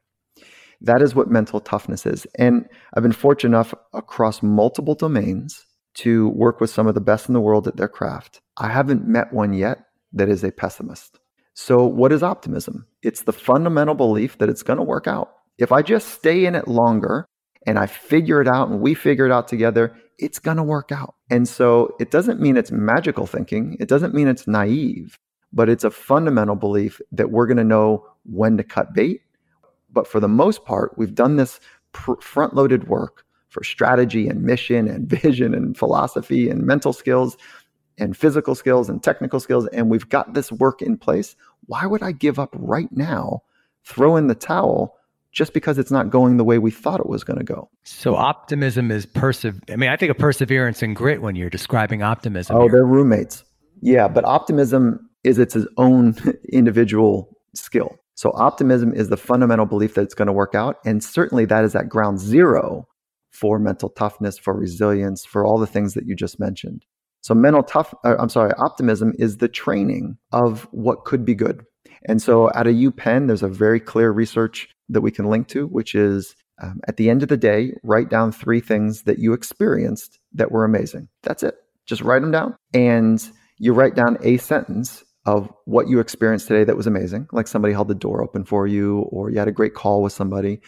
That 0.82 1.02
is 1.02 1.14
what 1.14 1.30
mental 1.30 1.60
toughness 1.60 2.06
is. 2.06 2.26
And 2.38 2.68
I've 2.94 3.02
been 3.02 3.12
fortunate 3.12 3.56
enough 3.56 3.74
across 3.92 4.42
multiple 4.42 4.94
domains 4.94 5.64
to 5.94 6.28
work 6.30 6.60
with 6.60 6.70
some 6.70 6.86
of 6.86 6.94
the 6.94 7.00
best 7.00 7.28
in 7.28 7.34
the 7.34 7.40
world 7.40 7.68
at 7.68 7.76
their 7.76 7.88
craft. 7.88 8.40
I 8.56 8.68
haven't 8.68 9.06
met 9.06 9.32
one 9.32 9.52
yet 9.52 9.78
that 10.12 10.28
is 10.28 10.42
a 10.42 10.50
pessimist. 10.50 11.18
So, 11.54 11.84
what 11.84 12.12
is 12.12 12.22
optimism? 12.22 12.86
It's 13.02 13.22
the 13.22 13.32
fundamental 13.32 13.94
belief 13.94 14.38
that 14.38 14.48
it's 14.48 14.62
going 14.62 14.78
to 14.78 14.84
work 14.84 15.06
out. 15.06 15.32
If 15.58 15.70
I 15.70 15.82
just 15.82 16.08
stay 16.08 16.46
in 16.46 16.54
it 16.54 16.66
longer 16.66 17.26
and 17.66 17.78
I 17.78 17.86
figure 17.86 18.40
it 18.40 18.48
out 18.48 18.70
and 18.70 18.80
we 18.80 18.94
figure 18.94 19.26
it 19.26 19.32
out 19.32 19.48
together, 19.48 19.94
it's 20.18 20.38
going 20.38 20.56
to 20.56 20.62
work 20.62 20.90
out. 20.90 21.14
And 21.30 21.46
so, 21.46 21.94
it 22.00 22.10
doesn't 22.10 22.40
mean 22.40 22.56
it's 22.56 22.72
magical 22.72 23.26
thinking, 23.26 23.76
it 23.80 23.88
doesn't 23.88 24.14
mean 24.14 24.28
it's 24.28 24.48
naive 24.48 25.18
but 25.52 25.68
it's 25.68 25.84
a 25.84 25.90
fundamental 25.90 26.56
belief 26.56 27.00
that 27.12 27.30
we're 27.30 27.46
going 27.46 27.56
to 27.56 27.64
know 27.64 28.06
when 28.24 28.56
to 28.56 28.64
cut 28.64 28.94
bait. 28.94 29.20
But 29.92 30.06
for 30.06 30.20
the 30.20 30.28
most 30.28 30.64
part, 30.64 30.96
we've 30.96 31.14
done 31.14 31.36
this 31.36 31.60
pr- 31.92 32.20
front 32.20 32.54
loaded 32.54 32.88
work 32.88 33.24
for 33.48 33.62
strategy 33.62 34.28
and 34.28 34.42
mission 34.42 34.88
and 34.88 35.08
vision 35.22 35.54
and 35.54 35.76
philosophy 35.76 36.48
and 36.48 36.62
mental 36.64 36.92
skills 36.92 37.36
and 37.98 38.16
physical 38.16 38.54
skills 38.54 38.88
and 38.88 39.02
technical 39.02 39.38
skills. 39.38 39.66
And 39.68 39.90
we've 39.90 40.08
got 40.08 40.34
this 40.34 40.50
work 40.50 40.82
in 40.82 40.96
place. 40.96 41.36
Why 41.66 41.86
would 41.86 42.02
I 42.02 42.12
give 42.12 42.38
up 42.38 42.54
right 42.58 42.90
now, 42.90 43.42
throw 43.84 44.16
in 44.16 44.26
the 44.26 44.34
towel? 44.34 44.96
Just 45.30 45.54
because 45.54 45.78
it's 45.78 45.90
not 45.90 46.10
going 46.10 46.36
the 46.36 46.44
way 46.44 46.58
we 46.58 46.70
thought 46.70 47.00
it 47.00 47.08
was 47.08 47.24
going 47.24 47.38
to 47.38 47.44
go. 47.44 47.70
So 47.84 48.16
optimism 48.16 48.90
is 48.90 49.06
persev. 49.06 49.62
I 49.70 49.76
mean, 49.76 49.88
I 49.88 49.96
think 49.96 50.10
of 50.10 50.18
perseverance 50.18 50.82
and 50.82 50.94
grit 50.94 51.22
when 51.22 51.36
you're 51.36 51.48
describing 51.48 52.02
optimism. 52.02 52.56
Oh, 52.56 52.62
here. 52.62 52.72
they're 52.72 52.84
roommates. 52.84 53.42
Yeah, 53.80 54.08
but 54.08 54.26
optimism 54.26 55.08
is 55.24 55.38
its 55.38 55.56
own 55.78 56.16
individual 56.52 57.34
skill. 57.54 57.98
So 58.14 58.32
optimism 58.34 58.92
is 58.92 59.08
the 59.08 59.16
fundamental 59.16 59.66
belief 59.66 59.94
that 59.94 60.02
it's 60.02 60.14
going 60.14 60.26
to 60.26 60.32
work 60.32 60.54
out. 60.54 60.76
And 60.84 61.02
certainly 61.02 61.44
that 61.46 61.64
is 61.64 61.74
at 61.74 61.88
ground 61.88 62.18
zero 62.20 62.86
for 63.30 63.58
mental 63.58 63.88
toughness, 63.88 64.38
for 64.38 64.54
resilience, 64.54 65.24
for 65.24 65.44
all 65.44 65.58
the 65.58 65.66
things 65.66 65.94
that 65.94 66.06
you 66.06 66.14
just 66.14 66.38
mentioned. 66.38 66.84
So 67.22 67.34
mental 67.34 67.62
tough, 67.62 67.94
uh, 68.04 68.16
I'm 68.18 68.28
sorry, 68.28 68.52
optimism 68.58 69.12
is 69.18 69.38
the 69.38 69.48
training 69.48 70.18
of 70.32 70.68
what 70.72 71.04
could 71.04 71.24
be 71.24 71.34
good. 71.34 71.64
And 72.08 72.20
so 72.20 72.50
at 72.50 72.66
a 72.66 72.70
UPenn, 72.70 73.28
there's 73.28 73.44
a 73.44 73.48
very 73.48 73.80
clear 73.80 74.10
research 74.10 74.68
that 74.88 75.00
we 75.00 75.10
can 75.10 75.30
link 75.30 75.48
to, 75.48 75.66
which 75.68 75.94
is 75.94 76.34
um, 76.60 76.80
at 76.86 76.96
the 76.96 77.08
end 77.08 77.22
of 77.22 77.28
the 77.28 77.36
day, 77.36 77.72
write 77.82 78.10
down 78.10 78.32
three 78.32 78.60
things 78.60 79.02
that 79.02 79.18
you 79.18 79.32
experienced 79.32 80.18
that 80.32 80.50
were 80.50 80.64
amazing. 80.64 81.08
That's 81.22 81.42
it. 81.42 81.54
Just 81.86 82.02
write 82.02 82.22
them 82.22 82.32
down. 82.32 82.56
And 82.74 83.26
you 83.58 83.72
write 83.72 83.94
down 83.94 84.18
a 84.22 84.36
sentence 84.36 85.04
of 85.24 85.52
what 85.66 85.88
you 85.88 86.00
experienced 86.00 86.48
today 86.48 86.64
that 86.64 86.76
was 86.76 86.86
amazing, 86.86 87.28
like 87.32 87.46
somebody 87.46 87.72
held 87.72 87.88
the 87.88 87.94
door 87.94 88.22
open 88.22 88.44
for 88.44 88.66
you 88.66 89.00
or 89.10 89.30
you 89.30 89.38
had 89.38 89.48
a 89.48 89.52
great 89.52 89.74
call 89.74 90.02
with 90.02 90.12
somebody. 90.12 90.60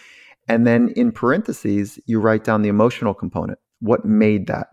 And 0.49 0.67
then 0.67 0.91
in 0.91 1.11
parentheses, 1.11 1.99
you 2.07 2.21
write 2.21 2.45
down 2.45 2.63
the 2.63 2.69
emotional 2.69 3.15
component. 3.15 3.59
What 3.81 4.05
made 4.05 4.47
that 4.47 4.69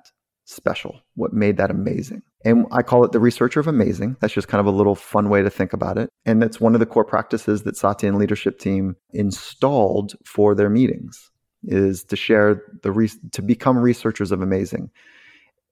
special? 0.46 1.02
What 1.16 1.34
made 1.34 1.58
that 1.58 1.72
amazing? 1.72 2.22
And 2.44 2.66
I 2.72 2.82
call 2.82 3.04
it 3.06 3.12
the 3.12 3.20
researcher 3.20 3.60
of 3.60 3.68
amazing. 3.68 4.18
That's 4.20 4.34
just 4.34 4.48
kind 4.48 4.60
of 4.60 4.66
a 4.66 4.76
little 4.76 4.96
fun 4.96 5.30
way 5.30 5.42
to 5.42 5.50
think 5.50 5.74
about 5.74 5.98
it. 5.98 6.10
And 6.26 6.42
that's 6.42 6.60
one 6.60 6.74
of 6.74 6.80
the 6.80 6.86
core 6.86 7.06
practices 7.06 7.64
that 7.64 7.78
Satya 7.78 8.10
and 8.10 8.18
leadership 8.18 8.60
team 8.60 8.96
installed 9.14 10.14
for 10.26 10.56
their 10.56 10.70
meetings 10.70 11.30
is 11.64 12.04
to 12.06 12.16
share 12.16 12.62
the 12.82 12.92
re- 12.92 13.10
to 13.32 13.42
become 13.42 13.78
researchers 13.78 14.32
of 14.32 14.42
amazing. 14.42 14.90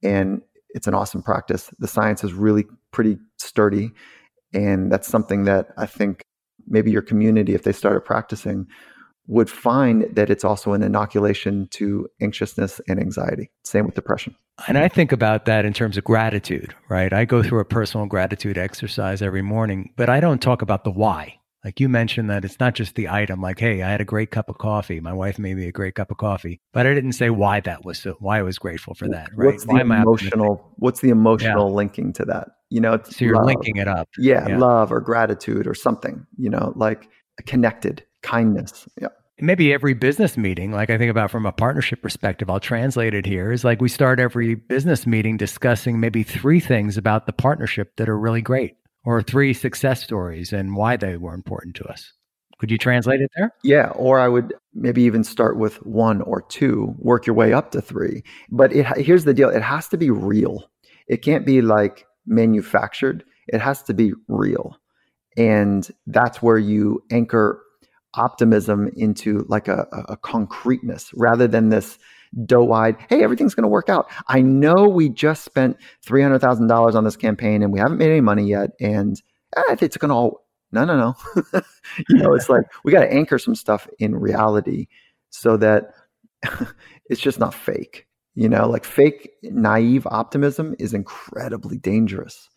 And 0.04 0.42
it's 0.70 0.88
an 0.88 0.94
awesome 0.94 1.24
practice. 1.24 1.70
The 1.80 1.88
science 1.88 2.24
is 2.24 2.34
really 2.34 2.66
pretty 2.92 3.18
sturdy. 3.38 3.92
And 4.54 4.92
that's 4.92 5.08
something 5.08 5.46
that 5.46 5.70
I 5.78 5.86
think 5.86 6.22
maybe 6.68 6.92
your 6.92 7.02
community, 7.02 7.54
if 7.54 7.64
they 7.64 7.72
started 7.72 8.02
practicing, 8.02 8.68
would 9.28 9.50
find 9.50 10.08
that 10.16 10.30
it's 10.30 10.44
also 10.44 10.74
an 10.74 10.82
inoculation 10.82 11.68
to 11.72 12.08
anxiousness 12.20 12.82
and 12.88 13.00
anxiety. 13.00 13.52
Same 13.64 13.86
with 13.86 13.94
depression. 13.94 14.36
And 14.68 14.78
I 14.78 14.88
think 14.88 15.12
about 15.12 15.46
that 15.46 15.66
in 15.66 15.74
terms 15.74 15.98
of 15.98 16.04
gratitude, 16.04 16.76
right? 16.90 17.14
I 17.14 17.26
go 17.26 17.44
through 17.44 17.60
a 17.60 17.66
personal 17.66 18.08
gratitude 18.08 18.58
exercise 18.58 19.22
every 19.22 19.44
morning, 19.44 19.94
but 19.96 20.10
I 20.10 20.20
don't 20.20 20.42
talk 20.42 20.62
about 20.62 20.84
the 20.84 20.92
why. 20.92 21.39
Like 21.64 21.80
you 21.80 21.90
mentioned 21.90 22.30
that 22.30 22.46
it's 22.46 22.60
not 22.60 22.74
just 22.74 22.96
the 22.96 23.10
item, 23.10 23.42
like, 23.42 23.60
hey, 23.60 23.84
I 23.84 23.90
had 23.90 24.00
a 24.00 24.06
great 24.06 24.32
cup 24.32 24.50
of 24.50 24.58
coffee. 24.58 25.02
My 25.02 25.12
wife 25.12 25.38
made 25.38 25.58
me 25.58 25.68
a 25.68 25.72
great 25.72 25.96
cup 25.96 26.10
of 26.10 26.18
coffee. 26.18 26.62
But 26.72 26.88
I 26.88 26.94
didn't 26.94 27.14
say 27.14 27.30
why 27.30 27.60
that 27.62 27.84
was 27.84 28.00
so 28.00 28.16
why 28.20 28.40
I 28.40 28.44
was 28.44 28.58
grateful 28.58 28.94
for 28.94 29.10
that. 29.10 29.30
Right. 29.36 29.54
What's 29.54 29.66
the 29.66 29.76
emotional 29.76 30.74
what's 30.78 31.02
the 31.02 31.10
emotional 31.10 31.70
yeah. 31.70 31.76
linking 31.76 32.14
to 32.14 32.26
that? 32.26 32.50
You 32.70 32.80
know, 32.80 33.00
so 33.04 33.26
you're 33.26 33.36
love. 33.36 33.46
linking 33.46 33.78
it 33.78 33.88
up. 33.88 34.08
Yeah, 34.18 34.48
yeah, 34.48 34.58
love 34.58 34.92
or 34.92 35.02
gratitude 35.02 35.68
or 35.68 35.74
something, 35.74 36.26
you 36.38 36.50
know, 36.50 36.72
like 36.76 37.10
connected, 37.46 38.06
kindness. 38.22 38.88
Yeah 39.02 39.10
maybe 39.42 39.74
every 39.74 39.94
business 39.94 40.38
meeting, 40.38 40.72
like 40.72 40.90
I 40.90 40.98
think 40.98 41.10
about 41.10 41.32
from 41.32 41.46
a 41.46 41.52
partnership 41.52 42.02
perspective, 42.02 42.50
I'll 42.50 42.60
translate 42.60 43.14
it 43.14 43.26
here 43.26 43.52
is 43.52 43.64
like 43.64 43.82
we 43.82 43.90
start 43.90 44.20
every 44.20 44.56
business 44.56 45.08
meeting 45.08 45.38
discussing 45.38 46.00
maybe 46.00 46.24
three 46.24 46.60
things 46.60 46.98
about 46.98 47.26
the 47.26 47.34
partnership 47.34 47.96
that 47.98 48.10
are 48.10 48.18
really 48.18 48.42
great 48.42 48.76
or 49.10 49.24
three 49.24 49.56
success 49.56 50.04
stories 50.04 50.54
and 50.54 50.76
why 50.76 50.96
they 50.96 51.18
were 51.18 51.34
important 51.34 51.76
to 51.76 51.84
us. 51.86 52.14
Could 52.60 52.70
you 52.70 52.78
translate 52.78 53.22
it 53.22 53.32
there? 53.36 53.52
Yeah, 53.64 53.88
or 53.96 54.20
I 54.20 54.28
would 54.28 54.54
maybe 54.76 55.02
even 55.02 55.24
start 55.24 55.58
with 55.58 55.84
one 55.84 56.22
or 56.22 56.44
two, 56.44 56.94
work 57.00 57.26
your 57.26 57.36
way 57.36 57.52
up 57.52 57.72
to 57.72 57.82
three. 57.82 58.22
But 58.52 58.72
it, 58.72 58.86
here's 58.98 59.26
the 59.26 59.34
deal 59.34 59.50
it 59.50 59.64
has 59.64 59.88
to 59.88 59.98
be 59.98 60.12
real. 60.12 60.70
It 61.08 61.24
can't 61.24 61.44
be 61.44 61.64
like 61.64 62.06
manufactured, 62.28 63.24
it 63.48 63.62
has 63.62 63.82
to 63.84 63.96
be 63.96 64.14
real. 64.28 64.78
And 65.36 65.90
that's 66.06 66.44
where 66.44 66.60
you 66.60 67.02
anchor 67.10 67.64
optimism 68.14 68.92
into 68.96 69.44
like 69.50 69.68
a, 69.68 69.88
a 70.08 70.18
concreteness 70.18 71.10
rather 71.16 71.48
than 71.48 71.70
this 71.70 71.98
doe-eyed 72.46 72.96
hey 73.10 73.24
everything's 73.24 73.56
going 73.56 73.64
to 73.64 73.70
work 73.70 73.90
out. 73.90 74.10
I 74.28 74.42
know 74.42 74.88
we 74.88 75.10
just 75.10 75.44
spent 75.44 75.78
$300000 76.06 76.96
on 76.96 77.04
this 77.04 77.18
campaign 77.18 77.64
and 77.64 77.74
we 77.74 77.80
haven't 77.80 77.98
made 77.98 78.12
any 78.12 78.22
money 78.22 78.48
yet 78.48 78.72
and 78.80 79.22
eh, 79.58 79.76
it's 79.82 79.98
going 79.98 80.10
to 80.10 80.16
all 80.16 80.46
no 80.72 80.86
no 80.86 80.96
no. 80.98 81.62
You 82.10 82.18
know 82.18 82.34
it's 82.34 82.50
like 82.50 82.64
we 82.84 82.92
got 82.92 83.02
to 83.02 83.12
anchor 83.12 83.40
some 83.40 83.56
stuff 83.56 83.88
in 84.00 84.16
reality 84.16 84.88
so 85.30 85.58
that 85.58 85.92
it's 87.10 87.22
just 87.22 87.40
not 87.40 87.54
fake 87.54 88.08
you 88.36 88.48
know 88.48 88.70
like 88.70 88.86
fake 88.86 89.32
naive 89.44 90.08
optimism 90.08 90.76
is 90.80 90.94
incredibly 90.94 91.78
dangerous. 91.78 92.50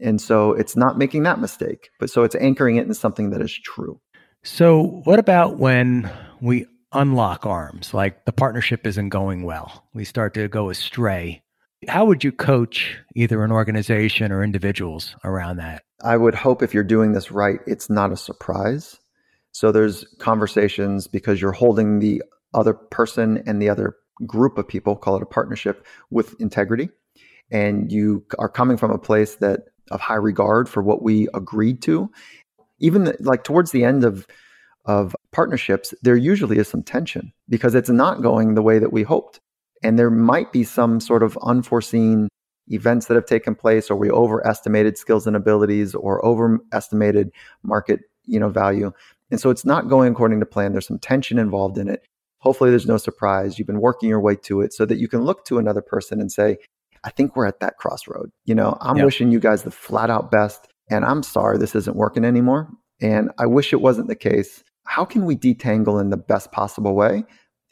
And 0.00 0.20
so 0.20 0.52
it's 0.52 0.76
not 0.76 0.96
making 0.96 1.24
that 1.24 1.40
mistake 1.40 1.90
but 1.98 2.08
so 2.08 2.22
it's 2.22 2.36
anchoring 2.36 2.76
it 2.76 2.86
in 2.86 2.94
something 2.94 3.30
that 3.30 3.42
is 3.42 3.52
true. 3.52 4.00
So, 4.44 5.02
what 5.04 5.18
about 5.18 5.58
when 5.58 6.10
we 6.40 6.66
unlock 6.92 7.46
arms, 7.46 7.94
like 7.94 8.24
the 8.24 8.32
partnership 8.32 8.86
isn't 8.86 9.10
going 9.10 9.42
well? 9.42 9.86
We 9.94 10.04
start 10.04 10.34
to 10.34 10.48
go 10.48 10.70
astray. 10.70 11.42
How 11.86 12.04
would 12.06 12.24
you 12.24 12.32
coach 12.32 12.98
either 13.14 13.42
an 13.44 13.52
organization 13.52 14.32
or 14.32 14.42
individuals 14.42 15.14
around 15.24 15.58
that? 15.58 15.82
I 16.02 16.16
would 16.16 16.34
hope 16.34 16.62
if 16.62 16.74
you're 16.74 16.84
doing 16.84 17.12
this 17.12 17.30
right, 17.30 17.60
it's 17.66 17.88
not 17.88 18.12
a 18.12 18.16
surprise. 18.16 18.98
So, 19.52 19.72
there's 19.72 20.04
conversations 20.18 21.06
because 21.06 21.40
you're 21.40 21.52
holding 21.52 21.98
the 21.98 22.22
other 22.54 22.74
person 22.74 23.42
and 23.46 23.60
the 23.60 23.68
other 23.68 23.96
group 24.26 24.58
of 24.58 24.68
people, 24.68 24.96
call 24.96 25.16
it 25.16 25.22
a 25.22 25.26
partnership, 25.26 25.86
with 26.10 26.34
integrity. 26.40 26.90
And 27.50 27.90
you 27.90 28.24
are 28.38 28.48
coming 28.48 28.76
from 28.76 28.90
a 28.90 28.98
place 28.98 29.36
that 29.36 29.60
of 29.90 30.00
high 30.00 30.16
regard 30.16 30.68
for 30.68 30.82
what 30.82 31.02
we 31.02 31.28
agreed 31.34 31.80
to 31.82 32.10
even 32.80 33.12
like 33.20 33.44
towards 33.44 33.72
the 33.72 33.84
end 33.84 34.04
of 34.04 34.26
of 34.88 35.14
partnerships, 35.32 35.94
there 36.02 36.16
usually 36.16 36.58
is 36.58 36.66
some 36.66 36.82
tension 36.82 37.32
because 37.48 37.74
it's 37.74 37.90
not 37.90 38.22
going 38.22 38.54
the 38.54 38.62
way 38.62 38.78
that 38.78 38.92
we 38.92 39.02
hoped. 39.02 39.38
And 39.82 39.98
there 39.98 40.10
might 40.10 40.50
be 40.50 40.64
some 40.64 40.98
sort 40.98 41.22
of 41.22 41.38
unforeseen 41.42 42.28
events 42.68 43.06
that 43.06 43.14
have 43.14 43.26
taken 43.26 43.54
place 43.54 43.90
or 43.90 43.96
we 43.96 44.10
overestimated 44.10 44.98
skills 44.98 45.26
and 45.26 45.36
abilities 45.36 45.94
or 45.94 46.24
overestimated 46.24 47.30
market, 47.62 48.00
you 48.24 48.40
know, 48.40 48.48
value. 48.48 48.90
And 49.30 49.38
so 49.38 49.50
it's 49.50 49.64
not 49.64 49.88
going 49.88 50.12
according 50.12 50.40
to 50.40 50.46
plan. 50.46 50.72
There's 50.72 50.86
some 50.86 50.98
tension 50.98 51.38
involved 51.38 51.78
in 51.78 51.88
it. 51.88 52.04
Hopefully 52.40 52.70
there's 52.70 52.86
no 52.86 52.96
surprise. 52.96 53.58
You've 53.58 53.66
been 53.66 53.80
working 53.80 54.08
your 54.08 54.20
way 54.20 54.36
to 54.36 54.62
it 54.62 54.72
so 54.72 54.86
that 54.86 54.98
you 54.98 55.06
can 55.06 55.22
look 55.22 55.44
to 55.46 55.58
another 55.58 55.82
person 55.82 56.20
and 56.20 56.32
say, 56.32 56.56
I 57.04 57.10
think 57.10 57.36
we're 57.36 57.46
at 57.46 57.60
that 57.60 57.76
crossroad. 57.76 58.30
You 58.46 58.54
know, 58.54 58.78
I'm 58.80 58.96
yep. 58.96 59.04
wishing 59.04 59.30
you 59.30 59.38
guys 59.38 59.64
the 59.64 59.70
flat 59.70 60.08
out 60.08 60.30
best 60.30 60.66
and 60.90 61.04
I'm 61.04 61.22
sorry 61.22 61.58
this 61.58 61.74
isn't 61.74 61.96
working 61.96 62.24
anymore. 62.24 62.68
And 63.00 63.30
I 63.38 63.46
wish 63.46 63.72
it 63.72 63.80
wasn't 63.80 64.08
the 64.08 64.16
case. 64.16 64.64
How 64.88 65.04
can 65.04 65.26
we 65.26 65.36
detangle 65.36 66.00
in 66.00 66.08
the 66.08 66.16
best 66.16 66.50
possible 66.50 66.94
way? 66.94 67.22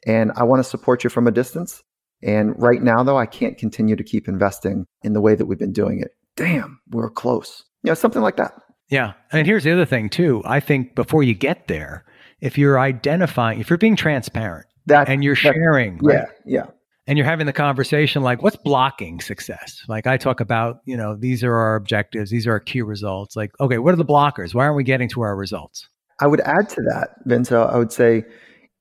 And 0.06 0.32
I 0.36 0.44
want 0.44 0.62
to 0.62 0.68
support 0.68 1.02
you 1.02 1.08
from 1.08 1.26
a 1.26 1.30
distance. 1.30 1.82
And 2.22 2.54
right 2.60 2.82
now, 2.82 3.02
though, 3.02 3.16
I 3.16 3.24
can't 3.24 3.56
continue 3.56 3.96
to 3.96 4.04
keep 4.04 4.28
investing 4.28 4.84
in 5.02 5.14
the 5.14 5.20
way 5.22 5.34
that 5.34 5.46
we've 5.46 5.58
been 5.58 5.72
doing 5.72 5.98
it. 6.00 6.10
Damn, 6.36 6.78
we're 6.90 7.08
close. 7.08 7.64
You 7.82 7.90
know, 7.90 7.94
something 7.94 8.20
like 8.20 8.36
that. 8.36 8.52
Yeah. 8.90 9.14
And 9.32 9.46
here's 9.46 9.64
the 9.64 9.72
other 9.72 9.86
thing, 9.86 10.10
too. 10.10 10.42
I 10.44 10.60
think 10.60 10.94
before 10.94 11.22
you 11.22 11.32
get 11.32 11.68
there, 11.68 12.04
if 12.42 12.58
you're 12.58 12.78
identifying, 12.78 13.60
if 13.60 13.70
you're 13.70 13.78
being 13.78 13.96
transparent 13.96 14.66
that, 14.84 15.08
and 15.08 15.24
you're 15.24 15.34
that, 15.36 15.54
sharing, 15.54 15.98
yeah, 16.02 16.16
right? 16.16 16.28
yeah, 16.44 16.66
and 17.06 17.16
you're 17.16 17.24
having 17.24 17.46
the 17.46 17.52
conversation 17.52 18.22
like 18.22 18.42
what's 18.42 18.56
blocking 18.56 19.20
success 19.20 19.82
like 19.88 20.06
i 20.06 20.16
talk 20.16 20.40
about 20.40 20.80
you 20.84 20.96
know 20.96 21.14
these 21.14 21.44
are 21.44 21.54
our 21.54 21.76
objectives 21.76 22.30
these 22.30 22.46
are 22.46 22.52
our 22.52 22.60
key 22.60 22.82
results 22.82 23.36
like 23.36 23.52
okay 23.60 23.78
what 23.78 23.94
are 23.94 23.96
the 23.96 24.04
blockers 24.04 24.54
why 24.54 24.64
aren't 24.64 24.76
we 24.76 24.84
getting 24.84 25.08
to 25.08 25.20
our 25.20 25.36
results 25.36 25.88
i 26.20 26.26
would 26.26 26.40
add 26.40 26.68
to 26.68 26.80
that 26.82 27.16
vince 27.24 27.50
i 27.52 27.76
would 27.76 27.92
say 27.92 28.24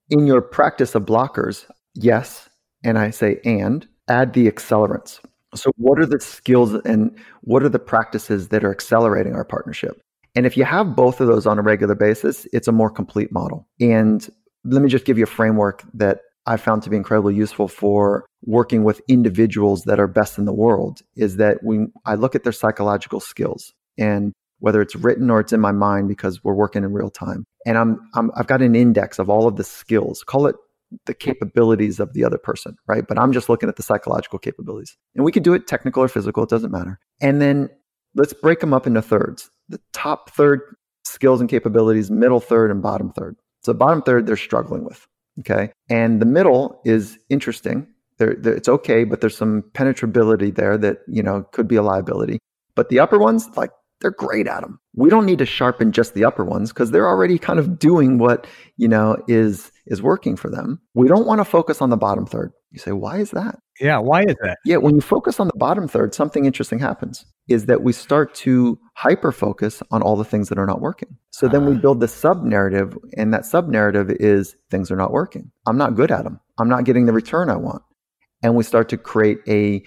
in 0.09 0.27
your 0.27 0.41
practice 0.41 0.95
of 0.95 1.03
blockers 1.03 1.65
yes 1.93 2.49
and 2.83 2.97
i 2.97 3.09
say 3.09 3.39
and 3.43 3.87
add 4.07 4.33
the 4.33 4.49
accelerants. 4.49 5.19
So 5.53 5.71
what 5.77 5.99
are 5.99 6.05
the 6.05 6.19
skills 6.19 6.73
and 6.85 7.17
what 7.41 7.63
are 7.63 7.69
the 7.69 7.79
practices 7.79 8.49
that 8.49 8.63
are 8.63 8.71
accelerating 8.71 9.35
our 9.35 9.45
partnership? 9.45 10.01
And 10.35 10.45
if 10.45 10.57
you 10.57 10.65
have 10.65 10.95
both 10.95 11.21
of 11.21 11.27
those 11.27 11.45
on 11.45 11.57
a 11.57 11.61
regular 11.61 11.95
basis 11.95 12.45
it's 12.51 12.67
a 12.67 12.73
more 12.73 12.89
complete 12.89 13.31
model. 13.31 13.67
And 13.79 14.27
let 14.65 14.81
me 14.81 14.89
just 14.89 15.05
give 15.05 15.17
you 15.17 15.23
a 15.23 15.27
framework 15.27 15.83
that 15.93 16.19
I 16.47 16.57
found 16.57 16.83
to 16.83 16.89
be 16.89 16.97
incredibly 16.97 17.35
useful 17.35 17.67
for 17.67 18.25
working 18.43 18.83
with 18.83 19.01
individuals 19.07 19.83
that 19.83 19.99
are 19.99 20.07
best 20.07 20.37
in 20.37 20.45
the 20.45 20.53
world 20.53 21.01
is 21.15 21.37
that 21.37 21.63
when 21.63 21.91
I 22.05 22.15
look 22.15 22.35
at 22.35 22.43
their 22.43 22.51
psychological 22.51 23.19
skills 23.19 23.73
and 23.97 24.33
whether 24.59 24.81
it's 24.81 24.95
written 24.95 25.29
or 25.29 25.39
it's 25.39 25.53
in 25.53 25.59
my 25.59 25.71
mind 25.71 26.07
because 26.07 26.43
we're 26.43 26.53
working 26.53 26.83
in 26.83 26.93
real 26.93 27.09
time. 27.09 27.45
And 27.65 27.77
I'm, 27.77 27.99
I'm 28.13 28.31
I've 28.35 28.47
got 28.47 28.61
an 28.61 28.75
index 28.75 29.19
of 29.19 29.29
all 29.29 29.47
of 29.47 29.55
the 29.55 29.63
skills. 29.63 30.23
Call 30.23 30.47
it 30.47 30.55
the 31.05 31.13
capabilities 31.13 31.99
of 31.99 32.13
the 32.13 32.23
other 32.23 32.37
person, 32.37 32.75
right? 32.87 33.05
But 33.07 33.19
I'm 33.19 33.33
just 33.33 33.49
looking 33.49 33.69
at 33.69 33.75
the 33.75 33.83
psychological 33.83 34.39
capabilities. 34.39 34.95
And 35.15 35.25
we 35.25 35.31
could 35.31 35.43
do 35.43 35.53
it 35.53 35.67
technical 35.67 36.03
or 36.03 36.07
physical, 36.07 36.43
it 36.43 36.49
doesn't 36.49 36.71
matter. 36.71 36.99
And 37.21 37.41
then 37.41 37.69
let's 38.13 38.33
break 38.33 38.59
them 38.59 38.73
up 38.73 38.87
into 38.87 39.01
thirds. 39.01 39.49
The 39.67 39.81
top 39.93 40.29
third 40.31 40.61
skills 41.03 41.41
and 41.41 41.49
capabilities, 41.49 42.11
middle 42.11 42.39
third 42.39 42.71
and 42.71 42.81
bottom 42.81 43.11
third. 43.11 43.35
So 43.63 43.73
bottom 43.73 44.01
third 44.01 44.27
they're 44.27 44.37
struggling 44.37 44.85
with. 44.85 45.05
Okay. 45.39 45.71
And 45.89 46.21
the 46.21 46.25
middle 46.25 46.81
is 46.85 47.17
interesting. 47.29 47.87
There, 48.17 48.35
there, 48.39 48.53
it's 48.53 48.69
okay, 48.69 49.03
but 49.03 49.19
there's 49.19 49.35
some 49.35 49.63
penetrability 49.73 50.51
there 50.51 50.77
that, 50.77 50.99
you 51.07 51.21
know, 51.21 51.43
could 51.51 51.67
be 51.67 51.75
a 51.75 51.81
liability. 51.81 52.39
But 52.75 52.89
the 52.89 52.99
upper 52.99 53.19
ones, 53.19 53.49
like, 53.57 53.71
they're 54.01 54.11
great 54.11 54.47
at 54.47 54.61
them. 54.61 54.79
We 54.93 55.09
don't 55.09 55.25
need 55.25 55.39
to 55.39 55.45
sharpen 55.45 55.91
just 55.91 56.13
the 56.13 56.25
upper 56.25 56.43
ones 56.43 56.71
because 56.71 56.91
they're 56.91 57.07
already 57.07 57.37
kind 57.37 57.59
of 57.59 57.79
doing 57.79 58.17
what, 58.17 58.47
you 58.77 58.87
know, 58.87 59.17
is 59.27 59.71
is 59.85 60.01
working 60.01 60.35
for 60.35 60.49
them. 60.49 60.81
We 60.95 61.07
don't 61.07 61.27
want 61.27 61.39
to 61.39 61.45
focus 61.45 61.81
on 61.81 61.89
the 61.89 61.97
bottom 61.97 62.25
third. 62.25 62.51
You 62.71 62.79
say, 62.79 62.91
why 62.91 63.17
is 63.17 63.31
that? 63.31 63.59
Yeah, 63.79 63.99
why 63.99 64.23
is 64.23 64.35
that? 64.41 64.57
Yeah, 64.65 64.77
when 64.77 64.95
you 64.95 65.01
focus 65.01 65.39
on 65.39 65.47
the 65.47 65.57
bottom 65.57 65.87
third, 65.87 66.13
something 66.13 66.45
interesting 66.45 66.79
happens 66.79 67.25
is 67.47 67.67
that 67.67 67.83
we 67.83 67.93
start 67.93 68.33
to 68.35 68.79
hyper 68.95 69.31
focus 69.31 69.83
on 69.91 70.01
all 70.01 70.15
the 70.15 70.25
things 70.25 70.49
that 70.49 70.57
are 70.57 70.65
not 70.65 70.81
working. 70.81 71.15
So 71.29 71.47
then 71.47 71.65
we 71.65 71.75
ah. 71.75 71.79
build 71.79 71.99
the 71.99 72.07
sub 72.07 72.43
narrative, 72.43 72.97
and 73.15 73.33
that 73.33 73.45
sub 73.45 73.69
narrative 73.69 74.09
is 74.09 74.55
things 74.71 74.91
are 74.91 74.95
not 74.95 75.11
working. 75.11 75.51
I'm 75.67 75.77
not 75.77 75.95
good 75.95 76.11
at 76.11 76.23
them. 76.23 76.39
I'm 76.57 76.69
not 76.69 76.85
getting 76.85 77.05
the 77.05 77.13
return 77.13 77.49
I 77.49 77.57
want. 77.57 77.83
And 78.43 78.55
we 78.55 78.63
start 78.63 78.89
to 78.89 78.97
create 78.97 79.39
a, 79.47 79.83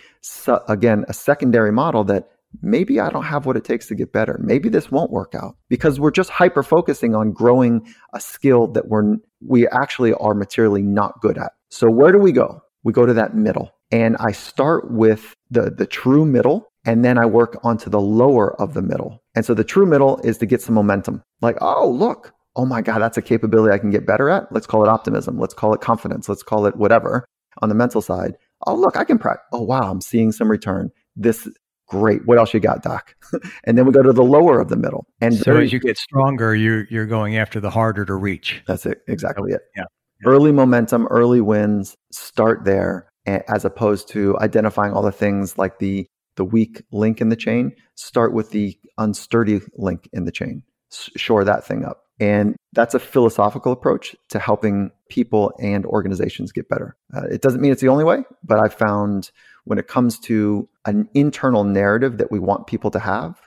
again, 0.68 1.04
a 1.08 1.12
secondary 1.12 1.72
model 1.72 2.04
that 2.04 2.30
maybe 2.62 3.00
I 3.00 3.10
don't 3.10 3.24
have 3.24 3.46
what 3.46 3.56
it 3.56 3.64
takes 3.64 3.86
to 3.88 3.94
get 3.94 4.12
better. 4.12 4.38
Maybe 4.42 4.68
this 4.68 4.90
won't 4.90 5.10
work 5.10 5.34
out 5.34 5.56
because 5.68 6.00
we're 6.00 6.10
just 6.10 6.30
hyper 6.30 6.62
focusing 6.62 7.14
on 7.14 7.32
growing 7.32 7.86
a 8.14 8.20
skill 8.20 8.66
that 8.68 8.88
we're 8.88 9.16
we 9.46 9.68
actually 9.68 10.14
are 10.14 10.34
materially 10.34 10.82
not 10.82 11.20
good 11.20 11.38
at. 11.38 11.52
So 11.70 11.88
where 11.88 12.12
do 12.12 12.18
we 12.18 12.32
go? 12.32 12.60
We 12.84 12.92
go 12.92 13.06
to 13.06 13.14
that 13.14 13.34
middle. 13.34 13.70
And 13.90 14.16
I 14.18 14.32
start 14.32 14.90
with 14.90 15.34
the 15.50 15.70
the 15.70 15.86
true 15.86 16.24
middle 16.24 16.68
and 16.84 17.04
then 17.04 17.18
I 17.18 17.26
work 17.26 17.58
onto 17.64 17.90
the 17.90 18.00
lower 18.00 18.60
of 18.60 18.74
the 18.74 18.82
middle. 18.82 19.22
And 19.34 19.44
so 19.44 19.54
the 19.54 19.64
true 19.64 19.86
middle 19.86 20.18
is 20.24 20.38
to 20.38 20.46
get 20.46 20.62
some 20.62 20.74
momentum. 20.74 21.22
Like, 21.40 21.56
oh, 21.60 21.88
look. 21.88 22.32
Oh 22.56 22.64
my 22.64 22.82
god, 22.82 23.00
that's 23.00 23.18
a 23.18 23.22
capability 23.22 23.72
I 23.72 23.78
can 23.78 23.90
get 23.90 24.06
better 24.06 24.28
at. 24.30 24.50
Let's 24.50 24.66
call 24.66 24.82
it 24.82 24.88
optimism. 24.88 25.38
Let's 25.38 25.54
call 25.54 25.74
it 25.74 25.80
confidence. 25.80 26.28
Let's 26.28 26.42
call 26.42 26.66
it 26.66 26.76
whatever 26.76 27.24
on 27.62 27.68
the 27.68 27.74
mental 27.74 28.00
side. 28.00 28.34
Oh, 28.66 28.74
look, 28.74 28.96
I 28.96 29.04
can 29.04 29.18
practice. 29.18 29.46
Oh, 29.52 29.62
wow, 29.62 29.90
I'm 29.90 30.00
seeing 30.00 30.32
some 30.32 30.50
return. 30.50 30.90
This 31.14 31.48
Great. 31.88 32.26
What 32.26 32.38
else 32.38 32.52
you 32.52 32.60
got, 32.60 32.82
Doc? 32.82 33.14
and 33.64 33.76
then 33.78 33.86
we 33.86 33.92
go 33.92 34.02
to 34.02 34.12
the 34.12 34.22
lower 34.22 34.60
of 34.60 34.68
the 34.68 34.76
middle. 34.76 35.06
And 35.20 35.34
so 35.34 35.52
very, 35.52 35.64
as 35.64 35.72
you 35.72 35.80
get 35.80 35.96
stronger, 35.96 36.54
you're 36.54 36.86
you're 36.90 37.06
going 37.06 37.36
after 37.36 37.60
the 37.60 37.70
harder 37.70 38.04
to 38.04 38.14
reach. 38.14 38.62
That's 38.66 38.84
it. 38.84 38.98
Exactly 39.08 39.52
it. 39.52 39.62
Yeah. 39.76 39.84
Early 40.26 40.52
momentum, 40.52 41.06
early 41.06 41.40
wins. 41.40 41.96
Start 42.12 42.64
there, 42.64 43.10
as 43.26 43.64
opposed 43.64 44.08
to 44.10 44.38
identifying 44.40 44.92
all 44.92 45.02
the 45.02 45.12
things 45.12 45.56
like 45.56 45.78
the 45.78 46.06
the 46.36 46.44
weak 46.44 46.82
link 46.92 47.20
in 47.20 47.30
the 47.30 47.36
chain. 47.36 47.72
Start 47.94 48.32
with 48.34 48.50
the 48.50 48.78
unsturdy 48.98 49.66
link 49.74 50.08
in 50.12 50.24
the 50.24 50.32
chain. 50.32 50.62
Shore 50.90 51.44
that 51.44 51.64
thing 51.64 51.84
up. 51.84 52.02
And 52.20 52.56
that's 52.72 52.94
a 52.94 52.98
philosophical 52.98 53.72
approach 53.72 54.16
to 54.30 54.38
helping 54.38 54.90
people 55.08 55.52
and 55.60 55.86
organizations 55.86 56.52
get 56.52 56.68
better. 56.68 56.96
Uh, 57.14 57.26
it 57.30 57.42
doesn't 57.42 57.60
mean 57.60 57.72
it's 57.72 57.80
the 57.80 57.88
only 57.88 58.04
way, 58.04 58.24
but 58.42 58.58
I've 58.58 58.74
found 58.74 59.30
when 59.64 59.78
it 59.78 59.86
comes 59.86 60.18
to 60.20 60.68
an 60.84 61.08
internal 61.14 61.64
narrative 61.64 62.18
that 62.18 62.32
we 62.32 62.38
want 62.38 62.66
people 62.66 62.90
to 62.90 62.98
have 62.98 63.38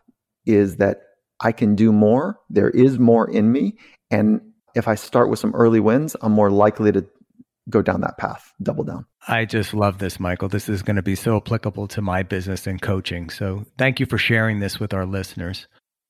is 0.46 0.78
that 0.78 1.02
I 1.42 1.52
can 1.52 1.76
do 1.76 1.92
more, 1.92 2.40
there 2.50 2.70
is 2.70 3.00
more 3.00 3.30
in 3.30 3.52
me. 3.52 3.76
And 4.10 4.42
if 4.76 4.88
I 4.88 4.96
start 4.96 5.30
with 5.30 5.40
some 5.40 5.54
early 5.56 5.80
wins, 5.80 6.16
I'm 6.22 6.32
more 6.32 6.52
likely 6.52 6.92
to 6.92 7.06
go 7.70 7.82
down 7.82 8.02
that 8.02 8.18
path, 8.18 8.54
double 8.62 8.84
down. 8.84 9.06
I 9.28 9.46
just 9.46 9.74
love 9.74 9.98
this, 9.98 10.20
Michael. 10.20 10.50
This 10.50 10.70
is 10.70 10.82
going 10.84 10.96
to 10.96 11.02
be 11.02 11.16
so 11.16 11.38
applicable 11.38 11.88
to 11.90 12.02
my 12.02 12.24
business 12.24 12.68
and 12.68 12.82
coaching. 12.82 13.30
So 13.30 13.66
thank 13.78 14.00
you 14.00 14.06
for 14.06 14.18
sharing 14.18 14.60
this 14.60 14.80
with 14.80 14.94
our 14.94 15.06
listeners. 15.06 15.68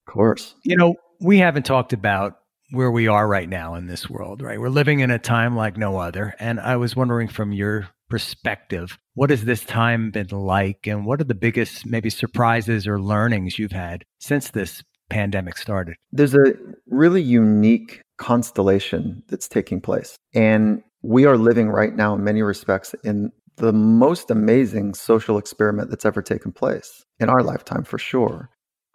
Of 0.08 0.13
course. 0.13 0.56
You 0.63 0.76
know, 0.76 0.95
we 1.19 1.38
haven't 1.38 1.65
talked 1.65 1.93
about 1.93 2.40
where 2.71 2.91
we 2.91 3.07
are 3.07 3.27
right 3.27 3.49
now 3.49 3.75
in 3.75 3.88
this 3.88 4.10
world, 4.10 4.41
right? 4.41 4.60
We're 4.60 4.69
living 4.69 5.01
in 5.01 5.12
a 5.12 5.19
time 5.19 5.55
like 5.55 5.77
no 5.77 5.97
other. 5.97 6.36
And 6.39 6.60
I 6.60 6.77
was 6.77 6.95
wondering 6.95 7.27
from 7.27 7.51
your 7.51 7.89
perspective, 8.10 8.97
what 9.13 9.29
has 9.29 9.45
this 9.45 9.63
time 9.63 10.12
been 10.12 10.29
like? 10.29 10.88
And 10.88 11.05
what 11.05 11.21
are 11.21 11.25
the 11.25 11.36
biggest, 11.36 11.86
maybe, 11.86 12.10
surprises 12.10 12.88
or 12.88 12.99
learnings 12.99 13.60
you've 13.60 13.71
had 13.71 14.05
since 14.19 14.51
this 14.51 14.84
pandemic 15.10 15.57
started? 15.57 15.95
There's 16.12 16.34
a 16.34 16.53
really 16.88 17.21
unique 17.21 18.01
constellation 18.17 19.23
that's 19.27 19.47
taking 19.47 19.81
place. 19.81 20.15
And 20.34 20.84
we 21.01 21.25
are 21.25 21.38
living 21.38 21.69
right 21.69 21.95
now, 21.95 22.13
in 22.15 22.23
many 22.23 22.41
respects, 22.41 22.95
in 23.03 23.31
the 23.57 23.73
most 23.73 24.31
amazing 24.31 24.93
social 24.93 25.38
experiment 25.38 25.89
that's 25.89 26.05
ever 26.05 26.21
taken 26.21 26.51
place 26.51 27.03
in 27.19 27.29
our 27.29 27.43
lifetime, 27.43 27.84
for 27.84 27.97
sure, 27.97 28.49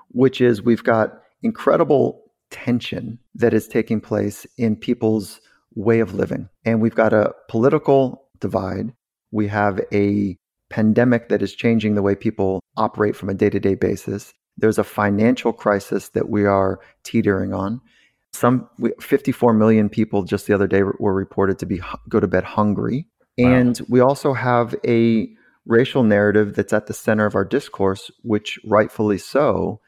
which 0.08 0.40
is 0.40 0.62
we've 0.62 0.84
got 0.84 1.20
incredible 1.42 2.22
tension 2.50 3.18
that 3.34 3.54
is 3.54 3.68
taking 3.68 4.00
place 4.00 4.46
in 4.56 4.76
people's 4.76 5.40
way 5.74 6.00
of 6.00 6.14
living. 6.14 6.48
And 6.64 6.80
we've 6.80 6.94
got 6.94 7.12
a 7.12 7.32
political 7.48 8.28
divide. 8.40 8.92
We 9.30 9.48
have 9.48 9.80
a 9.92 10.36
pandemic 10.70 11.28
that 11.28 11.42
is 11.42 11.54
changing 11.54 11.94
the 11.94 12.02
way 12.02 12.14
people 12.14 12.60
operate 12.76 13.16
from 13.16 13.28
a 13.28 13.34
day 13.34 13.50
to 13.50 13.60
day 13.60 13.74
basis. 13.74 14.32
There's 14.56 14.78
a 14.78 14.84
financial 14.84 15.52
crisis 15.52 16.08
that 16.10 16.28
we 16.28 16.44
are 16.44 16.80
teetering 17.04 17.52
on. 17.52 17.80
Some 18.32 18.68
54 19.00 19.52
million 19.52 19.88
people 19.88 20.22
just 20.22 20.46
the 20.46 20.54
other 20.54 20.66
day 20.66 20.82
were 20.82 21.14
reported 21.14 21.58
to 21.60 21.66
be 21.66 21.80
go 22.08 22.20
to 22.20 22.26
bed 22.26 22.44
hungry. 22.44 23.06
Wow. 23.38 23.52
And 23.52 23.80
we 23.88 24.00
also 24.00 24.32
have 24.32 24.74
a 24.86 25.28
racial 25.66 26.02
narrative 26.02 26.54
that's 26.54 26.72
at 26.72 26.86
the 26.86 26.94
center 26.94 27.26
of 27.26 27.34
our 27.34 27.44
discourse, 27.44 28.10
which 28.22 28.58
rightfully 28.64 29.18
so 29.18 29.80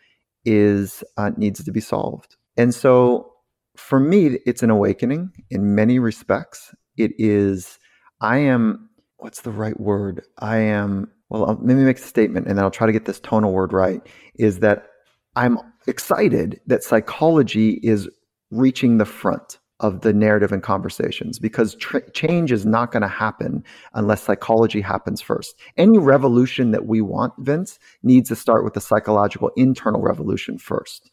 is 0.45 1.05
uh, 1.17 1.31
needs 1.37 1.63
to 1.63 1.73
be 1.73 1.81
solved. 1.81 2.37
And 2.59 2.75
so 2.75 3.33
for 3.77 4.01
me, 4.01 4.39
it's 4.45 4.63
an 4.63 4.71
awakening 4.71 5.31
in 5.51 5.75
many 5.75 5.99
respects. 5.99 6.75
It 6.97 7.13
is, 7.17 7.79
I 8.21 8.39
am, 8.39 8.91
what's 9.19 9.43
the 9.43 9.53
right 9.53 9.79
word? 9.81 10.23
I 10.39 10.59
am, 10.59 11.11
well, 11.31 11.45
I'll, 11.47 11.55
let 11.55 11.77
me 11.77 11.85
make 11.85 11.99
a 11.99 12.03
statement 12.03 12.49
and 12.49 12.59
then 12.59 12.65
I'll 12.65 12.71
try 12.71 12.87
to 12.87 12.93
get 12.93 13.05
this 13.05 13.21
tonal 13.21 13.53
word 13.53 13.73
right. 13.73 14.03
Is 14.35 14.59
that 14.59 14.89
I'm 15.37 15.59
excited 15.87 16.61
that 16.67 16.83
psychology 16.83 17.81
is 17.83 18.09
reaching 18.51 18.99
the 18.99 19.05
front 19.05 19.59
of 19.81 20.01
the 20.01 20.13
narrative 20.13 20.51
and 20.51 20.63
conversations 20.63 21.39
because 21.39 21.77
tr- 21.77 21.99
change 22.13 22.51
is 22.51 22.67
not 22.67 22.91
going 22.91 23.03
to 23.03 23.09
happen 23.09 23.63
unless 23.95 24.23
psychology 24.23 24.81
happens 24.81 25.21
first. 25.21 25.55
Any 25.77 25.99
revolution 25.99 26.73
that 26.73 26.87
we 26.87 27.01
want, 27.01 27.35
Vince, 27.39 27.79
needs 28.03 28.29
to 28.31 28.37
start 28.37 28.65
with 28.65 28.75
the 28.75 28.81
psychological 28.81 29.53
internal 29.57 30.01
revolution 30.01 30.59
first. 30.59 31.11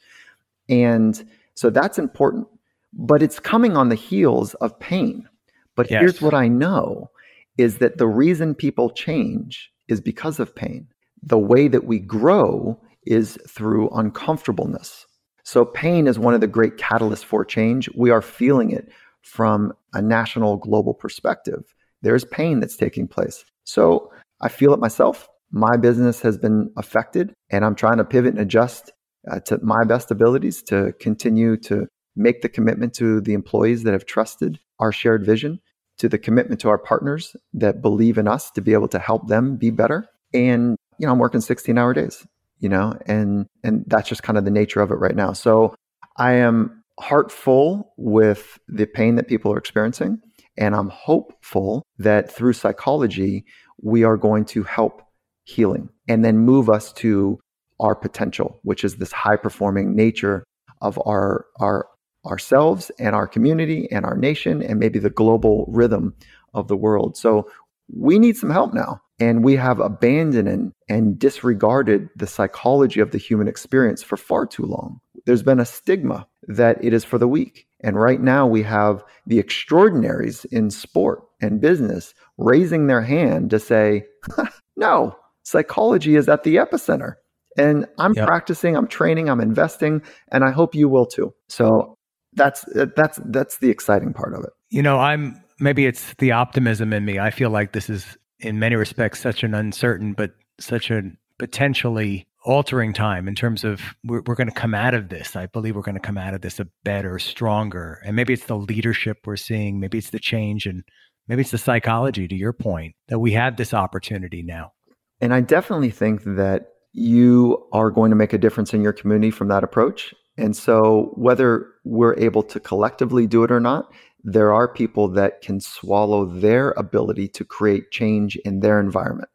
And 0.69 1.23
so 1.55 1.69
that's 1.69 1.99
important. 1.99 2.47
But 2.93 3.21
it's 3.21 3.39
coming 3.39 3.75
on 3.75 3.89
the 3.89 3.95
heels 3.95 4.53
of 4.55 4.79
pain. 4.79 5.27
But 5.75 5.91
yes. 5.91 5.99
here's 5.99 6.21
what 6.21 6.33
I 6.33 6.47
know 6.47 7.09
is 7.57 7.77
that 7.77 7.97
the 7.97 8.07
reason 8.07 8.55
people 8.55 8.89
change 8.89 9.71
is 9.87 10.01
because 10.01 10.39
of 10.39 10.55
pain. 10.55 10.87
The 11.21 11.37
way 11.37 11.67
that 11.67 11.85
we 11.85 11.99
grow 11.99 12.79
is 13.05 13.37
through 13.47 13.89
uncomfortableness. 13.89 15.05
So 15.43 15.63
pain 15.63 16.07
is 16.07 16.17
one 16.17 16.33
of 16.33 16.41
the 16.41 16.47
great 16.47 16.77
catalysts 16.77 17.23
for 17.23 17.45
change. 17.45 17.89
We 17.95 18.09
are 18.09 18.21
feeling 18.21 18.71
it 18.71 18.89
from 19.21 19.73
a 19.93 20.01
national 20.01 20.57
global 20.57 20.93
perspective. 20.93 21.73
There's 22.01 22.25
pain 22.25 22.59
that's 22.59 22.77
taking 22.77 23.07
place. 23.07 23.45
So 23.63 24.11
I 24.41 24.49
feel 24.49 24.73
it 24.73 24.79
myself. 24.79 25.27
My 25.51 25.77
business 25.77 26.21
has 26.21 26.37
been 26.37 26.71
affected 26.77 27.33
and 27.49 27.63
I'm 27.63 27.75
trying 27.75 27.97
to 27.97 28.03
pivot 28.05 28.33
and 28.33 28.41
adjust 28.41 28.91
uh, 29.29 29.39
to 29.41 29.59
my 29.63 29.83
best 29.83 30.11
abilities 30.11 30.61
to 30.63 30.93
continue 30.99 31.57
to 31.57 31.87
make 32.15 32.41
the 32.41 32.49
commitment 32.49 32.93
to 32.95 33.21
the 33.21 33.33
employees 33.33 33.83
that 33.83 33.93
have 33.93 34.05
trusted 34.05 34.59
our 34.79 34.91
shared 34.91 35.25
vision, 35.25 35.59
to 35.97 36.09
the 36.09 36.17
commitment 36.17 36.59
to 36.61 36.69
our 36.69 36.77
partners 36.77 37.35
that 37.53 37.81
believe 37.81 38.17
in 38.17 38.27
us 38.27 38.51
to 38.51 38.61
be 38.61 38.73
able 38.73 38.87
to 38.89 38.99
help 38.99 39.27
them 39.27 39.55
be 39.57 39.69
better. 39.69 40.07
And, 40.33 40.77
you 40.97 41.05
know, 41.05 41.13
I'm 41.13 41.19
working 41.19 41.41
16 41.41 41.77
hour 41.77 41.93
days, 41.93 42.25
you 42.59 42.69
know, 42.69 42.97
and, 43.05 43.47
and 43.63 43.85
that's 43.87 44.09
just 44.09 44.23
kind 44.23 44.37
of 44.37 44.45
the 44.45 44.51
nature 44.51 44.81
of 44.81 44.91
it 44.91 44.95
right 44.95 45.15
now. 45.15 45.33
So 45.33 45.75
I 46.17 46.33
am 46.33 46.83
heartful 46.99 47.93
with 47.97 48.59
the 48.67 48.85
pain 48.85 49.15
that 49.15 49.27
people 49.27 49.51
are 49.53 49.57
experiencing. 49.57 50.19
And 50.57 50.75
I'm 50.75 50.89
hopeful 50.89 51.85
that 51.99 52.31
through 52.31 52.53
psychology, 52.53 53.45
we 53.81 54.03
are 54.03 54.17
going 54.17 54.45
to 54.45 54.63
help 54.63 55.01
healing 55.43 55.89
and 56.07 56.23
then 56.23 56.37
move 56.37 56.69
us 56.69 56.93
to 56.93 57.39
our 57.79 57.95
potential, 57.95 58.59
which 58.63 58.83
is 58.83 58.97
this 58.97 59.11
high 59.11 59.35
performing 59.35 59.95
nature 59.95 60.43
of 60.81 60.99
our, 61.05 61.45
our 61.59 61.87
ourselves 62.25 62.91
and 62.99 63.15
our 63.15 63.27
community 63.27 63.87
and 63.91 64.05
our 64.05 64.17
nation 64.17 64.61
and 64.61 64.79
maybe 64.79 64.99
the 64.99 65.09
global 65.09 65.65
rhythm 65.67 66.13
of 66.53 66.67
the 66.67 66.75
world. 66.75 67.15
So 67.15 67.49
we 67.93 68.17
need 68.19 68.37
some 68.37 68.49
help 68.49 68.73
now. 68.73 69.01
And 69.19 69.45
we 69.45 69.55
have 69.55 69.79
abandoned 69.79 70.73
and, 70.89 71.19
disregarded 71.19 72.09
the 72.17 72.27
psychology 72.27 72.99
of 72.99 73.11
the 73.11 73.17
human 73.17 73.47
experience 73.47 74.03
for 74.03 74.17
far 74.17 74.45
too 74.45 74.65
long. 74.65 74.99
There's 75.25 75.43
been 75.43 75.59
a 75.59 75.65
stigma 75.65 76.27
that 76.47 76.83
it 76.83 76.93
is 76.93 77.05
for 77.05 77.17
the 77.17 77.27
weak. 77.27 77.65
And 77.79 77.99
right 77.99 78.19
now 78.19 78.45
we 78.45 78.61
have 78.63 79.03
the 79.25 79.39
extraordinaries 79.39 80.43
in 80.45 80.69
sport 80.69 81.23
and 81.41 81.61
business 81.61 82.13
raising 82.37 82.87
their 82.87 83.01
hand 83.01 83.49
to 83.51 83.59
say, 83.59 84.05
no, 84.75 85.15
psychology 85.43 86.15
is 86.15 86.27
at 86.27 86.43
the 86.43 86.57
epicenter. 86.57 87.15
And 87.57 87.87
I'm 87.97 88.13
yep. 88.13 88.27
practicing, 88.27 88.75
I'm 88.75 88.87
training, 88.87 89.29
I'm 89.29 89.39
investing, 89.39 90.01
and 90.31 90.43
I 90.43 90.51
hope 90.51 90.75
you 90.75 90.89
will 90.89 91.05
too. 91.05 91.33
So 91.47 91.97
that's 92.33 92.65
that's 92.97 93.19
that's 93.25 93.57
the 93.59 93.69
exciting 93.69 94.13
part 94.13 94.33
of 94.33 94.43
it. 94.43 94.51
You 94.69 94.81
know, 94.81 94.99
I'm 94.99 95.41
maybe 95.59 95.85
it's 95.85 96.13
the 96.15 96.31
optimism 96.33 96.91
in 96.93 97.05
me. 97.05 97.19
I 97.19 97.31
feel 97.31 97.49
like 97.49 97.71
this 97.71 97.89
is 97.89 98.17
in 98.39 98.59
many 98.59 98.75
respects 98.75 99.21
such 99.21 99.43
an 99.43 99.53
uncertain 99.53 100.13
but 100.13 100.31
such 100.59 100.91
a 100.91 101.01
potentially 101.39 102.27
altering 102.45 102.93
time 102.93 103.27
in 103.27 103.35
terms 103.35 103.63
of 103.63 103.81
we're, 104.03 104.21
we're 104.25 104.35
going 104.35 104.49
to 104.49 104.53
come 104.53 104.73
out 104.73 104.93
of 104.93 105.09
this. 105.09 105.35
I 105.35 105.47
believe 105.47 105.75
we're 105.75 105.81
going 105.81 105.95
to 105.95 106.01
come 106.01 106.17
out 106.17 106.33
of 106.33 106.41
this 106.41 106.59
a 106.59 106.67
better, 106.83 107.17
stronger. 107.19 107.99
And 108.05 108.15
maybe 108.15 108.33
it's 108.33 108.45
the 108.45 108.57
leadership 108.57 109.17
we're 109.25 109.35
seeing, 109.35 109.79
maybe 109.79 109.97
it's 109.97 110.11
the 110.11 110.19
change 110.19 110.65
and 110.65 110.83
maybe 111.27 111.41
it's 111.41 111.51
the 111.51 111.57
psychology 111.57 112.27
to 112.27 112.35
your 112.35 112.53
point 112.53 112.95
that 113.07 113.19
we 113.19 113.31
have 113.31 113.57
this 113.57 113.73
opportunity 113.73 114.43
now. 114.43 114.73
And 115.19 115.33
I 115.33 115.41
definitely 115.41 115.89
think 115.89 116.23
that 116.23 116.67
you 116.97 117.61
are 117.73 117.91
going 117.91 118.09
to 118.09 118.15
make 118.15 118.31
a 118.31 118.37
difference 118.37 118.73
in 118.73 118.81
your 118.81 118.93
community 118.93 119.29
from 119.29 119.49
that 119.49 119.65
approach. 119.65 120.15
And 120.37 120.55
so, 120.55 121.11
whether 121.15 121.67
we're 121.83 122.17
able 122.17 122.41
to 122.43 122.59
collectively 122.59 123.27
do 123.27 123.43
it 123.43 123.51
or 123.51 123.59
not, 123.59 123.91
there 124.23 124.53
are 124.53 124.67
people 124.71 125.09
that 125.09 125.41
can 125.41 125.59
swallow 125.59 126.25
their 126.25 126.71
ability 126.71 127.27
to 127.29 127.43
create 127.43 127.91
change 127.91 128.37
in 128.37 128.61
their 128.61 128.79
environment. 128.79 129.29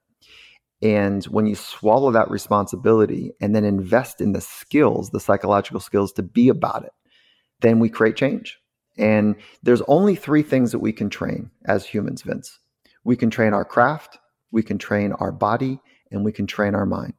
And 0.81 1.23
when 1.27 1.47
you 1.47 1.55
swallow 1.55 2.11
that 2.13 2.31
responsibility 2.31 3.33
and 3.43 3.55
then 3.55 3.65
invest 3.65 4.23
in 4.23 4.33
the 4.33 4.41
skills, 4.41 5.11
the 5.11 5.21
psychological 5.21 5.81
skills 5.81 6.13
to 6.15 6.23
be 6.23 6.49
about 6.49 6.85
it, 6.85 6.93
then 7.61 7.79
we 7.79 7.91
create 7.91 8.17
change. 8.17 8.59
And 8.97 9.37
there's 9.63 9.83
only 9.83 10.17
three 10.17 10.43
things 10.43 10.73
that 10.73 10.79
we 10.79 10.95
can 10.95 11.11
train 11.11 11.51
as 11.67 11.85
humans, 11.85 12.23
Vince. 12.23 12.59
We 13.05 13.17
can 13.17 13.29
train 13.29 13.53
our 13.53 13.67
craft, 13.67 14.19
we 14.51 14.63
can 14.63 14.79
train 14.79 15.13
our 15.13 15.31
body, 15.31 15.79
and 16.11 16.25
we 16.25 16.33
can 16.33 16.47
train 16.47 16.75
our 16.75 16.87
mind 16.87 17.15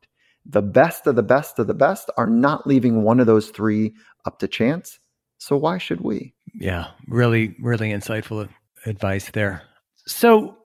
the 0.45 0.61
best 0.61 1.07
of 1.07 1.15
the 1.15 1.23
best 1.23 1.59
of 1.59 1.67
the 1.67 1.73
best 1.73 2.09
are 2.17 2.27
not 2.27 2.65
leaving 2.65 3.03
one 3.03 3.19
of 3.19 3.27
those 3.27 3.49
three 3.49 3.93
up 4.25 4.39
to 4.39 4.47
chance. 4.47 4.99
So 5.37 5.57
why 5.57 5.77
should 5.77 6.01
we? 6.01 6.33
Yeah, 6.53 6.87
really, 7.07 7.55
really 7.59 7.91
insightful 7.91 8.47
advice 8.85 9.31
there. 9.31 9.63
So, 10.05 10.57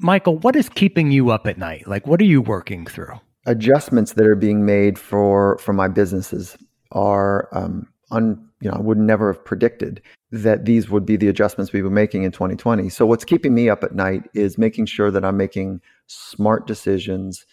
Michael, 0.00 0.38
what 0.38 0.56
is 0.56 0.68
keeping 0.68 1.10
you 1.10 1.30
up 1.30 1.46
at 1.46 1.58
night? 1.58 1.86
Like, 1.86 2.06
what 2.06 2.20
are 2.20 2.24
you 2.24 2.40
working 2.40 2.86
through? 2.86 3.20
adjustments 3.46 4.14
that 4.14 4.26
are 4.26 4.36
being 4.36 4.64
made 4.64 4.98
for 4.98 5.58
for 5.58 5.72
my 5.72 5.88
businesses 5.88 6.56
are 6.92 7.48
um, 7.52 7.86
un, 8.10 8.48
you 8.60 8.70
know 8.70 8.76
I 8.76 8.80
would 8.80 8.98
never 8.98 9.32
have 9.32 9.44
predicted 9.44 10.00
that 10.30 10.64
these 10.64 10.90
would 10.90 11.06
be 11.06 11.16
the 11.16 11.28
adjustments 11.28 11.72
we 11.72 11.82
were 11.82 11.90
making 11.90 12.24
in 12.24 12.32
2020. 12.32 12.88
So 12.88 13.06
what's 13.06 13.24
keeping 13.24 13.54
me 13.54 13.68
up 13.68 13.84
at 13.84 13.94
night 13.94 14.24
is 14.34 14.58
making 14.58 14.86
sure 14.86 15.10
that 15.10 15.24
I'm 15.24 15.36
making 15.36 15.80
smart 16.06 16.66
decisions 16.66 17.46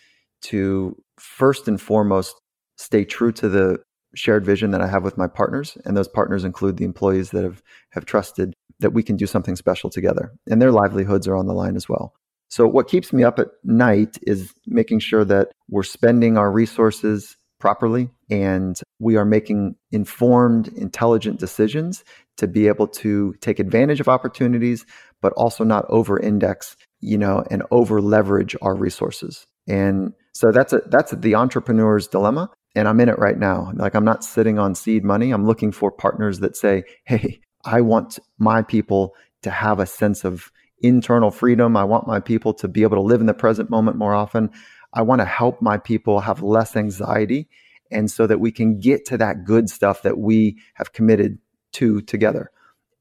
to 0.43 0.95
first 1.21 1.67
and 1.67 1.79
foremost 1.79 2.35
stay 2.77 3.05
true 3.05 3.31
to 3.33 3.47
the 3.47 3.77
shared 4.15 4.45
vision 4.45 4.71
that 4.71 4.81
I 4.81 4.87
have 4.87 5.03
with 5.03 5.17
my 5.17 5.27
partners, 5.27 5.77
and 5.85 5.95
those 5.95 6.07
partners 6.07 6.43
include 6.43 6.77
the 6.77 6.85
employees 6.85 7.31
that 7.31 7.43
have 7.43 7.61
have 7.91 8.05
trusted 8.05 8.53
that 8.79 8.93
we 8.93 9.03
can 9.03 9.15
do 9.15 9.27
something 9.27 9.55
special 9.55 9.89
together, 9.89 10.31
and 10.49 10.61
their 10.61 10.71
livelihoods 10.71 11.27
are 11.27 11.35
on 11.35 11.47
the 11.47 11.53
line 11.53 11.75
as 11.75 11.87
well. 11.87 12.13
So 12.49 12.67
what 12.67 12.89
keeps 12.89 13.13
me 13.13 13.23
up 13.23 13.39
at 13.39 13.47
night 13.63 14.17
is 14.23 14.53
making 14.65 14.99
sure 14.99 15.23
that 15.23 15.51
we're 15.69 15.83
spending 15.83 16.37
our 16.37 16.51
resources 16.51 17.37
properly 17.61 18.09
and 18.29 18.77
we 18.99 19.15
are 19.15 19.23
making 19.23 19.75
informed, 19.91 20.67
intelligent 20.69 21.39
decisions 21.39 22.03
to 22.37 22.47
be 22.47 22.67
able 22.67 22.87
to 22.87 23.33
take 23.39 23.59
advantage 23.59 24.01
of 24.01 24.09
opportunities, 24.09 24.85
but 25.21 25.31
also 25.37 25.63
not 25.63 25.85
over 25.87 26.19
index, 26.19 26.75
you 26.99 27.17
know, 27.17 27.45
and 27.49 27.63
over 27.71 28.01
leverage 28.01 28.55
our 28.61 28.75
resources. 28.75 29.45
And 29.67 30.11
so 30.33 30.51
that's 30.51 30.73
a 30.73 30.81
that's 30.87 31.11
the 31.11 31.35
entrepreneur's 31.35 32.07
dilemma. 32.07 32.49
And 32.75 32.87
I'm 32.87 32.99
in 33.01 33.09
it 33.09 33.19
right 33.19 33.37
now. 33.37 33.71
Like 33.75 33.95
I'm 33.95 34.05
not 34.05 34.23
sitting 34.23 34.57
on 34.57 34.75
seed 34.75 35.03
money. 35.03 35.31
I'm 35.31 35.45
looking 35.45 35.71
for 35.71 35.91
partners 35.91 36.39
that 36.39 36.55
say, 36.55 36.83
hey, 37.03 37.41
I 37.65 37.81
want 37.81 38.17
my 38.37 38.61
people 38.61 39.13
to 39.41 39.49
have 39.49 39.79
a 39.79 39.85
sense 39.85 40.23
of 40.23 40.51
internal 40.79 41.31
freedom. 41.31 41.75
I 41.75 41.83
want 41.83 42.07
my 42.07 42.19
people 42.19 42.53
to 42.55 42.67
be 42.67 42.83
able 42.83 42.97
to 42.97 43.01
live 43.01 43.19
in 43.19 43.27
the 43.27 43.33
present 43.33 43.69
moment 43.69 43.97
more 43.97 44.13
often. 44.13 44.49
I 44.93 45.01
want 45.01 45.19
to 45.19 45.25
help 45.25 45.61
my 45.61 45.77
people 45.77 46.21
have 46.21 46.41
less 46.41 46.75
anxiety 46.75 47.49
and 47.91 48.09
so 48.09 48.25
that 48.25 48.39
we 48.39 48.51
can 48.51 48.79
get 48.79 49.05
to 49.05 49.17
that 49.17 49.43
good 49.43 49.69
stuff 49.69 50.01
that 50.03 50.17
we 50.17 50.57
have 50.75 50.93
committed 50.93 51.37
to 51.73 52.01
together. 52.01 52.51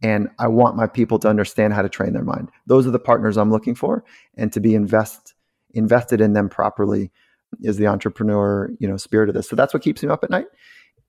And 0.02 0.28
I 0.38 0.48
want 0.48 0.76
my 0.76 0.86
people 0.86 1.18
to 1.20 1.28
understand 1.28 1.74
how 1.74 1.82
to 1.82 1.88
train 1.88 2.12
their 2.12 2.24
mind. 2.24 2.50
Those 2.66 2.86
are 2.86 2.90
the 2.90 2.98
partners 2.98 3.36
I'm 3.36 3.50
looking 3.50 3.74
for 3.74 4.04
and 4.36 4.52
to 4.52 4.60
be 4.60 4.74
invest 4.74 5.34
invested 5.74 6.20
in 6.20 6.32
them 6.32 6.48
properly 6.48 7.10
is 7.62 7.76
the 7.76 7.86
entrepreneur, 7.86 8.70
you 8.78 8.88
know, 8.88 8.96
spirit 8.96 9.28
of 9.28 9.34
this. 9.34 9.48
So 9.48 9.56
that's 9.56 9.74
what 9.74 9.82
keeps 9.82 10.02
me 10.02 10.08
up 10.08 10.24
at 10.24 10.30
night 10.30 10.46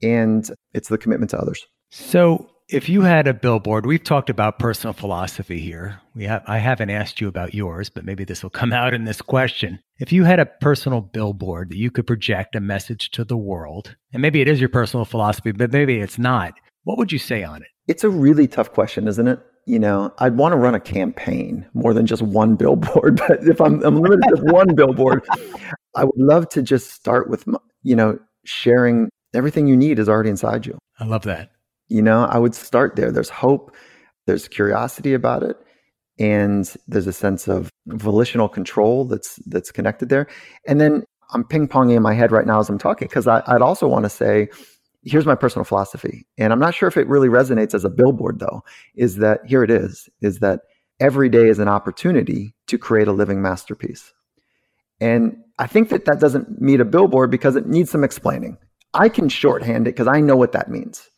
and 0.01 0.49
it's 0.73 0.89
the 0.89 0.97
commitment 0.97 1.31
to 1.31 1.37
others. 1.37 1.65
So 1.89 2.49
if 2.69 2.87
you 2.87 3.01
had 3.01 3.27
a 3.27 3.33
billboard, 3.33 3.85
we've 3.85 4.03
talked 4.03 4.29
about 4.29 4.59
personal 4.59 4.93
philosophy 4.93 5.59
here. 5.59 5.99
We 6.15 6.23
have 6.23 6.43
I 6.47 6.57
haven't 6.57 6.89
asked 6.89 7.19
you 7.19 7.27
about 7.27 7.53
yours, 7.53 7.89
but 7.89 8.05
maybe 8.05 8.23
this 8.23 8.43
will 8.43 8.49
come 8.49 8.73
out 8.73 8.93
in 8.93 9.05
this 9.05 9.21
question. 9.21 9.79
If 9.99 10.11
you 10.11 10.23
had 10.23 10.39
a 10.39 10.45
personal 10.45 11.01
billboard 11.01 11.69
that 11.69 11.77
you 11.77 11.91
could 11.91 12.07
project 12.07 12.55
a 12.55 12.61
message 12.61 13.11
to 13.11 13.23
the 13.23 13.37
world, 13.37 13.95
and 14.13 14.21
maybe 14.21 14.41
it 14.41 14.47
is 14.47 14.59
your 14.59 14.69
personal 14.69 15.05
philosophy, 15.05 15.51
but 15.51 15.71
maybe 15.71 15.99
it's 15.99 16.17
not, 16.17 16.53
what 16.83 16.97
would 16.97 17.11
you 17.11 17.19
say 17.19 17.43
on 17.43 17.61
it? 17.61 17.67
It's 17.87 18.03
a 18.03 18.09
really 18.09 18.47
tough 18.47 18.71
question, 18.71 19.07
isn't 19.07 19.27
it? 19.27 19.39
You 19.65 19.79
know, 19.79 20.13
I'd 20.17 20.37
want 20.37 20.53
to 20.53 20.57
run 20.57 20.75
a 20.75 20.79
campaign 20.79 21.65
more 21.73 21.93
than 21.93 22.05
just 22.05 22.21
one 22.21 22.55
billboard. 22.55 23.21
But 23.27 23.47
if 23.47 23.61
I'm, 23.61 23.83
I'm 23.83 24.01
limited 24.01 24.35
to 24.35 24.51
one 24.51 24.75
billboard, 24.75 25.23
I 25.95 26.03
would 26.03 26.17
love 26.17 26.49
to 26.49 26.61
just 26.61 26.91
start 26.91 27.29
with, 27.29 27.45
you 27.83 27.95
know, 27.95 28.19
sharing 28.43 29.09
everything 29.33 29.67
you 29.67 29.77
need 29.77 29.99
is 29.99 30.09
already 30.09 30.29
inside 30.29 30.65
you. 30.65 30.77
I 30.99 31.05
love 31.05 31.23
that. 31.23 31.51
You 31.87 32.01
know, 32.01 32.25
I 32.25 32.37
would 32.37 32.55
start 32.55 32.95
there. 32.95 33.11
There's 33.11 33.29
hope, 33.29 33.75
there's 34.25 34.47
curiosity 34.47 35.13
about 35.13 35.43
it, 35.43 35.57
and 36.19 36.73
there's 36.87 37.07
a 37.07 37.13
sense 37.13 37.47
of 37.47 37.69
volitional 37.87 38.47
control 38.47 39.05
that's 39.05 39.35
that's 39.47 39.71
connected 39.71 40.09
there. 40.09 40.27
And 40.67 40.79
then 40.79 41.03
I'm 41.31 41.43
ping 41.43 41.67
ponging 41.67 41.95
in 41.95 42.03
my 42.03 42.13
head 42.13 42.31
right 42.31 42.45
now 42.45 42.59
as 42.59 42.69
I'm 42.69 42.77
talking 42.77 43.07
because 43.07 43.27
I'd 43.27 43.61
also 43.61 43.87
want 43.87 44.05
to 44.05 44.09
say, 44.09 44.49
here's 45.03 45.25
my 45.25 45.35
personal 45.35 45.65
philosophy, 45.65 46.25
and 46.37 46.53
I'm 46.53 46.59
not 46.59 46.75
sure 46.75 46.87
if 46.87 46.97
it 46.97 47.07
really 47.07 47.29
resonates 47.29 47.73
as 47.73 47.85
a 47.85 47.89
billboard 47.89 48.39
though. 48.39 48.63
Is 48.95 49.17
that 49.17 49.41
here 49.45 49.63
it 49.63 49.71
is? 49.71 50.09
Is 50.21 50.39
that 50.39 50.61
every 50.99 51.29
day 51.29 51.47
is 51.47 51.59
an 51.59 51.67
opportunity 51.67 52.53
to 52.67 52.77
create 52.77 53.07
a 53.07 53.13
living 53.13 53.41
masterpiece, 53.41 54.13
and 54.99 55.37
I 55.59 55.67
think 55.67 55.89
that 55.89 56.05
that 56.05 56.19
doesn't 56.19 56.61
meet 56.61 56.79
a 56.79 56.85
billboard 56.85 57.31
because 57.31 57.55
it 57.55 57.67
needs 57.67 57.91
some 57.91 58.03
explaining. 58.03 58.57
I 58.93 59.09
can 59.09 59.29
shorthand 59.29 59.87
it 59.87 59.91
because 59.91 60.07
I 60.07 60.19
know 60.19 60.35
what 60.35 60.51
that 60.51 60.69
means 60.69 61.09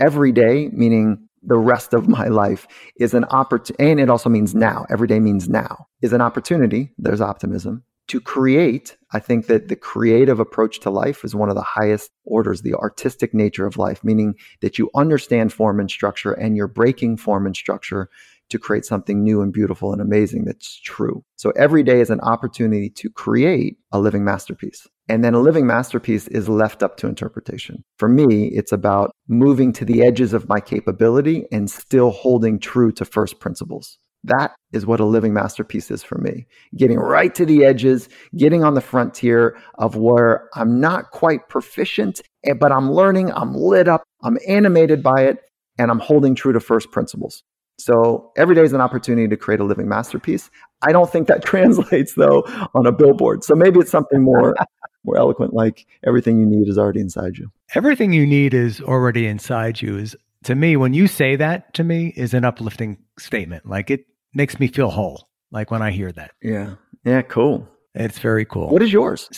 every 0.00 0.32
day, 0.32 0.68
meaning 0.72 1.28
the 1.42 1.58
rest 1.58 1.94
of 1.94 2.08
my 2.18 2.26
life, 2.26 2.66
is 2.96 3.14
an 3.14 3.24
opportunity, 3.24 3.90
and 3.90 4.00
it 4.00 4.10
also 4.10 4.28
means 4.28 4.54
now. 4.54 4.86
Every 4.90 5.06
day 5.06 5.20
means 5.20 5.48
now, 5.48 5.86
is 6.02 6.12
an 6.12 6.20
opportunity. 6.20 6.92
There's 6.98 7.20
optimism 7.20 7.84
to 8.10 8.20
create. 8.20 8.96
I 9.12 9.20
think 9.20 9.46
that 9.46 9.68
the 9.68 9.76
creative 9.76 10.40
approach 10.40 10.80
to 10.80 10.90
life 10.90 11.24
is 11.24 11.32
one 11.32 11.48
of 11.48 11.54
the 11.54 11.62
highest 11.62 12.10
orders, 12.24 12.62
the 12.62 12.74
artistic 12.74 13.32
nature 13.32 13.66
of 13.66 13.76
life, 13.76 14.02
meaning 14.02 14.34
that 14.62 14.78
you 14.78 14.90
understand 14.96 15.52
form 15.52 15.78
and 15.78 15.88
structure 15.88 16.32
and 16.32 16.56
you're 16.56 16.66
breaking 16.66 17.18
form 17.18 17.46
and 17.46 17.54
structure 17.54 18.10
to 18.48 18.58
create 18.58 18.84
something 18.84 19.22
new 19.22 19.42
and 19.42 19.52
beautiful 19.52 19.92
and 19.92 20.02
amazing 20.02 20.44
that's 20.44 20.80
true. 20.80 21.24
So 21.36 21.50
every 21.50 21.84
day 21.84 22.00
is 22.00 22.10
an 22.10 22.18
opportunity 22.22 22.90
to 22.90 23.08
create 23.08 23.76
a 23.92 24.00
living 24.00 24.24
masterpiece. 24.24 24.88
And 25.08 25.22
then 25.22 25.34
a 25.34 25.40
living 25.40 25.68
masterpiece 25.68 26.26
is 26.26 26.48
left 26.48 26.82
up 26.82 26.96
to 26.96 27.06
interpretation. 27.06 27.84
For 27.96 28.08
me, 28.08 28.46
it's 28.46 28.72
about 28.72 29.12
moving 29.28 29.72
to 29.74 29.84
the 29.84 30.02
edges 30.02 30.32
of 30.32 30.48
my 30.48 30.58
capability 30.58 31.44
and 31.52 31.70
still 31.70 32.10
holding 32.10 32.58
true 32.58 32.90
to 32.92 33.04
first 33.04 33.38
principles. 33.38 33.99
That 34.24 34.54
is 34.72 34.86
what 34.86 35.00
a 35.00 35.04
living 35.04 35.32
masterpiece 35.32 35.90
is 35.90 36.02
for 36.02 36.18
me. 36.18 36.46
Getting 36.76 36.98
right 36.98 37.34
to 37.34 37.46
the 37.46 37.64
edges, 37.64 38.08
getting 38.36 38.64
on 38.64 38.74
the 38.74 38.80
frontier 38.80 39.58
of 39.78 39.96
where 39.96 40.48
I'm 40.54 40.80
not 40.80 41.10
quite 41.10 41.48
proficient, 41.48 42.20
eh, 42.44 42.52
but 42.52 42.70
I'm 42.70 42.92
learning, 42.92 43.32
I'm 43.32 43.54
lit 43.54 43.88
up, 43.88 44.02
I'm 44.22 44.38
animated 44.46 45.02
by 45.02 45.22
it, 45.22 45.38
and 45.78 45.90
I'm 45.90 45.98
holding 45.98 46.34
true 46.34 46.52
to 46.52 46.60
first 46.60 46.90
principles. 46.90 47.42
So 47.78 48.30
every 48.36 48.54
day 48.54 48.62
is 48.62 48.74
an 48.74 48.82
opportunity 48.82 49.26
to 49.26 49.36
create 49.36 49.60
a 49.60 49.64
living 49.64 49.88
masterpiece. 49.88 50.50
I 50.82 50.92
don't 50.92 51.10
think 51.10 51.28
that 51.28 51.42
translates 51.44 52.14
though 52.14 52.40
on 52.74 52.86
a 52.86 52.92
billboard. 52.92 53.42
So 53.42 53.54
maybe 53.54 53.80
it's 53.80 53.90
something 53.90 54.22
more 54.22 54.54
more 55.04 55.16
eloquent 55.16 55.54
like 55.54 55.86
everything 56.06 56.38
you 56.38 56.44
need 56.44 56.68
is 56.68 56.76
already 56.76 57.00
inside 57.00 57.38
you. 57.38 57.50
Everything 57.74 58.12
you 58.12 58.26
need 58.26 58.52
is 58.52 58.82
already 58.82 59.26
inside 59.26 59.80
you 59.80 59.96
is 59.96 60.14
to 60.44 60.54
me 60.54 60.76
when 60.76 60.92
you 60.92 61.06
say 61.06 61.36
that 61.36 61.72
to 61.74 61.84
me 61.84 62.12
is 62.16 62.34
an 62.34 62.44
uplifting 62.44 62.98
statement. 63.18 63.64
Like 63.66 63.90
it 63.90 64.04
makes 64.34 64.58
me 64.58 64.68
feel 64.68 64.90
whole 64.90 65.28
like 65.50 65.70
when 65.70 65.82
I 65.82 65.90
hear 65.90 66.12
that. 66.12 66.32
Yeah. 66.42 66.74
Yeah, 67.04 67.22
cool. 67.22 67.68
It's 67.94 68.18
very 68.18 68.44
cool. 68.44 68.68
What 68.68 68.82
is 68.82 68.92
yours? 68.92 69.28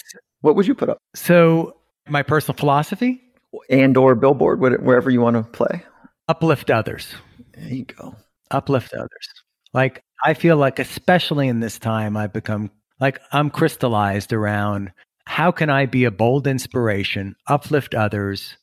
What 0.40 0.56
would 0.56 0.66
you 0.66 0.74
put 0.74 0.88
up? 0.88 0.98
So, 1.14 1.76
my 2.08 2.22
personal 2.22 2.56
philosophy 2.56 3.22
and 3.70 3.96
or 3.96 4.14
billboard 4.14 4.60
wherever 4.60 5.08
you 5.08 5.20
want 5.20 5.36
to 5.36 5.44
play. 5.44 5.84
Uplift 6.28 6.70
others. 6.70 7.14
There 7.54 7.68
you 7.68 7.84
go 7.84 8.16
uplift 8.52 8.92
others. 8.94 9.28
Like 9.72 10.04
I 10.22 10.34
feel 10.34 10.56
like, 10.56 10.78
especially 10.78 11.48
in 11.48 11.60
this 11.60 11.78
time, 11.78 12.16
I've 12.16 12.32
become 12.32 12.70
like 13.00 13.20
I'm 13.32 13.50
crystallized 13.50 14.32
around 14.32 14.92
how 15.24 15.50
can 15.50 15.70
I 15.70 15.86
be 15.86 16.04
a 16.04 16.10
bold 16.10 16.46
inspiration, 16.46 17.34
uplift 17.48 17.94
others, 17.94 18.56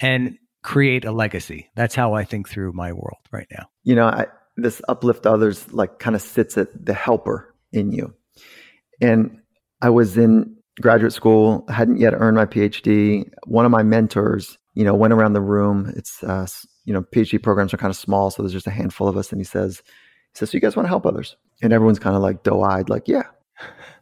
and 0.00 0.36
create 0.62 1.04
a 1.04 1.12
legacy. 1.12 1.70
That's 1.76 1.94
how 1.94 2.14
I 2.14 2.24
think 2.24 2.48
through 2.48 2.72
my 2.72 2.92
world 2.92 3.20
right 3.30 3.46
now. 3.50 3.68
You 3.84 3.94
know, 3.94 4.06
I, 4.06 4.26
this 4.58 4.82
uplift 4.88 5.26
others 5.26 5.72
like 5.72 5.98
kind 5.98 6.16
of 6.16 6.22
sits 6.22 6.58
at 6.58 6.68
the 6.84 6.94
helper 6.94 7.54
in 7.72 7.92
you. 7.92 8.14
And 9.00 9.38
I 9.80 9.90
was 9.90 10.18
in 10.18 10.56
graduate 10.80 11.12
school, 11.12 11.64
hadn't 11.68 11.98
yet 11.98 12.14
earned 12.14 12.36
my 12.36 12.46
PhD. 12.46 13.30
One 13.44 13.64
of 13.64 13.70
my 13.70 13.82
mentors, 13.82 14.58
you 14.74 14.84
know, 14.84 14.94
went 14.94 15.12
around 15.12 15.32
the 15.32 15.40
room. 15.40 15.92
It's 15.96 16.22
uh, 16.22 16.46
you 16.84 16.92
know, 16.92 17.02
PhD 17.02 17.42
programs 17.42 17.72
are 17.74 17.78
kind 17.78 17.90
of 17.90 17.96
small, 17.96 18.30
so 18.30 18.42
there's 18.42 18.52
just 18.52 18.66
a 18.66 18.70
handful 18.70 19.08
of 19.08 19.16
us. 19.16 19.30
And 19.30 19.40
he 19.40 19.44
says, 19.44 19.82
he 20.32 20.38
says, 20.38 20.50
so 20.50 20.56
you 20.56 20.60
guys 20.60 20.74
want 20.74 20.86
to 20.86 20.90
help 20.90 21.06
others? 21.06 21.36
And 21.62 21.72
everyone's 21.72 21.98
kind 21.98 22.16
of 22.16 22.22
like 22.22 22.42
doe-eyed, 22.42 22.88
like, 22.88 23.08
yeah. 23.08 23.24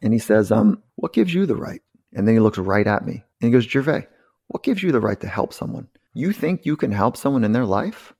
And 0.01 0.13
he 0.13 0.19
says, 0.19 0.51
um, 0.51 0.81
what 0.95 1.13
gives 1.13 1.33
you 1.33 1.45
the 1.45 1.55
right? 1.55 1.81
And 2.13 2.27
then 2.27 2.35
he 2.35 2.39
looks 2.39 2.57
right 2.57 2.87
at 2.87 3.05
me 3.05 3.23
and 3.41 3.47
he 3.47 3.51
goes, 3.51 3.65
Gervais, 3.65 4.07
what 4.47 4.63
gives 4.63 4.81
you 4.81 4.91
the 4.91 5.01
right 5.01 5.19
to 5.19 5.27
help 5.27 5.53
someone? 5.53 5.87
You 6.13 6.31
think 6.31 6.65
you 6.65 6.77
can 6.77 6.91
help 6.91 7.17
someone 7.17 7.43
in 7.43 7.51
their 7.51 7.65
life? 7.65 8.13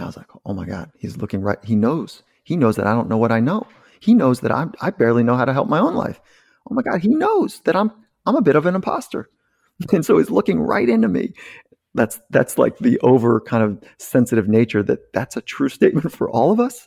And 0.00 0.06
I 0.06 0.08
was 0.08 0.16
like, 0.16 0.30
oh 0.46 0.54
my 0.54 0.64
God, 0.64 0.90
he's 0.98 1.18
looking 1.18 1.42
right. 1.42 1.58
He 1.62 1.76
knows. 1.76 2.22
He 2.42 2.56
knows 2.56 2.76
that 2.76 2.86
I 2.86 2.94
don't 2.94 3.08
know 3.08 3.18
what 3.18 3.32
I 3.32 3.40
know. 3.40 3.66
He 4.00 4.14
knows 4.14 4.40
that 4.40 4.50
I'm, 4.50 4.72
I 4.80 4.90
barely 4.90 5.22
know 5.22 5.36
how 5.36 5.44
to 5.44 5.52
help 5.52 5.68
my 5.68 5.78
own 5.78 5.94
life. 5.94 6.20
Oh 6.70 6.74
my 6.74 6.82
God, 6.82 7.02
he 7.02 7.08
knows 7.08 7.60
that 7.60 7.76
I'm, 7.76 7.92
I'm 8.24 8.36
a 8.36 8.42
bit 8.42 8.56
of 8.56 8.66
an 8.66 8.74
imposter. 8.74 9.28
And 9.94 10.04
so 10.04 10.18
he's 10.18 10.28
looking 10.28 10.60
right 10.60 10.86
into 10.86 11.08
me 11.08 11.32
that's 11.94 12.20
that's 12.30 12.58
like 12.58 12.78
the 12.78 12.98
over 13.00 13.40
kind 13.40 13.64
of 13.64 13.82
sensitive 13.98 14.46
nature 14.48 14.82
that 14.82 15.12
that's 15.12 15.36
a 15.36 15.40
true 15.40 15.68
statement 15.78 16.12
for 16.12 16.30
all 16.30 16.52
of 16.52 16.60
us 16.60 16.86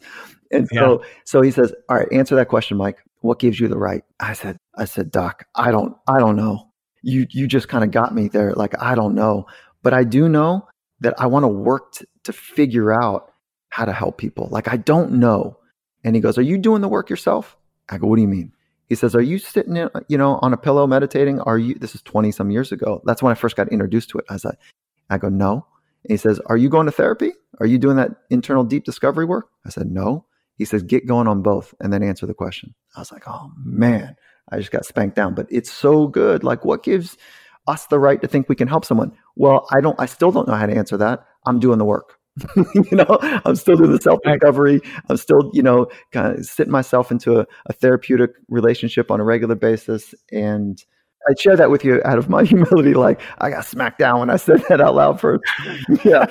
and 0.52 0.68
so 0.72 1.02
yeah. 1.02 1.08
so 1.26 1.42
he 1.42 1.52
says 1.52 1.74
all 1.90 1.98
right 1.98 2.08
answer 2.12 2.36
that 2.36 2.48
question 2.48 2.78
mike 2.78 3.00
what 3.22 3.40
gives 3.40 3.60
you 3.60 3.68
the 3.68 3.78
right 3.78 4.04
i 4.20 4.34
said 4.34 4.58
i 4.78 4.86
said 4.86 5.12
doc 5.12 5.46
i 5.56 5.72
don't 5.72 5.96
i 6.08 6.20
don't 6.20 6.36
know 6.36 6.70
you 7.02 7.26
you 7.32 7.48
just 7.48 7.68
kind 7.68 7.84
of 7.84 7.92
got 7.92 8.14
me 8.14 8.28
there 8.28 8.54
like 8.54 8.80
i 8.82 8.96
don't 8.96 9.16
know 9.16 9.46
but 9.82 9.94
i 9.94 10.04
do 10.04 10.30
know 10.30 10.66
that 11.04 11.14
i 11.20 11.28
want 11.28 11.44
to 11.44 11.48
work 11.48 11.94
t- 11.94 12.06
to 12.24 12.34
figure 12.34 12.92
out 12.92 13.32
how 13.70 13.86
to 13.86 13.94
help 13.94 14.18
people 14.18 14.48
like 14.52 14.68
i 14.68 14.78
don't 14.78 15.12
know 15.12 15.58
and 16.04 16.16
he 16.16 16.22
goes 16.22 16.38
are 16.38 16.42
you 16.44 16.58
doing 16.58 16.82
the 16.82 16.90
work 16.90 17.10
yourself 17.10 17.56
i 17.90 17.98
go 17.98 18.08
what 18.08 18.18
do 18.18 18.22
you 18.22 18.28
mean 18.28 18.52
He 18.90 18.96
says, 18.96 19.16
"Are 19.16 19.22
you 19.32 19.40
sitting, 19.40 19.78
in, 19.78 19.90
you 20.12 20.18
know, 20.18 20.38
on 20.44 20.54
a 20.54 20.58
pillow 20.58 20.86
meditating? 20.86 21.40
Are 21.50 21.58
you?" 21.58 21.74
This 21.80 21.96
is 21.96 22.02
twenty 22.04 22.32
some 22.32 22.52
years 22.52 22.72
ago. 22.72 23.02
That's 23.06 23.24
when 23.24 23.32
I 23.32 23.36
first 23.36 23.56
got 23.56 23.72
introduced 23.72 24.10
to 24.10 24.20
it. 24.20 24.26
I 24.30 24.34
was 24.34 24.46
like, 24.46 24.60
"I 25.10 25.18
go 25.18 25.30
no." 25.30 25.66
And 26.04 26.12
he 26.12 26.18
says, 26.18 26.38
"Are 26.52 26.58
you 26.58 26.70
going 26.70 26.86
to 26.86 26.92
therapy? 26.92 27.32
Are 27.60 27.66
you 27.66 27.80
doing 27.80 27.98
that 27.98 28.12
internal 28.30 28.66
deep 28.66 28.84
discovery 28.84 29.26
work?" 29.26 29.48
I 29.66 29.70
said, 29.70 29.88
"No." 29.90 30.26
He 30.60 30.66
says, 30.66 30.84
"Get 30.84 31.08
going 31.08 31.28
on 31.28 31.42
both, 31.42 31.74
and 31.80 31.92
then 31.92 32.04
answer 32.04 32.28
the 32.28 32.36
question." 32.44 32.76
I 32.96 33.00
was 33.00 33.12
like, 33.12 33.24
"Oh 33.26 33.52
man, 33.58 34.16
I 34.52 34.60
just 34.60 34.72
got 34.76 34.86
spanked 34.86 35.16
down." 35.16 35.34
But 35.34 35.48
it's 35.50 35.72
so 35.72 36.06
good. 36.08 36.44
Like, 36.44 36.64
what 36.66 36.84
gives 36.84 37.18
us 37.68 37.88
the 37.88 38.00
right 38.00 38.22
to 38.22 38.28
think 38.28 38.50
we 38.50 38.56
can 38.56 38.68
help 38.68 38.86
someone? 38.86 39.12
Well, 39.36 39.68
I 39.72 39.82
don't. 39.82 40.00
I 40.00 40.06
still 40.06 40.32
don't 40.32 40.48
know 40.48 40.56
how 40.56 40.66
to 40.66 40.76
answer 40.76 40.98
that. 40.98 41.26
I'm 41.46 41.60
doing 41.60 41.78
the 41.78 41.86
work. 41.86 42.18
you 42.56 42.86
know, 42.92 43.20
I'm 43.46 43.56
still 43.56 43.78
doing 43.78 43.92
the 43.92 44.02
self 44.02 44.20
discovery. 44.24 44.82
I'm 45.10 45.18
still, 45.18 45.52
you 45.54 45.62
know, 45.62 45.88
kind 46.12 46.38
of 46.38 46.46
sitting 46.46 46.72
myself 46.72 47.12
into 47.12 47.40
a, 47.40 47.46
a, 47.68 47.74
therapeutic 47.74 48.32
relationship 48.48 49.12
on 49.12 49.20
a 49.20 49.24
regular 49.24 49.54
basis. 49.54 50.16
And 50.32 50.84
I 51.30 51.34
share 51.40 51.56
that 51.56 51.70
with 51.70 51.86
you 51.86 52.02
out 52.06 52.18
of 52.18 52.30
my 52.30 52.44
humility. 52.44 52.96
Like 52.96 53.22
I 53.38 53.52
got 53.52 53.66
smacked 53.66 54.00
down 54.00 54.20
when 54.20 54.30
I 54.30 54.38
said 54.38 54.64
that 54.70 54.82
out 54.82 54.96
loud 54.96 55.20
first. 55.20 55.44
yeah. 56.04 56.26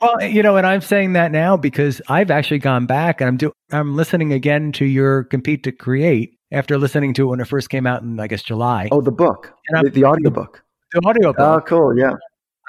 Well, 0.00 0.22
you 0.22 0.42
know, 0.42 0.56
and 0.58 0.66
I'm 0.66 0.82
saying 0.82 1.14
that 1.14 1.32
now 1.32 1.56
because 1.56 2.02
I've 2.08 2.30
actually 2.30 2.58
gone 2.58 2.84
back 2.84 3.20
and 3.20 3.28
I'm 3.28 3.36
do 3.38 3.52
I'm 3.72 3.96
listening 3.96 4.32
again 4.32 4.72
to 4.72 4.84
your 4.84 5.24
compete 5.24 5.62
to 5.64 5.72
create 5.72 6.38
after 6.54 6.78
listening 6.78 7.14
to 7.14 7.24
it 7.24 7.26
when 7.26 7.40
it 7.40 7.46
first 7.46 7.70
came 7.70 7.86
out 7.86 8.02
in 8.02 8.18
I 8.20 8.26
guess 8.26 8.42
July. 8.42 8.88
Oh, 8.92 9.00
the 9.00 9.12
book, 9.12 9.52
the, 9.70 9.90
the 9.90 10.04
audio 10.04 10.30
book. 10.30 10.62
The 10.92 11.00
audio 11.04 11.28
oh, 11.28 11.32
book. 11.32 11.64
Oh, 11.64 11.66
cool. 11.66 11.98
Yeah 11.98 12.14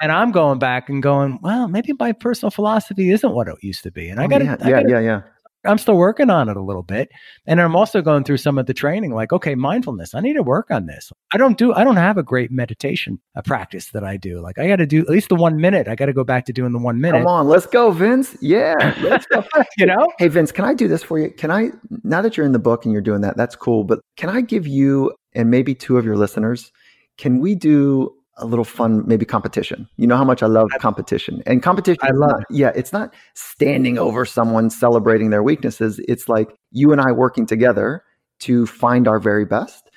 and 0.00 0.12
I'm 0.12 0.32
going 0.32 0.58
back 0.58 0.88
and 0.88 1.02
going, 1.02 1.38
well, 1.42 1.68
maybe 1.68 1.92
my 1.98 2.12
personal 2.12 2.50
philosophy 2.50 3.10
isn't 3.10 3.32
what 3.32 3.48
it 3.48 3.56
used 3.62 3.82
to 3.84 3.90
be, 3.90 4.08
and 4.08 4.20
I 4.20 4.24
oh, 4.24 4.28
got 4.28 4.38
to, 4.38 4.44
yeah, 4.44 4.68
yeah, 4.68 4.82
yeah, 4.86 5.00
yeah. 5.00 5.22
I'm 5.66 5.78
still 5.78 5.96
working 5.96 6.30
on 6.30 6.48
it 6.48 6.56
a 6.56 6.62
little 6.62 6.82
bit, 6.82 7.10
and 7.46 7.60
I'm 7.60 7.76
also 7.76 8.02
going 8.02 8.24
through 8.24 8.38
some 8.38 8.58
of 8.58 8.66
the 8.66 8.74
training. 8.74 9.12
Like, 9.12 9.32
okay, 9.32 9.54
mindfulness. 9.54 10.14
I 10.14 10.20
need 10.20 10.34
to 10.34 10.42
work 10.42 10.70
on 10.70 10.86
this. 10.86 11.12
I 11.32 11.38
don't 11.38 11.58
do. 11.58 11.72
I 11.74 11.84
don't 11.84 11.96
have 11.96 12.18
a 12.18 12.22
great 12.22 12.50
meditation 12.50 13.18
a 13.34 13.42
practice 13.42 13.90
that 13.90 14.04
I 14.04 14.16
do. 14.16 14.40
Like, 14.40 14.58
I 14.58 14.66
got 14.68 14.76
to 14.76 14.86
do 14.86 15.00
at 15.00 15.08
least 15.08 15.28
the 15.28 15.36
one 15.36 15.60
minute. 15.60 15.88
I 15.88 15.94
got 15.94 16.06
to 16.06 16.12
go 16.12 16.24
back 16.24 16.46
to 16.46 16.52
doing 16.52 16.72
the 16.72 16.78
one 16.78 17.00
minute. 17.00 17.18
Come 17.18 17.26
on, 17.26 17.48
let's 17.48 17.66
go, 17.66 17.90
Vince. 17.90 18.36
Yeah, 18.40 18.74
let's 19.02 19.26
go. 19.26 19.44
you 19.78 19.86
know, 19.86 20.08
hey 20.18 20.28
Vince, 20.28 20.52
can 20.52 20.64
I 20.64 20.74
do 20.74 20.88
this 20.88 21.02
for 21.02 21.18
you? 21.18 21.30
Can 21.30 21.50
I? 21.50 21.70
Now 22.02 22.22
that 22.22 22.36
you're 22.36 22.46
in 22.46 22.52
the 22.52 22.58
book 22.58 22.84
and 22.84 22.92
you're 22.92 23.02
doing 23.02 23.20
that, 23.22 23.36
that's 23.36 23.56
cool. 23.56 23.84
But 23.84 24.00
can 24.16 24.28
I 24.28 24.40
give 24.40 24.66
you 24.66 25.12
and 25.34 25.50
maybe 25.50 25.74
two 25.74 25.98
of 25.98 26.04
your 26.04 26.16
listeners? 26.16 26.72
Can 27.18 27.40
we 27.40 27.54
do 27.54 28.14
a 28.38 28.46
little 28.46 28.64
fun 28.64 29.02
maybe 29.06 29.24
competition. 29.24 29.88
You 29.96 30.06
know 30.06 30.16
how 30.16 30.24
much 30.24 30.42
i 30.42 30.46
love 30.46 30.68
competition. 30.78 31.42
And 31.46 31.62
competition 31.62 32.00
i 32.02 32.10
love 32.10 32.30
not, 32.30 32.44
yeah 32.50 32.72
it's 32.74 32.92
not 32.92 33.14
standing 33.34 33.98
over 33.98 34.24
someone 34.24 34.70
celebrating 34.70 35.30
their 35.30 35.42
weaknesses. 35.42 36.00
It's 36.08 36.28
like 36.28 36.54
you 36.70 36.92
and 36.92 37.00
i 37.00 37.12
working 37.12 37.46
together 37.46 38.02
to 38.40 38.66
find 38.66 39.08
our 39.08 39.18
very 39.18 39.44
best 39.44 39.90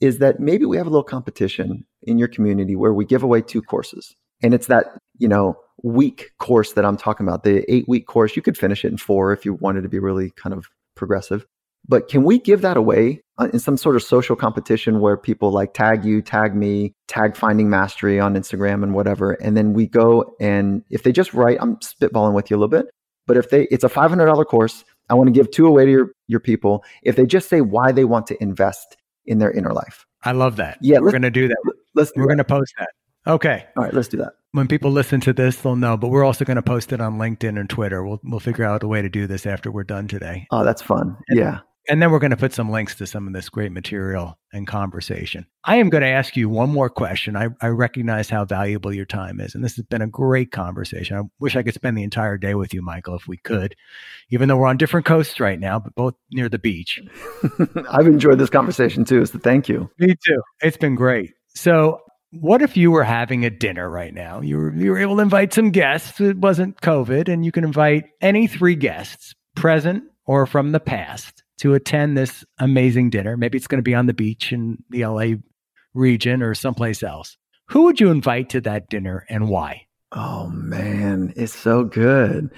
is 0.00 0.18
that 0.18 0.40
maybe 0.40 0.64
we 0.64 0.76
have 0.76 0.86
a 0.86 0.90
little 0.90 1.04
competition 1.04 1.84
in 2.02 2.18
your 2.18 2.28
community 2.28 2.74
where 2.74 2.94
we 2.94 3.04
give 3.04 3.22
away 3.22 3.40
two 3.40 3.62
courses. 3.62 4.16
And 4.42 4.54
it's 4.54 4.66
that 4.66 4.98
you 5.18 5.28
know 5.28 5.56
week 5.84 6.30
course 6.38 6.74
that 6.74 6.84
i'm 6.84 6.96
talking 6.96 7.26
about 7.26 7.44
the 7.44 7.70
eight 7.72 7.88
week 7.88 8.06
course. 8.06 8.36
You 8.36 8.42
could 8.42 8.56
finish 8.56 8.84
it 8.84 8.88
in 8.88 8.96
four 8.96 9.32
if 9.32 9.44
you 9.44 9.54
wanted 9.54 9.82
to 9.82 9.88
be 9.88 9.98
really 9.98 10.30
kind 10.30 10.54
of 10.54 10.66
progressive 10.94 11.46
but 11.88 12.08
can 12.08 12.24
we 12.24 12.38
give 12.38 12.60
that 12.62 12.76
away 12.76 13.22
uh, 13.38 13.48
in 13.52 13.58
some 13.58 13.76
sort 13.76 13.96
of 13.96 14.02
social 14.02 14.36
competition 14.36 15.00
where 15.00 15.16
people 15.16 15.50
like 15.50 15.74
tag 15.74 16.04
you, 16.04 16.22
tag 16.22 16.54
me, 16.54 16.94
tag 17.08 17.36
Finding 17.36 17.68
Mastery 17.68 18.20
on 18.20 18.34
Instagram 18.34 18.82
and 18.82 18.94
whatever, 18.94 19.32
and 19.32 19.56
then 19.56 19.72
we 19.72 19.86
go 19.86 20.34
and 20.40 20.82
if 20.90 21.02
they 21.02 21.12
just 21.12 21.34
write, 21.34 21.58
I'm 21.60 21.76
spitballing 21.76 22.34
with 22.34 22.50
you 22.50 22.56
a 22.56 22.58
little 22.58 22.68
bit, 22.68 22.86
but 23.26 23.36
if 23.36 23.50
they, 23.50 23.64
it's 23.70 23.84
a 23.84 23.88
$500 23.88 24.46
course, 24.46 24.84
I 25.08 25.14
want 25.14 25.28
to 25.28 25.32
give 25.32 25.50
two 25.50 25.66
away 25.66 25.84
to 25.84 25.90
your 25.90 26.10
your 26.26 26.40
people. 26.40 26.84
If 27.02 27.16
they 27.16 27.26
just 27.26 27.48
say 27.48 27.60
why 27.60 27.92
they 27.92 28.04
want 28.04 28.26
to 28.28 28.42
invest 28.42 28.96
in 29.26 29.38
their 29.38 29.50
inner 29.50 29.72
life, 29.72 30.06
I 30.24 30.32
love 30.32 30.56
that. 30.56 30.78
Yeah, 30.80 31.00
we're 31.00 31.10
going 31.10 31.22
to 31.22 31.30
do 31.30 31.48
that. 31.48 31.74
Let's. 31.94 32.12
we're 32.16 32.26
going 32.26 32.38
to 32.38 32.44
post 32.44 32.72
that. 32.78 32.88
Okay. 33.26 33.66
All 33.76 33.84
right, 33.84 33.94
let's 33.94 34.08
do 34.08 34.16
that. 34.18 34.32
When 34.52 34.68
people 34.68 34.90
listen 34.90 35.20
to 35.22 35.32
this, 35.32 35.56
they'll 35.56 35.76
know. 35.76 35.96
But 35.96 36.08
we're 36.08 36.24
also 36.24 36.44
going 36.44 36.56
to 36.56 36.62
post 36.62 36.92
it 36.92 37.00
on 37.00 37.18
LinkedIn 37.18 37.58
and 37.58 37.68
Twitter. 37.68 38.04
We'll 38.04 38.20
we'll 38.24 38.40
figure 38.40 38.64
out 38.64 38.82
a 38.82 38.88
way 38.88 39.02
to 39.02 39.08
do 39.08 39.26
this 39.26 39.46
after 39.46 39.70
we're 39.70 39.84
done 39.84 40.08
today. 40.08 40.46
Oh, 40.50 40.64
that's 40.64 40.82
fun. 40.82 41.16
And, 41.28 41.38
yeah. 41.38 41.60
And 41.88 42.00
then 42.00 42.12
we're 42.12 42.20
going 42.20 42.30
to 42.30 42.36
put 42.36 42.52
some 42.52 42.70
links 42.70 42.94
to 42.96 43.06
some 43.06 43.26
of 43.26 43.32
this 43.32 43.48
great 43.48 43.72
material 43.72 44.38
and 44.52 44.66
conversation. 44.66 45.46
I 45.64 45.76
am 45.76 45.90
going 45.90 46.02
to 46.02 46.08
ask 46.08 46.36
you 46.36 46.48
one 46.48 46.70
more 46.70 46.88
question. 46.88 47.36
I, 47.36 47.48
I 47.60 47.68
recognize 47.68 48.30
how 48.30 48.44
valuable 48.44 48.92
your 48.92 49.04
time 49.04 49.40
is. 49.40 49.54
And 49.54 49.64
this 49.64 49.74
has 49.76 49.84
been 49.86 50.02
a 50.02 50.06
great 50.06 50.52
conversation. 50.52 51.16
I 51.16 51.22
wish 51.40 51.56
I 51.56 51.62
could 51.64 51.74
spend 51.74 51.98
the 51.98 52.04
entire 52.04 52.38
day 52.38 52.54
with 52.54 52.72
you, 52.72 52.82
Michael, 52.82 53.16
if 53.16 53.26
we 53.26 53.36
could, 53.36 53.74
even 54.30 54.48
though 54.48 54.56
we're 54.56 54.68
on 54.68 54.76
different 54.76 55.06
coasts 55.06 55.40
right 55.40 55.58
now, 55.58 55.80
but 55.80 55.94
both 55.96 56.14
near 56.30 56.48
the 56.48 56.58
beach. 56.58 57.00
I've 57.90 58.06
enjoyed 58.06 58.38
this 58.38 58.50
conversation 58.50 59.04
too. 59.04 59.26
So 59.26 59.38
thank 59.40 59.68
you. 59.68 59.90
Me 59.98 60.14
too. 60.24 60.42
It's 60.60 60.76
been 60.76 60.94
great. 60.94 61.32
So 61.48 62.00
what 62.30 62.62
if 62.62 62.76
you 62.76 62.92
were 62.92 63.04
having 63.04 63.44
a 63.44 63.50
dinner 63.50 63.90
right 63.90 64.14
now? 64.14 64.40
You 64.40 64.56
were, 64.56 64.74
you 64.74 64.90
were 64.92 64.98
able 64.98 65.16
to 65.16 65.22
invite 65.22 65.52
some 65.52 65.70
guests. 65.70 66.20
It 66.20 66.38
wasn't 66.38 66.80
COVID, 66.80 67.28
and 67.28 67.44
you 67.44 67.52
can 67.52 67.64
invite 67.64 68.04
any 68.20 68.46
three 68.46 68.76
guests, 68.76 69.34
present 69.54 70.04
or 70.24 70.46
from 70.46 70.72
the 70.72 70.80
past 70.80 71.41
to 71.62 71.74
attend 71.74 72.18
this 72.18 72.44
amazing 72.58 73.08
dinner. 73.08 73.36
Maybe 73.36 73.56
it's 73.56 73.68
going 73.68 73.78
to 73.78 73.82
be 73.82 73.94
on 73.94 74.06
the 74.06 74.12
beach 74.12 74.52
in 74.52 74.82
the 74.90 75.06
LA 75.06 75.36
region 75.94 76.42
or 76.42 76.56
someplace 76.56 77.04
else. 77.04 77.36
Who 77.68 77.82
would 77.84 78.00
you 78.00 78.10
invite 78.10 78.48
to 78.48 78.60
that 78.62 78.90
dinner 78.90 79.24
and 79.28 79.48
why? 79.48 79.86
Oh 80.10 80.48
man, 80.48 81.32
it's 81.36 81.54
so 81.54 81.84
good. 81.84 82.50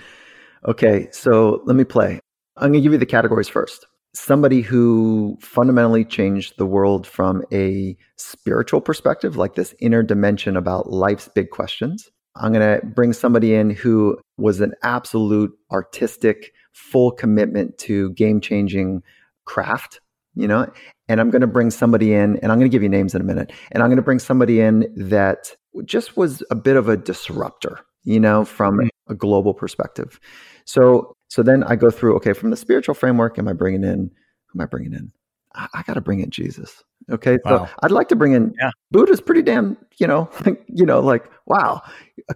Okay, 0.66 1.08
so 1.10 1.60
let 1.66 1.76
me 1.76 1.84
play. 1.84 2.18
I'm 2.56 2.70
going 2.70 2.80
to 2.80 2.80
give 2.80 2.92
you 2.92 2.98
the 2.98 3.04
categories 3.04 3.46
first. 3.46 3.86
Somebody 4.14 4.62
who 4.62 5.36
fundamentally 5.38 6.06
changed 6.06 6.54
the 6.56 6.64
world 6.64 7.06
from 7.06 7.44
a 7.52 7.98
spiritual 8.16 8.80
perspective, 8.80 9.36
like 9.36 9.54
this 9.54 9.74
inner 9.80 10.02
dimension 10.02 10.56
about 10.56 10.90
life's 10.90 11.28
big 11.28 11.50
questions. 11.50 12.10
I'm 12.36 12.54
going 12.54 12.80
to 12.80 12.86
bring 12.86 13.12
somebody 13.12 13.54
in 13.54 13.68
who 13.68 14.18
was 14.38 14.62
an 14.62 14.72
absolute 14.82 15.52
artistic 15.70 16.52
full 16.74 17.10
commitment 17.10 17.78
to 17.78 18.10
game 18.10 18.40
changing 18.40 19.02
craft, 19.46 20.00
you 20.34 20.46
know, 20.46 20.70
and 21.08 21.20
I'm 21.20 21.30
going 21.30 21.40
to 21.40 21.46
bring 21.46 21.70
somebody 21.70 22.12
in, 22.12 22.36
and 22.38 22.52
I'm 22.52 22.58
going 22.58 22.70
to 22.70 22.74
give 22.74 22.82
you 22.82 22.88
names 22.88 23.14
in 23.14 23.20
a 23.20 23.24
minute, 23.24 23.52
and 23.72 23.82
I'm 23.82 23.88
going 23.88 23.96
to 23.96 24.02
bring 24.02 24.18
somebody 24.18 24.60
in 24.60 24.92
that 24.96 25.54
just 25.84 26.16
was 26.16 26.42
a 26.50 26.54
bit 26.54 26.76
of 26.76 26.88
a 26.88 26.96
disruptor, 26.96 27.80
you 28.02 28.20
know, 28.20 28.44
from 28.44 28.78
mm. 28.78 28.88
a 29.08 29.14
global 29.14 29.54
perspective. 29.54 30.20
So, 30.66 31.14
so 31.28 31.42
then 31.42 31.62
I 31.64 31.76
go 31.76 31.90
through, 31.90 32.16
okay, 32.16 32.32
from 32.32 32.50
the 32.50 32.56
spiritual 32.56 32.94
framework, 32.94 33.38
am 33.38 33.48
I 33.48 33.52
bringing 33.52 33.84
in, 33.84 34.10
who 34.46 34.58
am 34.58 34.62
I 34.62 34.66
bringing 34.66 34.92
in? 34.92 35.12
I, 35.54 35.68
I 35.74 35.82
got 35.82 35.94
to 35.94 36.00
bring 36.00 36.20
in 36.20 36.30
Jesus. 36.30 36.82
Okay, 37.10 37.38
so. 37.46 37.68
I'd 37.82 37.90
like 37.90 38.08
to 38.08 38.16
bring 38.16 38.32
in 38.32 38.54
yeah. 38.58 38.70
Buddha's 38.90 39.20
pretty 39.20 39.42
damn, 39.42 39.76
you 39.98 40.06
know, 40.06 40.30
you 40.68 40.86
know, 40.86 41.00
like 41.00 41.30
wow. 41.46 41.82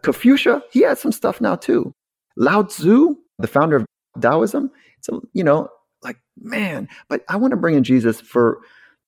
Confucius, 0.03 0.63
he 0.71 0.83
had 0.83 0.99
some 0.99 1.13
stuff 1.13 1.41
now 1.41 1.57
too. 1.57 1.95
Lao 2.37 2.63
Tzu, 2.63 3.17
the 3.39 3.47
founder 3.47 3.77
of 3.77 3.87
Taoism. 4.21 4.71
It's 4.99 5.09
a, 5.09 5.21
you 5.33 5.45
know, 5.45 5.69
like 6.03 6.19
man, 6.41 6.89
but 7.09 7.25
I 7.29 7.37
want 7.37 7.53
to 7.53 7.57
bring 7.57 7.75
in 7.75 7.85
Jesus 7.85 8.21
for 8.21 8.61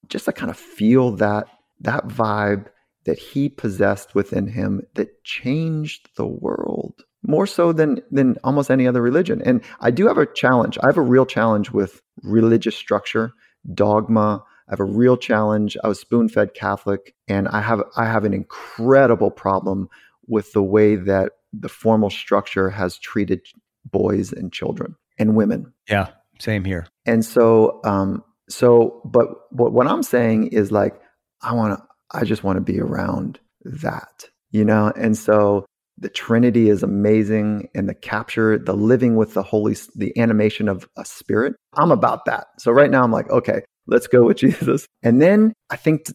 just 0.08 0.24
to 0.24 0.32
kind 0.32 0.50
of 0.50 0.56
feel 0.56 1.12
that 1.16 1.46
that 1.80 2.08
vibe 2.08 2.66
that 3.04 3.18
he 3.18 3.48
possessed 3.48 4.14
within 4.14 4.46
him 4.46 4.82
that 4.94 5.24
changed 5.24 6.10
the 6.16 6.26
world 6.26 7.04
more 7.22 7.46
so 7.46 7.72
than 7.72 8.00
than 8.10 8.36
almost 8.44 8.70
any 8.70 8.86
other 8.86 9.02
religion. 9.02 9.42
And 9.44 9.62
I 9.80 9.90
do 9.90 10.06
have 10.06 10.18
a 10.18 10.26
challenge. 10.26 10.78
I 10.82 10.86
have 10.86 10.98
a 10.98 11.02
real 11.02 11.26
challenge 11.26 11.70
with 11.70 12.02
religious 12.22 12.76
structure, 12.76 13.32
dogma. 13.74 14.42
I 14.68 14.72
have 14.72 14.80
a 14.80 14.84
real 14.84 15.16
challenge. 15.16 15.76
I 15.82 15.88
was 15.88 15.98
spoon-fed 16.00 16.54
Catholic, 16.54 17.14
and 17.28 17.48
I 17.48 17.60
have 17.60 17.82
I 17.96 18.06
have 18.06 18.24
an 18.24 18.34
incredible 18.34 19.30
problem 19.30 19.88
with 20.26 20.52
the 20.52 20.62
way 20.62 20.96
that 20.96 21.32
the 21.52 21.68
formal 21.68 22.10
structure 22.10 22.70
has 22.70 22.98
treated 22.98 23.40
boys 23.84 24.32
and 24.32 24.52
children 24.52 24.96
and 25.18 25.36
women. 25.36 25.72
Yeah, 25.88 26.08
same 26.38 26.64
here. 26.64 26.86
And 27.06 27.24
so, 27.24 27.80
um, 27.84 28.24
so, 28.48 29.00
but, 29.04 29.28
but 29.52 29.72
what 29.72 29.86
I'm 29.86 30.02
saying 30.02 30.48
is 30.48 30.72
like, 30.72 31.00
I 31.42 31.54
want 31.54 31.78
to, 31.78 31.86
I 32.12 32.24
just 32.24 32.42
want 32.42 32.56
to 32.56 32.60
be 32.60 32.80
around 32.80 33.38
that, 33.64 34.28
you 34.50 34.64
know? 34.64 34.92
And 34.96 35.16
so 35.16 35.64
the 35.98 36.08
Trinity 36.08 36.68
is 36.68 36.82
amazing 36.82 37.68
and 37.74 37.88
the 37.88 37.94
capture, 37.94 38.58
the 38.58 38.74
living 38.74 39.16
with 39.16 39.34
the 39.34 39.42
Holy, 39.42 39.76
the 39.94 40.18
animation 40.18 40.68
of 40.68 40.88
a 40.96 41.04
spirit. 41.04 41.54
I'm 41.74 41.92
about 41.92 42.24
that. 42.24 42.48
So 42.58 42.72
right 42.72 42.90
now 42.90 43.02
I'm 43.02 43.12
like, 43.12 43.30
okay, 43.30 43.62
let's 43.86 44.06
go 44.06 44.24
with 44.24 44.36
Jesus. 44.38 44.86
And 45.02 45.20
then 45.20 45.52
I 45.70 45.76
think 45.76 46.06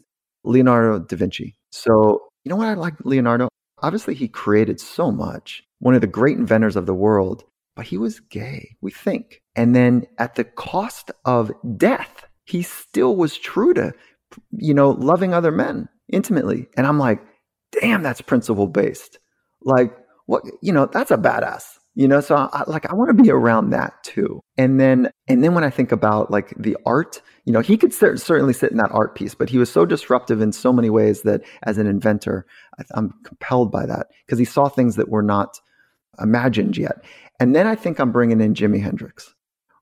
Leonardo 0.43 0.99
da 0.99 1.15
Vinci. 1.15 1.55
So, 1.71 2.27
you 2.43 2.49
know 2.49 2.55
what 2.55 2.67
I 2.67 2.73
like 2.73 2.93
Leonardo? 3.03 3.47
Obviously, 3.81 4.13
he 4.15 4.27
created 4.27 4.79
so 4.79 5.11
much, 5.11 5.63
one 5.79 5.95
of 5.95 6.01
the 6.01 6.07
great 6.07 6.37
inventors 6.37 6.75
of 6.75 6.85
the 6.85 6.93
world 6.93 7.43
but 7.75 7.85
he 7.85 7.97
was 7.97 8.19
gay, 8.19 8.75
we 8.81 8.91
think. 8.91 9.41
And 9.55 9.75
then 9.75 10.05
at 10.17 10.35
the 10.35 10.43
cost 10.43 11.11
of 11.25 11.51
death, 11.77 12.25
he 12.45 12.61
still 12.61 13.15
was 13.15 13.37
true 13.37 13.73
to, 13.73 13.93
you 14.51 14.73
know, 14.73 14.91
loving 14.91 15.33
other 15.33 15.51
men 15.51 15.89
intimately. 16.11 16.67
And 16.77 16.85
I'm 16.87 16.99
like, 16.99 17.21
damn, 17.81 18.03
that's 18.03 18.21
principle 18.21 18.67
based. 18.67 19.19
Like, 19.61 19.95
what, 20.25 20.43
you 20.61 20.71
know, 20.71 20.85
that's 20.85 21.11
a 21.11 21.17
badass. 21.17 21.77
you 21.95 22.07
know 22.07 22.19
so 22.19 22.35
I, 22.35 22.63
like 22.67 22.85
i 22.91 22.93
want 22.93 23.15
to 23.15 23.23
be 23.23 23.31
around 23.31 23.69
that 23.69 24.03
too 24.03 24.41
and 24.57 24.79
then 24.79 25.09
and 25.27 25.43
then 25.43 25.53
when 25.55 25.63
i 25.63 25.69
think 25.69 25.91
about 25.91 26.29
like 26.29 26.53
the 26.57 26.77
art 26.85 27.21
you 27.45 27.53
know 27.53 27.61
he 27.61 27.77
could 27.77 27.93
cer- 27.93 28.17
certainly 28.17 28.53
sit 28.53 28.71
in 28.71 28.77
that 28.77 28.91
art 28.91 29.15
piece 29.15 29.33
but 29.33 29.49
he 29.49 29.57
was 29.57 29.71
so 29.71 29.85
disruptive 29.85 30.41
in 30.41 30.51
so 30.51 30.73
many 30.73 30.89
ways 30.89 31.21
that 31.21 31.41
as 31.63 31.77
an 31.77 31.87
inventor 31.87 32.45
I, 32.79 32.83
i'm 32.95 33.13
compelled 33.23 33.71
by 33.71 33.85
that 33.85 34.07
because 34.25 34.37
he 34.37 34.45
saw 34.45 34.67
things 34.67 34.97
that 34.97 35.09
were 35.09 35.23
not 35.23 35.59
imagined 36.19 36.77
yet. 36.77 37.03
And 37.39 37.55
then 37.55 37.67
i 37.67 37.75
think 37.75 37.99
i'm 37.99 38.11
bringing 38.11 38.41
in 38.41 38.53
jimi 38.53 38.81
hendrix 38.81 39.33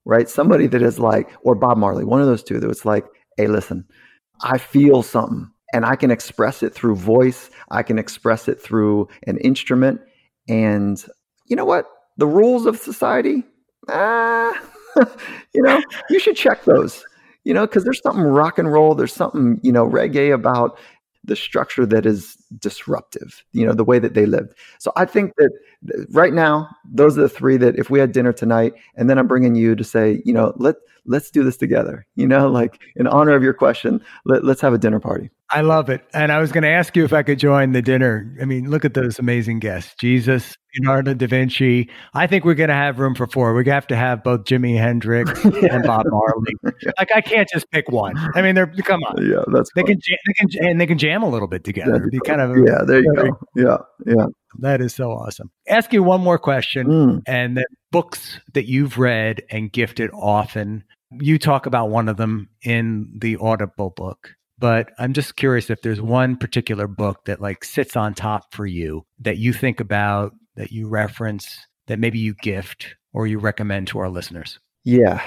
right? 0.05 0.27
Somebody 0.27 0.67
that 0.67 0.81
is 0.81 0.99
like 0.99 1.29
or 1.43 1.55
bob 1.55 1.77
marley 1.77 2.03
one 2.03 2.19
of 2.19 2.27
those 2.27 2.43
two 2.43 2.59
that 2.59 2.67
was 2.67 2.83
like 2.83 3.05
hey 3.37 3.47
listen 3.47 3.85
i 4.41 4.57
feel 4.57 5.01
something 5.01 5.49
and 5.73 5.85
i 5.85 5.95
can 5.95 6.11
express 6.11 6.61
it 6.63 6.73
through 6.73 6.95
voice. 6.95 7.49
I 7.71 7.83
can 7.83 7.99
express 7.99 8.47
it 8.47 8.61
through 8.61 9.07
an 9.27 9.37
instrument. 9.39 9.99
And 10.47 11.03
you 11.47 11.55
know 11.55 11.65
what? 11.65 11.87
The 12.17 12.27
rules 12.27 12.65
of 12.65 12.77
society, 12.77 13.43
ah, 13.89 14.53
you 15.53 15.61
know, 15.61 15.81
you 16.09 16.19
should 16.19 16.35
check 16.35 16.63
those, 16.65 17.03
you 17.43 17.53
know, 17.53 17.65
because 17.65 17.83
there's 17.83 18.01
something 18.01 18.23
rock 18.23 18.59
and 18.59 18.71
roll, 18.71 18.93
there's 18.93 19.13
something, 19.13 19.59
you 19.63 19.71
know, 19.71 19.87
reggae 19.87 20.33
about 20.33 20.77
the 21.23 21.35
structure 21.35 21.85
that 21.87 22.05
is 22.05 22.37
disruptive, 22.59 23.43
you 23.51 23.65
know, 23.65 23.73
the 23.73 23.83
way 23.83 23.99
that 23.99 24.13
they 24.13 24.25
lived. 24.25 24.53
So 24.79 24.91
I 24.95 25.05
think 25.05 25.33
that 25.37 25.51
right 26.11 26.33
now, 26.33 26.69
those 26.85 27.17
are 27.17 27.21
the 27.21 27.29
three 27.29 27.57
that 27.57 27.77
if 27.77 27.89
we 27.89 27.99
had 27.99 28.11
dinner 28.11 28.33
tonight, 28.33 28.73
and 28.95 29.09
then 29.09 29.17
I'm 29.17 29.27
bringing 29.27 29.55
you 29.55 29.75
to 29.75 29.83
say, 29.83 30.21
you 30.25 30.33
know, 30.33 30.53
let 30.57 30.75
let's 31.05 31.29
do 31.31 31.43
this 31.43 31.57
together, 31.57 32.05
you 32.15 32.27
know, 32.27 32.47
like 32.49 32.79
in 32.95 33.07
honor 33.07 33.33
of 33.33 33.43
your 33.43 33.53
question, 33.53 34.01
let, 34.25 34.43
let's 34.43 34.61
have 34.61 34.73
a 34.73 34.77
dinner 34.77 34.99
party. 34.99 35.29
I 35.49 35.61
love 35.61 35.89
it. 35.89 36.03
And 36.13 36.31
I 36.31 36.39
was 36.39 36.51
going 36.51 36.63
to 36.63 36.69
ask 36.69 36.95
you 36.95 37.05
if 37.05 37.13
I 37.13 37.21
could 37.21 37.37
join 37.37 37.73
the 37.73 37.81
dinner. 37.81 38.35
I 38.41 38.45
mean, 38.45 38.71
look 38.71 38.85
at 38.85 38.95
those 38.95 39.19
amazing 39.19 39.59
guests 39.59 39.93
Jesus, 39.99 40.57
Leonardo 40.75 41.13
da 41.13 41.27
Vinci. 41.27 41.89
I 42.15 42.25
think 42.25 42.43
we're 42.43 42.55
going 42.55 42.69
to 42.69 42.73
have 42.73 42.97
room 42.97 43.13
for 43.13 43.27
four. 43.27 43.53
We 43.53 43.63
have 43.67 43.85
to 43.87 43.95
have 43.95 44.23
both 44.23 44.45
Jimi 44.45 44.75
Hendrix 44.77 45.31
yeah. 45.45 45.75
and 45.75 45.83
Bob 45.83 46.05
Marley. 46.07 46.53
yeah. 46.81 46.91
Like, 46.97 47.11
I 47.13 47.21
can't 47.21 47.47
just 47.53 47.69
pick 47.69 47.89
one. 47.91 48.15
I 48.33 48.41
mean, 48.41 48.55
they're, 48.55 48.65
come 48.65 49.03
on. 49.03 49.29
Yeah, 49.29 49.43
that's 49.51 49.69
they 49.75 49.83
can, 49.83 49.99
jam, 49.99 50.17
they 50.25 50.33
can, 50.33 50.65
and 50.65 50.81
they 50.81 50.87
can 50.87 50.97
jam 50.97 51.21
a 51.21 51.29
little 51.29 51.47
bit 51.47 51.63
together. 51.63 52.09
Yeah, 52.11 52.19
kind 52.25 52.41
of, 52.41 52.42
yeah, 52.49 52.83
there 52.85 53.01
you 53.01 53.13
go. 53.15 53.39
Yeah, 53.55 53.77
yeah. 54.05 54.25
That 54.59 54.81
is 54.81 54.93
so 54.93 55.11
awesome. 55.11 55.51
Ask 55.67 55.93
you 55.93 56.03
one 56.03 56.21
more 56.21 56.37
question, 56.37 56.87
mm. 56.87 57.21
and 57.25 57.57
the 57.57 57.65
books 57.91 58.39
that 58.53 58.67
you've 58.67 58.97
read 58.97 59.43
and 59.49 59.71
gifted 59.71 60.11
often. 60.13 60.83
You 61.11 61.37
talk 61.37 61.67
about 61.67 61.89
one 61.89 62.09
of 62.09 62.17
them 62.17 62.49
in 62.63 63.11
the 63.15 63.37
Audible 63.37 63.91
book 63.91 64.31
but 64.63 64.93
I'm 64.97 65.11
just 65.11 65.35
curious 65.35 65.69
if 65.69 65.81
there's 65.81 65.99
one 65.99 66.37
particular 66.37 66.87
book 66.87 67.25
that 67.25 67.41
like 67.41 67.65
sits 67.65 67.97
on 67.97 68.13
top 68.13 68.53
for 68.53 68.65
you 68.65 69.05
that 69.19 69.37
you 69.37 69.51
think 69.51 69.81
about, 69.81 70.31
that 70.55 70.71
you 70.71 70.87
reference, 70.87 71.67
that 71.87 71.99
maybe 71.99 72.17
you 72.19 72.33
gift 72.35 72.95
or 73.11 73.27
you 73.27 73.39
recommend 73.39 73.87
to 73.89 73.99
our 73.99 74.09
listeners. 74.09 74.59
Yeah. 74.85 75.21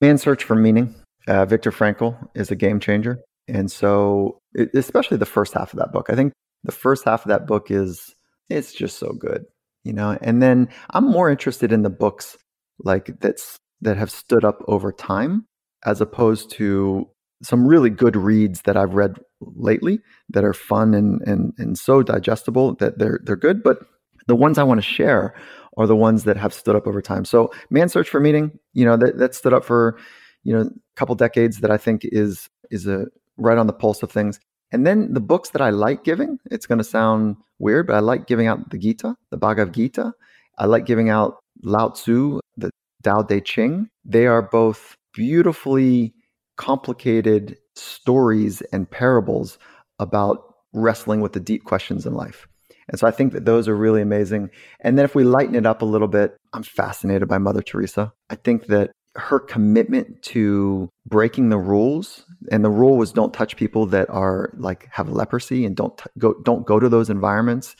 Man's 0.00 0.22
Search 0.22 0.44
for 0.44 0.54
Meaning. 0.54 0.94
Uh, 1.26 1.44
Viktor 1.44 1.72
Frankl 1.72 2.16
is 2.36 2.52
a 2.52 2.54
game 2.54 2.78
changer. 2.78 3.18
And 3.48 3.68
so, 3.68 4.38
especially 4.74 5.16
the 5.16 5.26
first 5.26 5.54
half 5.54 5.72
of 5.72 5.78
that 5.80 5.90
book, 5.90 6.06
I 6.08 6.14
think 6.14 6.32
the 6.68 6.72
first 6.72 7.04
half 7.04 7.24
of 7.24 7.30
that 7.30 7.46
book 7.46 7.70
is, 7.70 8.14
it's 8.48 8.72
just 8.72 8.98
so 8.98 9.12
good, 9.12 9.44
you 9.84 9.92
know? 9.92 10.18
And 10.20 10.42
then 10.42 10.68
I'm 10.90 11.10
more 11.10 11.30
interested 11.30 11.72
in 11.72 11.82
the 11.82 11.90
books 11.90 12.36
like 12.78 13.18
that's, 13.20 13.58
that 13.80 13.96
have 13.96 14.10
stood 14.10 14.44
up 14.44 14.62
over 14.68 14.92
time 14.92 15.46
as 15.84 16.00
opposed 16.00 16.50
to 16.50 17.08
some 17.42 17.66
really 17.66 17.90
good 17.90 18.16
reads 18.16 18.62
that 18.62 18.76
I've 18.76 18.94
read 18.94 19.16
lately 19.40 20.00
that 20.30 20.44
are 20.44 20.52
fun 20.52 20.94
and 20.94 21.22
and 21.22 21.52
and 21.58 21.78
so 21.78 22.02
digestible 22.02 22.74
that 22.76 22.98
they're 22.98 23.20
they're 23.22 23.36
good. 23.36 23.62
But 23.62 23.78
the 24.26 24.36
ones 24.36 24.58
I 24.58 24.64
want 24.64 24.78
to 24.78 24.86
share 24.86 25.34
are 25.76 25.86
the 25.86 25.96
ones 25.96 26.24
that 26.24 26.36
have 26.36 26.52
stood 26.52 26.74
up 26.74 26.86
over 26.86 27.00
time. 27.00 27.24
So 27.24 27.52
Man 27.70 27.88
Search 27.88 28.08
for 28.08 28.20
Meaning, 28.20 28.58
you 28.72 28.84
know, 28.84 28.96
that, 28.96 29.18
that 29.18 29.34
stood 29.34 29.52
up 29.52 29.64
for, 29.64 29.96
you 30.42 30.52
know, 30.52 30.62
a 30.62 30.70
couple 30.96 31.14
decades 31.14 31.60
that 31.60 31.70
I 31.70 31.76
think 31.76 32.02
is 32.04 32.48
is 32.70 32.86
a 32.86 33.06
right 33.36 33.58
on 33.58 33.68
the 33.68 33.72
pulse 33.72 34.02
of 34.02 34.10
things. 34.10 34.40
And 34.70 34.86
then 34.86 35.14
the 35.14 35.20
books 35.20 35.50
that 35.50 35.62
I 35.62 35.70
like 35.70 36.04
giving, 36.04 36.38
it's 36.50 36.66
going 36.66 36.78
to 36.78 36.84
sound 36.84 37.36
weird, 37.58 37.86
but 37.86 37.96
I 37.96 38.00
like 38.00 38.26
giving 38.26 38.46
out 38.46 38.70
the 38.70 38.78
Gita, 38.78 39.16
the 39.30 39.36
Bhagavad 39.36 39.74
Gita. 39.74 40.12
I 40.58 40.66
like 40.66 40.86
giving 40.86 41.08
out 41.08 41.38
Lao 41.62 41.88
Tzu, 41.88 42.40
the 42.56 42.70
Tao 43.02 43.22
Te 43.22 43.40
Ching. 43.40 43.88
They 44.04 44.26
are 44.26 44.42
both 44.42 44.94
beautifully 45.14 46.14
complicated 46.56 47.56
stories 47.76 48.60
and 48.72 48.90
parables 48.90 49.58
about 49.98 50.54
wrestling 50.72 51.20
with 51.20 51.32
the 51.32 51.40
deep 51.40 51.64
questions 51.64 52.04
in 52.04 52.14
life. 52.14 52.46
And 52.88 52.98
so 52.98 53.06
I 53.06 53.10
think 53.10 53.32
that 53.32 53.44
those 53.44 53.68
are 53.68 53.76
really 53.76 54.02
amazing. 54.02 54.50
And 54.80 54.96
then 54.96 55.04
if 55.04 55.14
we 55.14 55.24
lighten 55.24 55.54
it 55.54 55.66
up 55.66 55.82
a 55.82 55.86
little 55.86 56.08
bit, 56.08 56.36
I'm 56.52 56.62
fascinated 56.62 57.28
by 57.28 57.38
Mother 57.38 57.62
Teresa. 57.62 58.12
I 58.30 58.34
think 58.34 58.66
that 58.66 58.90
her 59.18 59.40
commitment 59.40 60.22
to 60.22 60.88
breaking 61.06 61.48
the 61.48 61.58
rules 61.58 62.24
and 62.50 62.64
the 62.64 62.70
rule 62.70 62.96
was 62.96 63.12
don't 63.12 63.34
touch 63.34 63.56
people 63.56 63.84
that 63.86 64.08
are 64.10 64.52
like 64.56 64.88
have 64.92 65.08
leprosy 65.08 65.64
and 65.64 65.76
don't 65.76 65.98
t- 65.98 66.04
go 66.18 66.34
don't 66.44 66.66
go 66.66 66.78
to 66.78 66.88
those 66.88 67.10
environments 67.10 67.74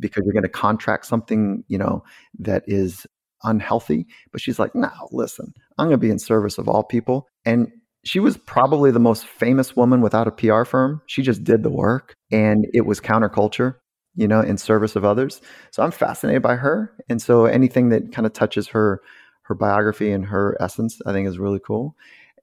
because 0.00 0.24
you're 0.24 0.32
going 0.32 0.42
to 0.42 0.48
contract 0.48 1.06
something, 1.06 1.64
you 1.68 1.78
know, 1.78 2.02
that 2.38 2.64
is 2.66 3.06
unhealthy. 3.44 4.06
But 4.32 4.40
she's 4.40 4.58
like, 4.58 4.74
no, 4.74 4.90
listen, 5.12 5.52
I'm 5.78 5.86
going 5.86 5.98
to 5.98 6.06
be 6.06 6.10
in 6.10 6.18
service 6.18 6.58
of 6.58 6.68
all 6.68 6.82
people. 6.82 7.28
And 7.44 7.70
she 8.04 8.20
was 8.20 8.36
probably 8.36 8.90
the 8.90 8.98
most 8.98 9.26
famous 9.26 9.76
woman 9.76 10.00
without 10.00 10.28
a 10.28 10.32
PR 10.32 10.64
firm. 10.64 11.02
She 11.06 11.22
just 11.22 11.44
did 11.44 11.62
the 11.62 11.70
work 11.70 12.14
and 12.30 12.66
it 12.72 12.86
was 12.86 13.00
counterculture, 13.00 13.76
you 14.14 14.28
know, 14.28 14.40
in 14.40 14.56
service 14.56 14.96
of 14.96 15.04
others. 15.04 15.40
So 15.70 15.82
I'm 15.82 15.90
fascinated 15.90 16.42
by 16.42 16.56
her. 16.56 16.92
And 17.08 17.20
so 17.20 17.46
anything 17.46 17.90
that 17.90 18.12
kind 18.12 18.26
of 18.26 18.32
touches 18.32 18.68
her 18.68 19.00
her 19.48 19.54
biography 19.54 20.12
and 20.12 20.26
her 20.26 20.56
essence, 20.60 21.00
I 21.06 21.12
think 21.12 21.26
is 21.26 21.38
really 21.38 21.58
cool. 21.58 21.96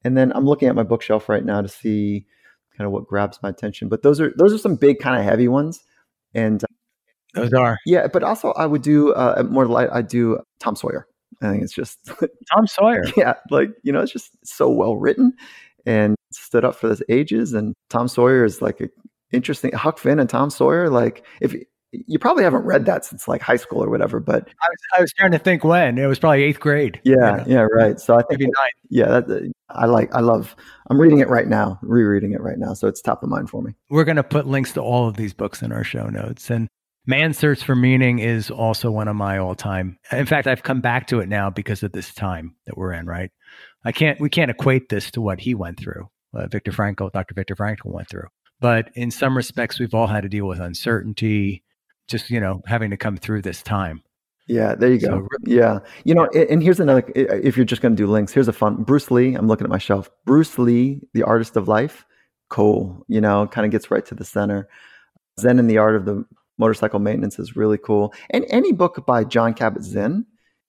And 0.04 0.18
then 0.18 0.34
I'm 0.34 0.46
looking 0.46 0.68
at 0.68 0.76
my 0.76 0.84
bookshelf 0.84 1.30
right 1.30 1.46
now 1.46 1.62
to 1.62 1.68
see 1.68 2.26
kind 2.76 2.86
of 2.86 2.92
what 2.92 3.08
grabs 3.08 3.40
my 3.42 3.50
attention. 3.50 3.90
But 3.90 4.02
those 4.02 4.20
are 4.20 4.34
those 4.36 4.54
are 4.54 4.58
some 4.58 4.76
big 4.76 5.00
kind 5.00 5.18
of 5.18 5.24
heavy 5.24 5.48
ones. 5.48 5.84
And 6.34 6.64
uh, 6.64 6.68
those 7.36 7.54
are. 7.54 7.78
Yeah, 7.86 8.08
but 8.08 8.24
also 8.24 8.52
I 8.54 8.66
would 8.66 8.82
do 8.82 9.14
uh, 9.14 9.44
more 9.48 9.68
light 9.68 9.90
I 9.92 10.02
do 10.02 10.40
Tom 10.60 10.76
Sawyer. 10.76 11.08
I 11.42 11.52
think 11.52 11.64
it's 11.64 11.74
just 11.74 12.00
Tom 12.54 12.66
Sawyer. 12.66 13.04
Yeah, 13.16 13.36
like 13.52 13.70
you 13.84 13.92
know, 13.92 14.02
it's 14.02 14.12
just 14.12 14.32
so 14.44 14.70
well 14.70 14.98
written 14.98 15.34
and 15.86 16.16
stood 16.32 16.66
up 16.66 16.76
for 16.76 16.88
the 16.88 17.06
ages. 17.10 17.54
And 17.54 17.76
Tom 17.90 18.08
Sawyer 18.08 18.44
is 18.46 18.62
like 18.62 18.82
a 18.82 18.90
interesting 19.32 19.72
Huck 19.74 20.00
Finn 20.00 20.20
and 20.20 20.30
Tom 20.30 20.50
Sawyer. 20.50 20.90
Like 20.90 21.24
if 21.40 21.56
you 22.08 22.20
probably 22.20 22.44
haven't 22.44 22.64
read 22.64 22.86
that 22.86 23.06
since 23.06 23.28
like 23.28 23.42
high 23.42 23.56
school 23.56 23.84
or 23.84 23.90
whatever, 23.90 24.20
but 24.20 24.48
I 24.62 24.68
was, 24.70 24.78
I 24.98 25.02
was 25.02 25.14
trying 25.14 25.32
to 25.32 25.40
think 25.40 25.64
when 25.64 25.98
it 25.98 26.06
was 26.08 26.20
probably 26.20 26.44
eighth 26.44 26.60
grade. 26.60 27.00
Yeah, 27.04 27.14
you 27.14 27.20
know? 27.20 27.44
yeah, 27.48 27.68
right. 27.72 28.00
So 28.00 28.16
I 28.16 28.20
think 28.24 28.40
maybe 28.40 28.46
nine. 28.46 28.72
Yeah, 28.90 29.20
that, 29.20 29.54
I 29.70 29.86
like. 29.86 30.14
I 30.14 30.20
love. 30.20 30.56
I'm 30.90 31.00
reading 31.00 31.20
it 31.20 31.30
right 31.30 31.48
now, 31.48 31.80
rereading 31.82 32.34
it 32.34 32.42
right 32.42 32.58
now, 32.58 32.74
so 32.74 32.88
it's 32.88 33.02
top 33.02 33.24
of 33.24 33.30
mind 33.30 33.50
for 33.50 33.62
me. 33.62 33.74
We're 33.90 34.04
going 34.04 34.18
to 34.18 34.24
put 34.24 34.48
links 34.48 34.74
to 34.74 34.82
all 34.82 35.08
of 35.08 35.18
these 35.18 35.34
books 35.34 35.62
in 35.62 35.72
our 35.72 35.84
show 35.84 36.08
notes, 36.08 36.50
and 36.50 36.68
Man's 37.08 37.38
Search 37.38 37.64
for 37.64 37.76
Meaning 37.76 38.20
is 38.20 38.50
also 38.50 38.90
one 38.90 39.08
of 39.08 39.16
my 39.16 39.38
all 39.38 39.54
time. 39.54 40.00
In 40.12 40.26
fact, 40.26 40.48
I've 40.48 40.64
come 40.64 40.82
back 40.82 41.08
to 41.08 41.20
it 41.20 41.30
now 41.30 41.52
because 41.52 41.84
of 41.84 41.92
this 41.92 42.14
time 42.14 42.56
that 42.66 42.78
we're 42.78 42.94
in, 42.94 43.06
right? 43.06 43.30
I 43.84 43.92
can't, 43.92 44.20
we 44.20 44.30
can't 44.30 44.50
equate 44.50 44.90
this 44.90 45.12
to 45.12 45.22
what 45.22 45.40
he 45.40 45.54
went 45.54 45.80
through, 45.80 46.10
uh, 46.34 46.48
Viktor 46.48 46.72
Frankl, 46.72 47.12
Dr. 47.12 47.36
Viktor 47.36 47.56
Frankl 47.56 47.86
went 47.94 48.10
through. 48.10 48.28
But 48.60 48.90
in 48.96 49.12
some 49.12 49.38
respects, 49.38 49.80
we've 49.80 49.94
all 49.94 50.08
had 50.08 50.24
to 50.24 50.30
deal 50.30 50.48
with 50.48 50.60
uncertainty, 50.60 51.64
just, 52.08 52.30
you 52.30 52.40
know, 52.40 52.62
having 52.66 52.92
to 52.92 52.98
come 52.98 53.18
through 53.18 53.42
this 53.42 53.62
time. 53.62 54.02
Yeah, 54.48 54.76
there 54.76 54.92
you 54.92 55.00
go. 55.00 55.08
So, 55.08 55.28
yeah. 55.44 55.80
You 56.04 56.14
know, 56.14 56.28
and 56.28 56.62
here's 56.62 56.80
another, 56.80 57.04
if 57.16 57.58
you're 57.58 57.66
just 57.66 57.82
going 57.82 57.96
to 57.96 58.02
do 58.02 58.10
links, 58.10 58.32
here's 58.32 58.48
a 58.48 58.54
fun 58.54 58.84
Bruce 58.84 59.10
Lee. 59.10 59.34
I'm 59.34 59.48
looking 59.48 59.66
at 59.66 59.72
my 59.72 59.80
shelf. 59.80 60.10
Bruce 60.26 60.60
Lee, 60.60 61.02
the 61.14 61.24
artist 61.24 61.56
of 61.56 61.68
life. 61.68 62.06
Cool. 62.50 63.04
You 63.08 63.22
know, 63.22 63.48
kind 63.48 63.66
of 63.66 63.72
gets 63.72 63.90
right 63.90 64.06
to 64.06 64.16
the 64.16 64.26
center. 64.26 64.70
Zen 65.40 65.58
and 65.60 65.70
the 65.70 65.80
art 65.80 65.96
of 65.96 66.06
the 66.06 66.24
motorcycle 66.58 67.00
maintenance 67.00 67.40
is 67.40 67.56
really 67.56 67.78
cool. 67.78 68.14
And 68.30 68.46
any 68.50 68.72
book 68.72 69.04
by 69.06 69.24
Jon 69.24 69.54
Kabat-Zinn 69.54 70.26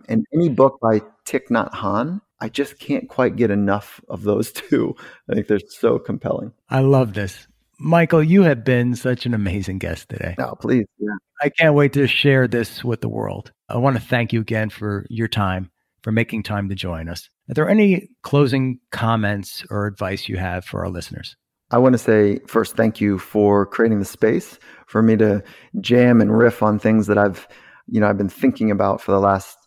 and 0.08 0.26
any 0.32 0.48
book 0.48 0.78
by 0.80 1.00
Thich 1.26 1.48
Nhat 1.50 1.72
Hanh, 1.72 2.20
I 2.40 2.48
just 2.48 2.78
can't 2.78 3.08
quite 3.08 3.36
get 3.36 3.50
enough 3.50 4.00
of 4.08 4.22
those 4.22 4.52
two. 4.52 4.94
I 5.30 5.34
think 5.34 5.48
they're 5.48 5.60
so 5.68 5.98
compelling. 5.98 6.52
I 6.70 6.80
love 6.80 7.14
this. 7.14 7.46
Michael, 7.78 8.22
you 8.22 8.42
have 8.42 8.64
been 8.64 8.96
such 8.96 9.26
an 9.26 9.34
amazing 9.34 9.78
guest 9.78 10.08
today. 10.08 10.34
No, 10.38 10.54
please. 10.60 10.86
Yeah. 10.98 11.14
I 11.42 11.50
can't 11.50 11.74
wait 11.74 11.92
to 11.92 12.06
share 12.06 12.48
this 12.48 12.82
with 12.82 13.02
the 13.02 13.08
world. 13.08 13.52
I 13.68 13.76
want 13.76 13.96
to 13.96 14.02
thank 14.02 14.32
you 14.32 14.40
again 14.40 14.70
for 14.70 15.06
your 15.10 15.28
time, 15.28 15.70
for 16.02 16.10
making 16.10 16.44
time 16.44 16.68
to 16.70 16.74
join 16.74 17.08
us. 17.08 17.28
Are 17.50 17.54
there 17.54 17.68
any 17.68 18.08
closing 18.22 18.80
comments 18.92 19.64
or 19.70 19.86
advice 19.86 20.28
you 20.28 20.38
have 20.38 20.64
for 20.64 20.84
our 20.84 20.90
listeners? 20.90 21.36
I 21.70 21.78
want 21.78 21.92
to 21.94 21.98
say 21.98 22.38
first, 22.46 22.76
thank 22.76 23.00
you 23.00 23.18
for 23.18 23.66
creating 23.66 23.98
the 23.98 24.04
space 24.04 24.58
for 24.86 25.02
me 25.02 25.16
to 25.16 25.42
jam 25.80 26.20
and 26.20 26.36
riff 26.36 26.62
on 26.62 26.78
things 26.78 27.08
that 27.08 27.18
I've, 27.18 27.46
you 27.88 28.00
know, 28.00 28.08
I've 28.08 28.18
been 28.18 28.28
thinking 28.28 28.70
about 28.70 29.00
for 29.00 29.12
the 29.12 29.20
last 29.20 29.58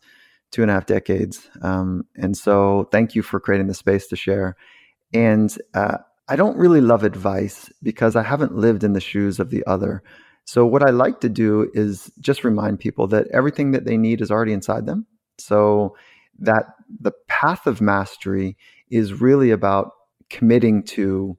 two 0.52 0.62
and 0.62 0.72
a 0.72 0.74
half 0.74 0.86
decades. 0.86 1.48
Um, 1.62 2.06
and 2.16 2.36
so, 2.36 2.88
thank 2.92 3.16
you 3.16 3.22
for 3.22 3.40
creating 3.40 3.68
the 3.68 3.74
space 3.74 4.08
to 4.08 4.16
share. 4.16 4.56
And 5.14 5.56
uh, 5.74 5.98
I 6.30 6.36
don't 6.36 6.58
really 6.58 6.80
love 6.80 7.04
advice 7.04 7.72
because 7.82 8.16
I 8.16 8.22
haven't 8.22 8.56
lived 8.56 8.84
in 8.84 8.94
the 8.94 9.02
shoes 9.02 9.40
of 9.40 9.50
the 9.50 9.66
other. 9.66 10.04
So, 10.46 10.66
what 10.66 10.84
I 10.84 10.92
like 10.92 11.22
to 11.22 11.30
do 11.30 11.70
is 11.74 12.12
just 12.20 12.44
remind 12.44 12.80
people 12.80 13.08
that 13.08 13.28
everything 13.34 13.72
that 13.72 13.86
they 13.86 13.98
need 13.98 14.22
is 14.22 14.30
already 14.30 14.54
inside 14.54 14.86
them. 14.86 15.08
So, 15.40 15.96
that 16.38 16.66
the 17.02 17.12
path 17.28 17.66
of 17.68 17.82
mastery 17.82 18.58
is 18.90 19.20
really 19.20 19.50
about 19.52 19.92
committing 20.30 20.84
to 20.84 21.38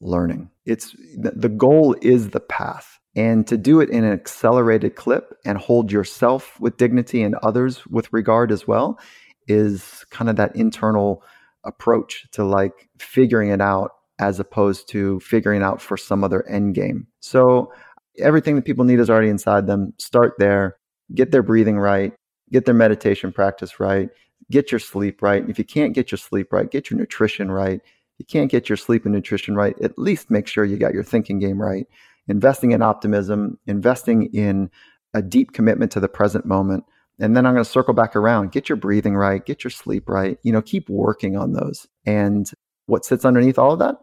learning. 0.00 0.50
It's 0.66 0.94
the 1.16 1.48
goal 1.48 1.94
is 2.02 2.30
the 2.30 2.40
path. 2.40 2.98
And 3.14 3.46
to 3.46 3.58
do 3.58 3.80
it 3.80 3.90
in 3.90 4.04
an 4.04 4.12
accelerated 4.12 4.96
clip 4.96 5.36
and 5.44 5.58
hold 5.58 5.92
yourself 5.92 6.58
with 6.58 6.78
dignity 6.78 7.22
and 7.22 7.34
others 7.42 7.86
with 7.86 8.12
regard 8.12 8.50
as 8.50 8.66
well 8.66 8.98
is 9.46 10.04
kind 10.10 10.30
of 10.30 10.36
that 10.36 10.56
internal 10.56 11.22
approach 11.62 12.26
to 12.32 12.42
like 12.42 12.88
figuring 12.98 13.50
it 13.50 13.60
out 13.60 13.92
as 14.22 14.38
opposed 14.38 14.88
to 14.88 15.18
figuring 15.18 15.64
out 15.64 15.82
for 15.82 15.96
some 15.96 16.22
other 16.22 16.46
end 16.48 16.76
game. 16.76 17.08
So 17.18 17.72
everything 18.18 18.54
that 18.54 18.64
people 18.64 18.84
need 18.84 19.00
is 19.00 19.10
already 19.10 19.28
inside 19.28 19.66
them. 19.66 19.92
Start 19.98 20.34
there, 20.38 20.76
get 21.12 21.32
their 21.32 21.42
breathing 21.42 21.76
right, 21.76 22.12
get 22.52 22.64
their 22.64 22.74
meditation 22.74 23.32
practice 23.32 23.80
right, 23.80 24.10
get 24.48 24.70
your 24.70 24.78
sleep 24.78 25.22
right. 25.22 25.48
If 25.48 25.58
you 25.58 25.64
can't 25.64 25.92
get 25.92 26.12
your 26.12 26.18
sleep 26.18 26.52
right, 26.52 26.70
get 26.70 26.88
your 26.88 27.00
nutrition 27.00 27.50
right. 27.50 27.80
If 27.82 28.18
you 28.18 28.24
can't 28.26 28.48
get 28.50 28.68
your 28.68 28.76
sleep 28.76 29.04
and 29.04 29.12
nutrition 29.12 29.56
right, 29.56 29.74
at 29.82 29.98
least 29.98 30.30
make 30.30 30.46
sure 30.46 30.64
you 30.64 30.76
got 30.76 30.94
your 30.94 31.02
thinking 31.02 31.40
game 31.40 31.60
right. 31.60 31.88
Investing 32.28 32.70
in 32.70 32.80
optimism, 32.80 33.58
investing 33.66 34.26
in 34.32 34.70
a 35.14 35.20
deep 35.20 35.52
commitment 35.52 35.90
to 35.92 36.00
the 36.00 36.08
present 36.08 36.46
moment. 36.46 36.84
And 37.18 37.36
then 37.36 37.44
I'm 37.44 37.54
going 37.54 37.64
to 37.64 37.70
circle 37.70 37.92
back 37.92 38.14
around. 38.14 38.52
Get 38.52 38.68
your 38.68 38.76
breathing 38.76 39.16
right, 39.16 39.44
get 39.44 39.64
your 39.64 39.72
sleep 39.72 40.08
right. 40.08 40.38
You 40.44 40.52
know, 40.52 40.62
keep 40.62 40.88
working 40.88 41.36
on 41.36 41.54
those. 41.54 41.88
And 42.06 42.48
what 42.86 43.04
sits 43.04 43.24
underneath 43.24 43.58
all 43.58 43.72
of 43.72 43.80
that 43.80 43.96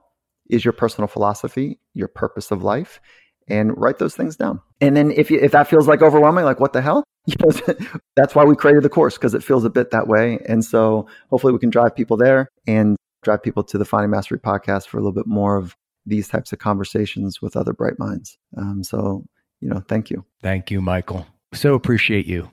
is 0.50 0.66
your 0.66 0.74
personal 0.74 1.08
philosophy, 1.08 1.80
your 1.94 2.08
purpose 2.08 2.52
of 2.52 2.64
life, 2.64 3.00
and 3.48 3.78
write 3.78 3.98
those 4.00 4.16
things 4.16 4.36
down. 4.36 4.62
And 4.82 4.96
then 4.96 5.12
if 5.12 5.32
you, 5.32 5.40
if 5.40 5.52
that 5.52 5.68
feels 5.68 5.88
like 5.88 6.02
overwhelming, 6.02 6.46
like 6.46 6.60
what 6.60 6.74
the 6.74 6.82
hell, 6.82 7.04
that's 8.16 8.36
why 8.36 8.44
we 8.44 8.56
created 8.56 8.84
the 8.84 8.90
course 8.90 9.18
because 9.18 9.34
it 9.34 9.44
feels 9.44 9.64
a 9.64 9.70
bit 9.70 9.92
that 9.92 10.08
way. 10.08 10.40
And 10.48 10.64
so 10.64 11.08
hopefully 11.30 11.54
we 11.54 11.60
can 11.60 11.70
drive 11.70 11.96
people 11.96 12.18
there 12.18 12.50
and 12.68 12.96
drive 13.24 13.44
people 13.44 13.64
to 13.64 13.78
the 13.78 13.86
Finding 13.86 14.12
Mastery 14.12 14.40
podcast 14.40 14.88
for 14.88 14.98
a 14.98 15.02
little 15.02 15.14
bit 15.14 15.28
more 15.28 15.58
of 15.58 15.76
these 16.06 16.28
types 16.28 16.52
of 16.54 16.60
conversations 16.60 17.42
with 17.42 17.56
other 17.56 17.74
bright 17.74 18.00
minds. 18.00 18.38
Um, 18.58 18.84
so 18.84 19.26
you 19.62 19.70
know, 19.70 19.84
thank 19.88 20.10
you. 20.10 20.26
Thank 20.42 20.72
you, 20.72 20.82
Michael. 20.82 21.28
So 21.54 21.74
appreciate 21.74 22.26
you. 22.26 22.52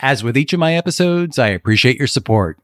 As 0.00 0.22
with 0.22 0.36
each 0.36 0.52
of 0.52 0.60
my 0.60 0.74
episodes, 0.74 1.38
I 1.38 1.48
appreciate 1.48 1.96
your 1.96 2.08
support. 2.08 2.58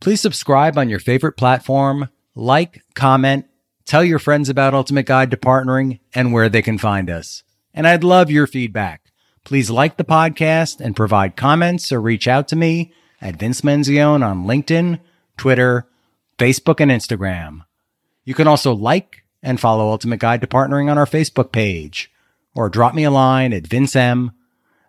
Please 0.00 0.20
subscribe 0.20 0.78
on 0.78 0.88
your 0.88 0.98
favorite 0.98 1.36
platform, 1.36 2.08
like, 2.40 2.82
comment, 2.94 3.46
tell 3.84 4.02
your 4.02 4.18
friends 4.18 4.48
about 4.48 4.74
Ultimate 4.74 5.06
Guide 5.06 5.30
to 5.30 5.36
Partnering 5.36 6.00
and 6.14 6.32
where 6.32 6.48
they 6.48 6.62
can 6.62 6.78
find 6.78 7.10
us. 7.10 7.42
And 7.74 7.86
I'd 7.86 8.02
love 8.02 8.30
your 8.30 8.46
feedback. 8.46 9.12
Please 9.44 9.68
like 9.70 9.98
the 9.98 10.04
podcast 10.04 10.80
and 10.80 10.96
provide 10.96 11.36
comments 11.36 11.92
or 11.92 12.00
reach 12.00 12.26
out 12.26 12.48
to 12.48 12.56
me 12.56 12.94
at 13.20 13.36
Vince 13.36 13.60
Menzione 13.60 14.26
on 14.26 14.44
LinkedIn, 14.44 14.98
Twitter, 15.36 15.86
Facebook, 16.38 16.80
and 16.80 16.90
Instagram. 16.90 17.66
You 18.24 18.32
can 18.34 18.48
also 18.48 18.74
like 18.74 19.24
and 19.42 19.60
follow 19.60 19.90
Ultimate 19.90 20.20
Guide 20.20 20.40
to 20.40 20.46
Partnering 20.46 20.90
on 20.90 20.96
our 20.98 21.06
Facebook 21.06 21.52
page 21.52 22.10
or 22.54 22.68
drop 22.68 22.94
me 22.94 23.04
a 23.04 23.10
line 23.10 23.52
at 23.52 23.64
vincem 23.64 24.30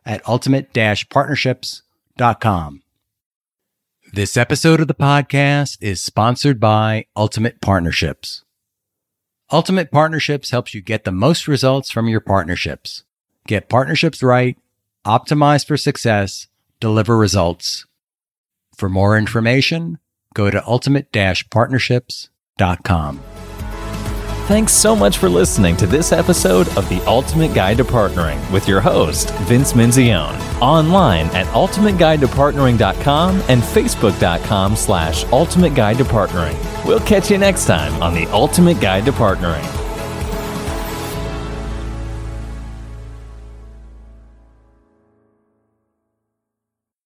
at 0.05 0.27
ultimate-partnerships.com. 0.27 2.81
This 4.13 4.35
episode 4.35 4.81
of 4.81 4.89
the 4.89 4.93
podcast 4.93 5.77
is 5.79 6.01
sponsored 6.01 6.59
by 6.59 7.05
Ultimate 7.15 7.61
Partnerships. 7.61 8.43
Ultimate 9.49 9.89
Partnerships 9.89 10.49
helps 10.49 10.73
you 10.73 10.81
get 10.81 11.05
the 11.05 11.13
most 11.13 11.47
results 11.47 11.89
from 11.89 12.09
your 12.09 12.19
partnerships. 12.19 13.05
Get 13.47 13.69
partnerships 13.69 14.21
right, 14.21 14.57
optimize 15.07 15.65
for 15.65 15.77
success, 15.77 16.47
deliver 16.81 17.17
results. 17.17 17.85
For 18.75 18.89
more 18.89 19.17
information, 19.17 19.97
go 20.33 20.51
to 20.51 20.61
ultimate-partnerships.com. 20.67 23.21
Thanks 24.51 24.73
so 24.73 24.97
much 24.97 25.17
for 25.17 25.29
listening 25.29 25.77
to 25.77 25.87
this 25.87 26.11
episode 26.11 26.67
of 26.77 26.89
The 26.89 27.01
Ultimate 27.05 27.53
Guide 27.53 27.77
to 27.77 27.85
Partnering 27.85 28.51
with 28.51 28.67
your 28.67 28.81
host, 28.81 29.33
Vince 29.45 29.71
Menzione. 29.71 30.37
Online 30.61 31.27
at 31.27 31.45
ultimateguidetopartnering.com 31.55 33.43
and 33.47 33.61
facebook.com 33.61 34.75
slash 34.75 35.23
ultimate 35.31 35.73
guide 35.73 35.99
to 35.99 36.03
partnering. 36.03 36.85
We'll 36.85 36.99
catch 36.99 37.31
you 37.31 37.37
next 37.37 37.65
time 37.65 38.03
on 38.03 38.13
The 38.13 38.25
Ultimate 38.25 38.81
Guide 38.81 39.05
to 39.05 39.13
Partnering. 39.13 39.80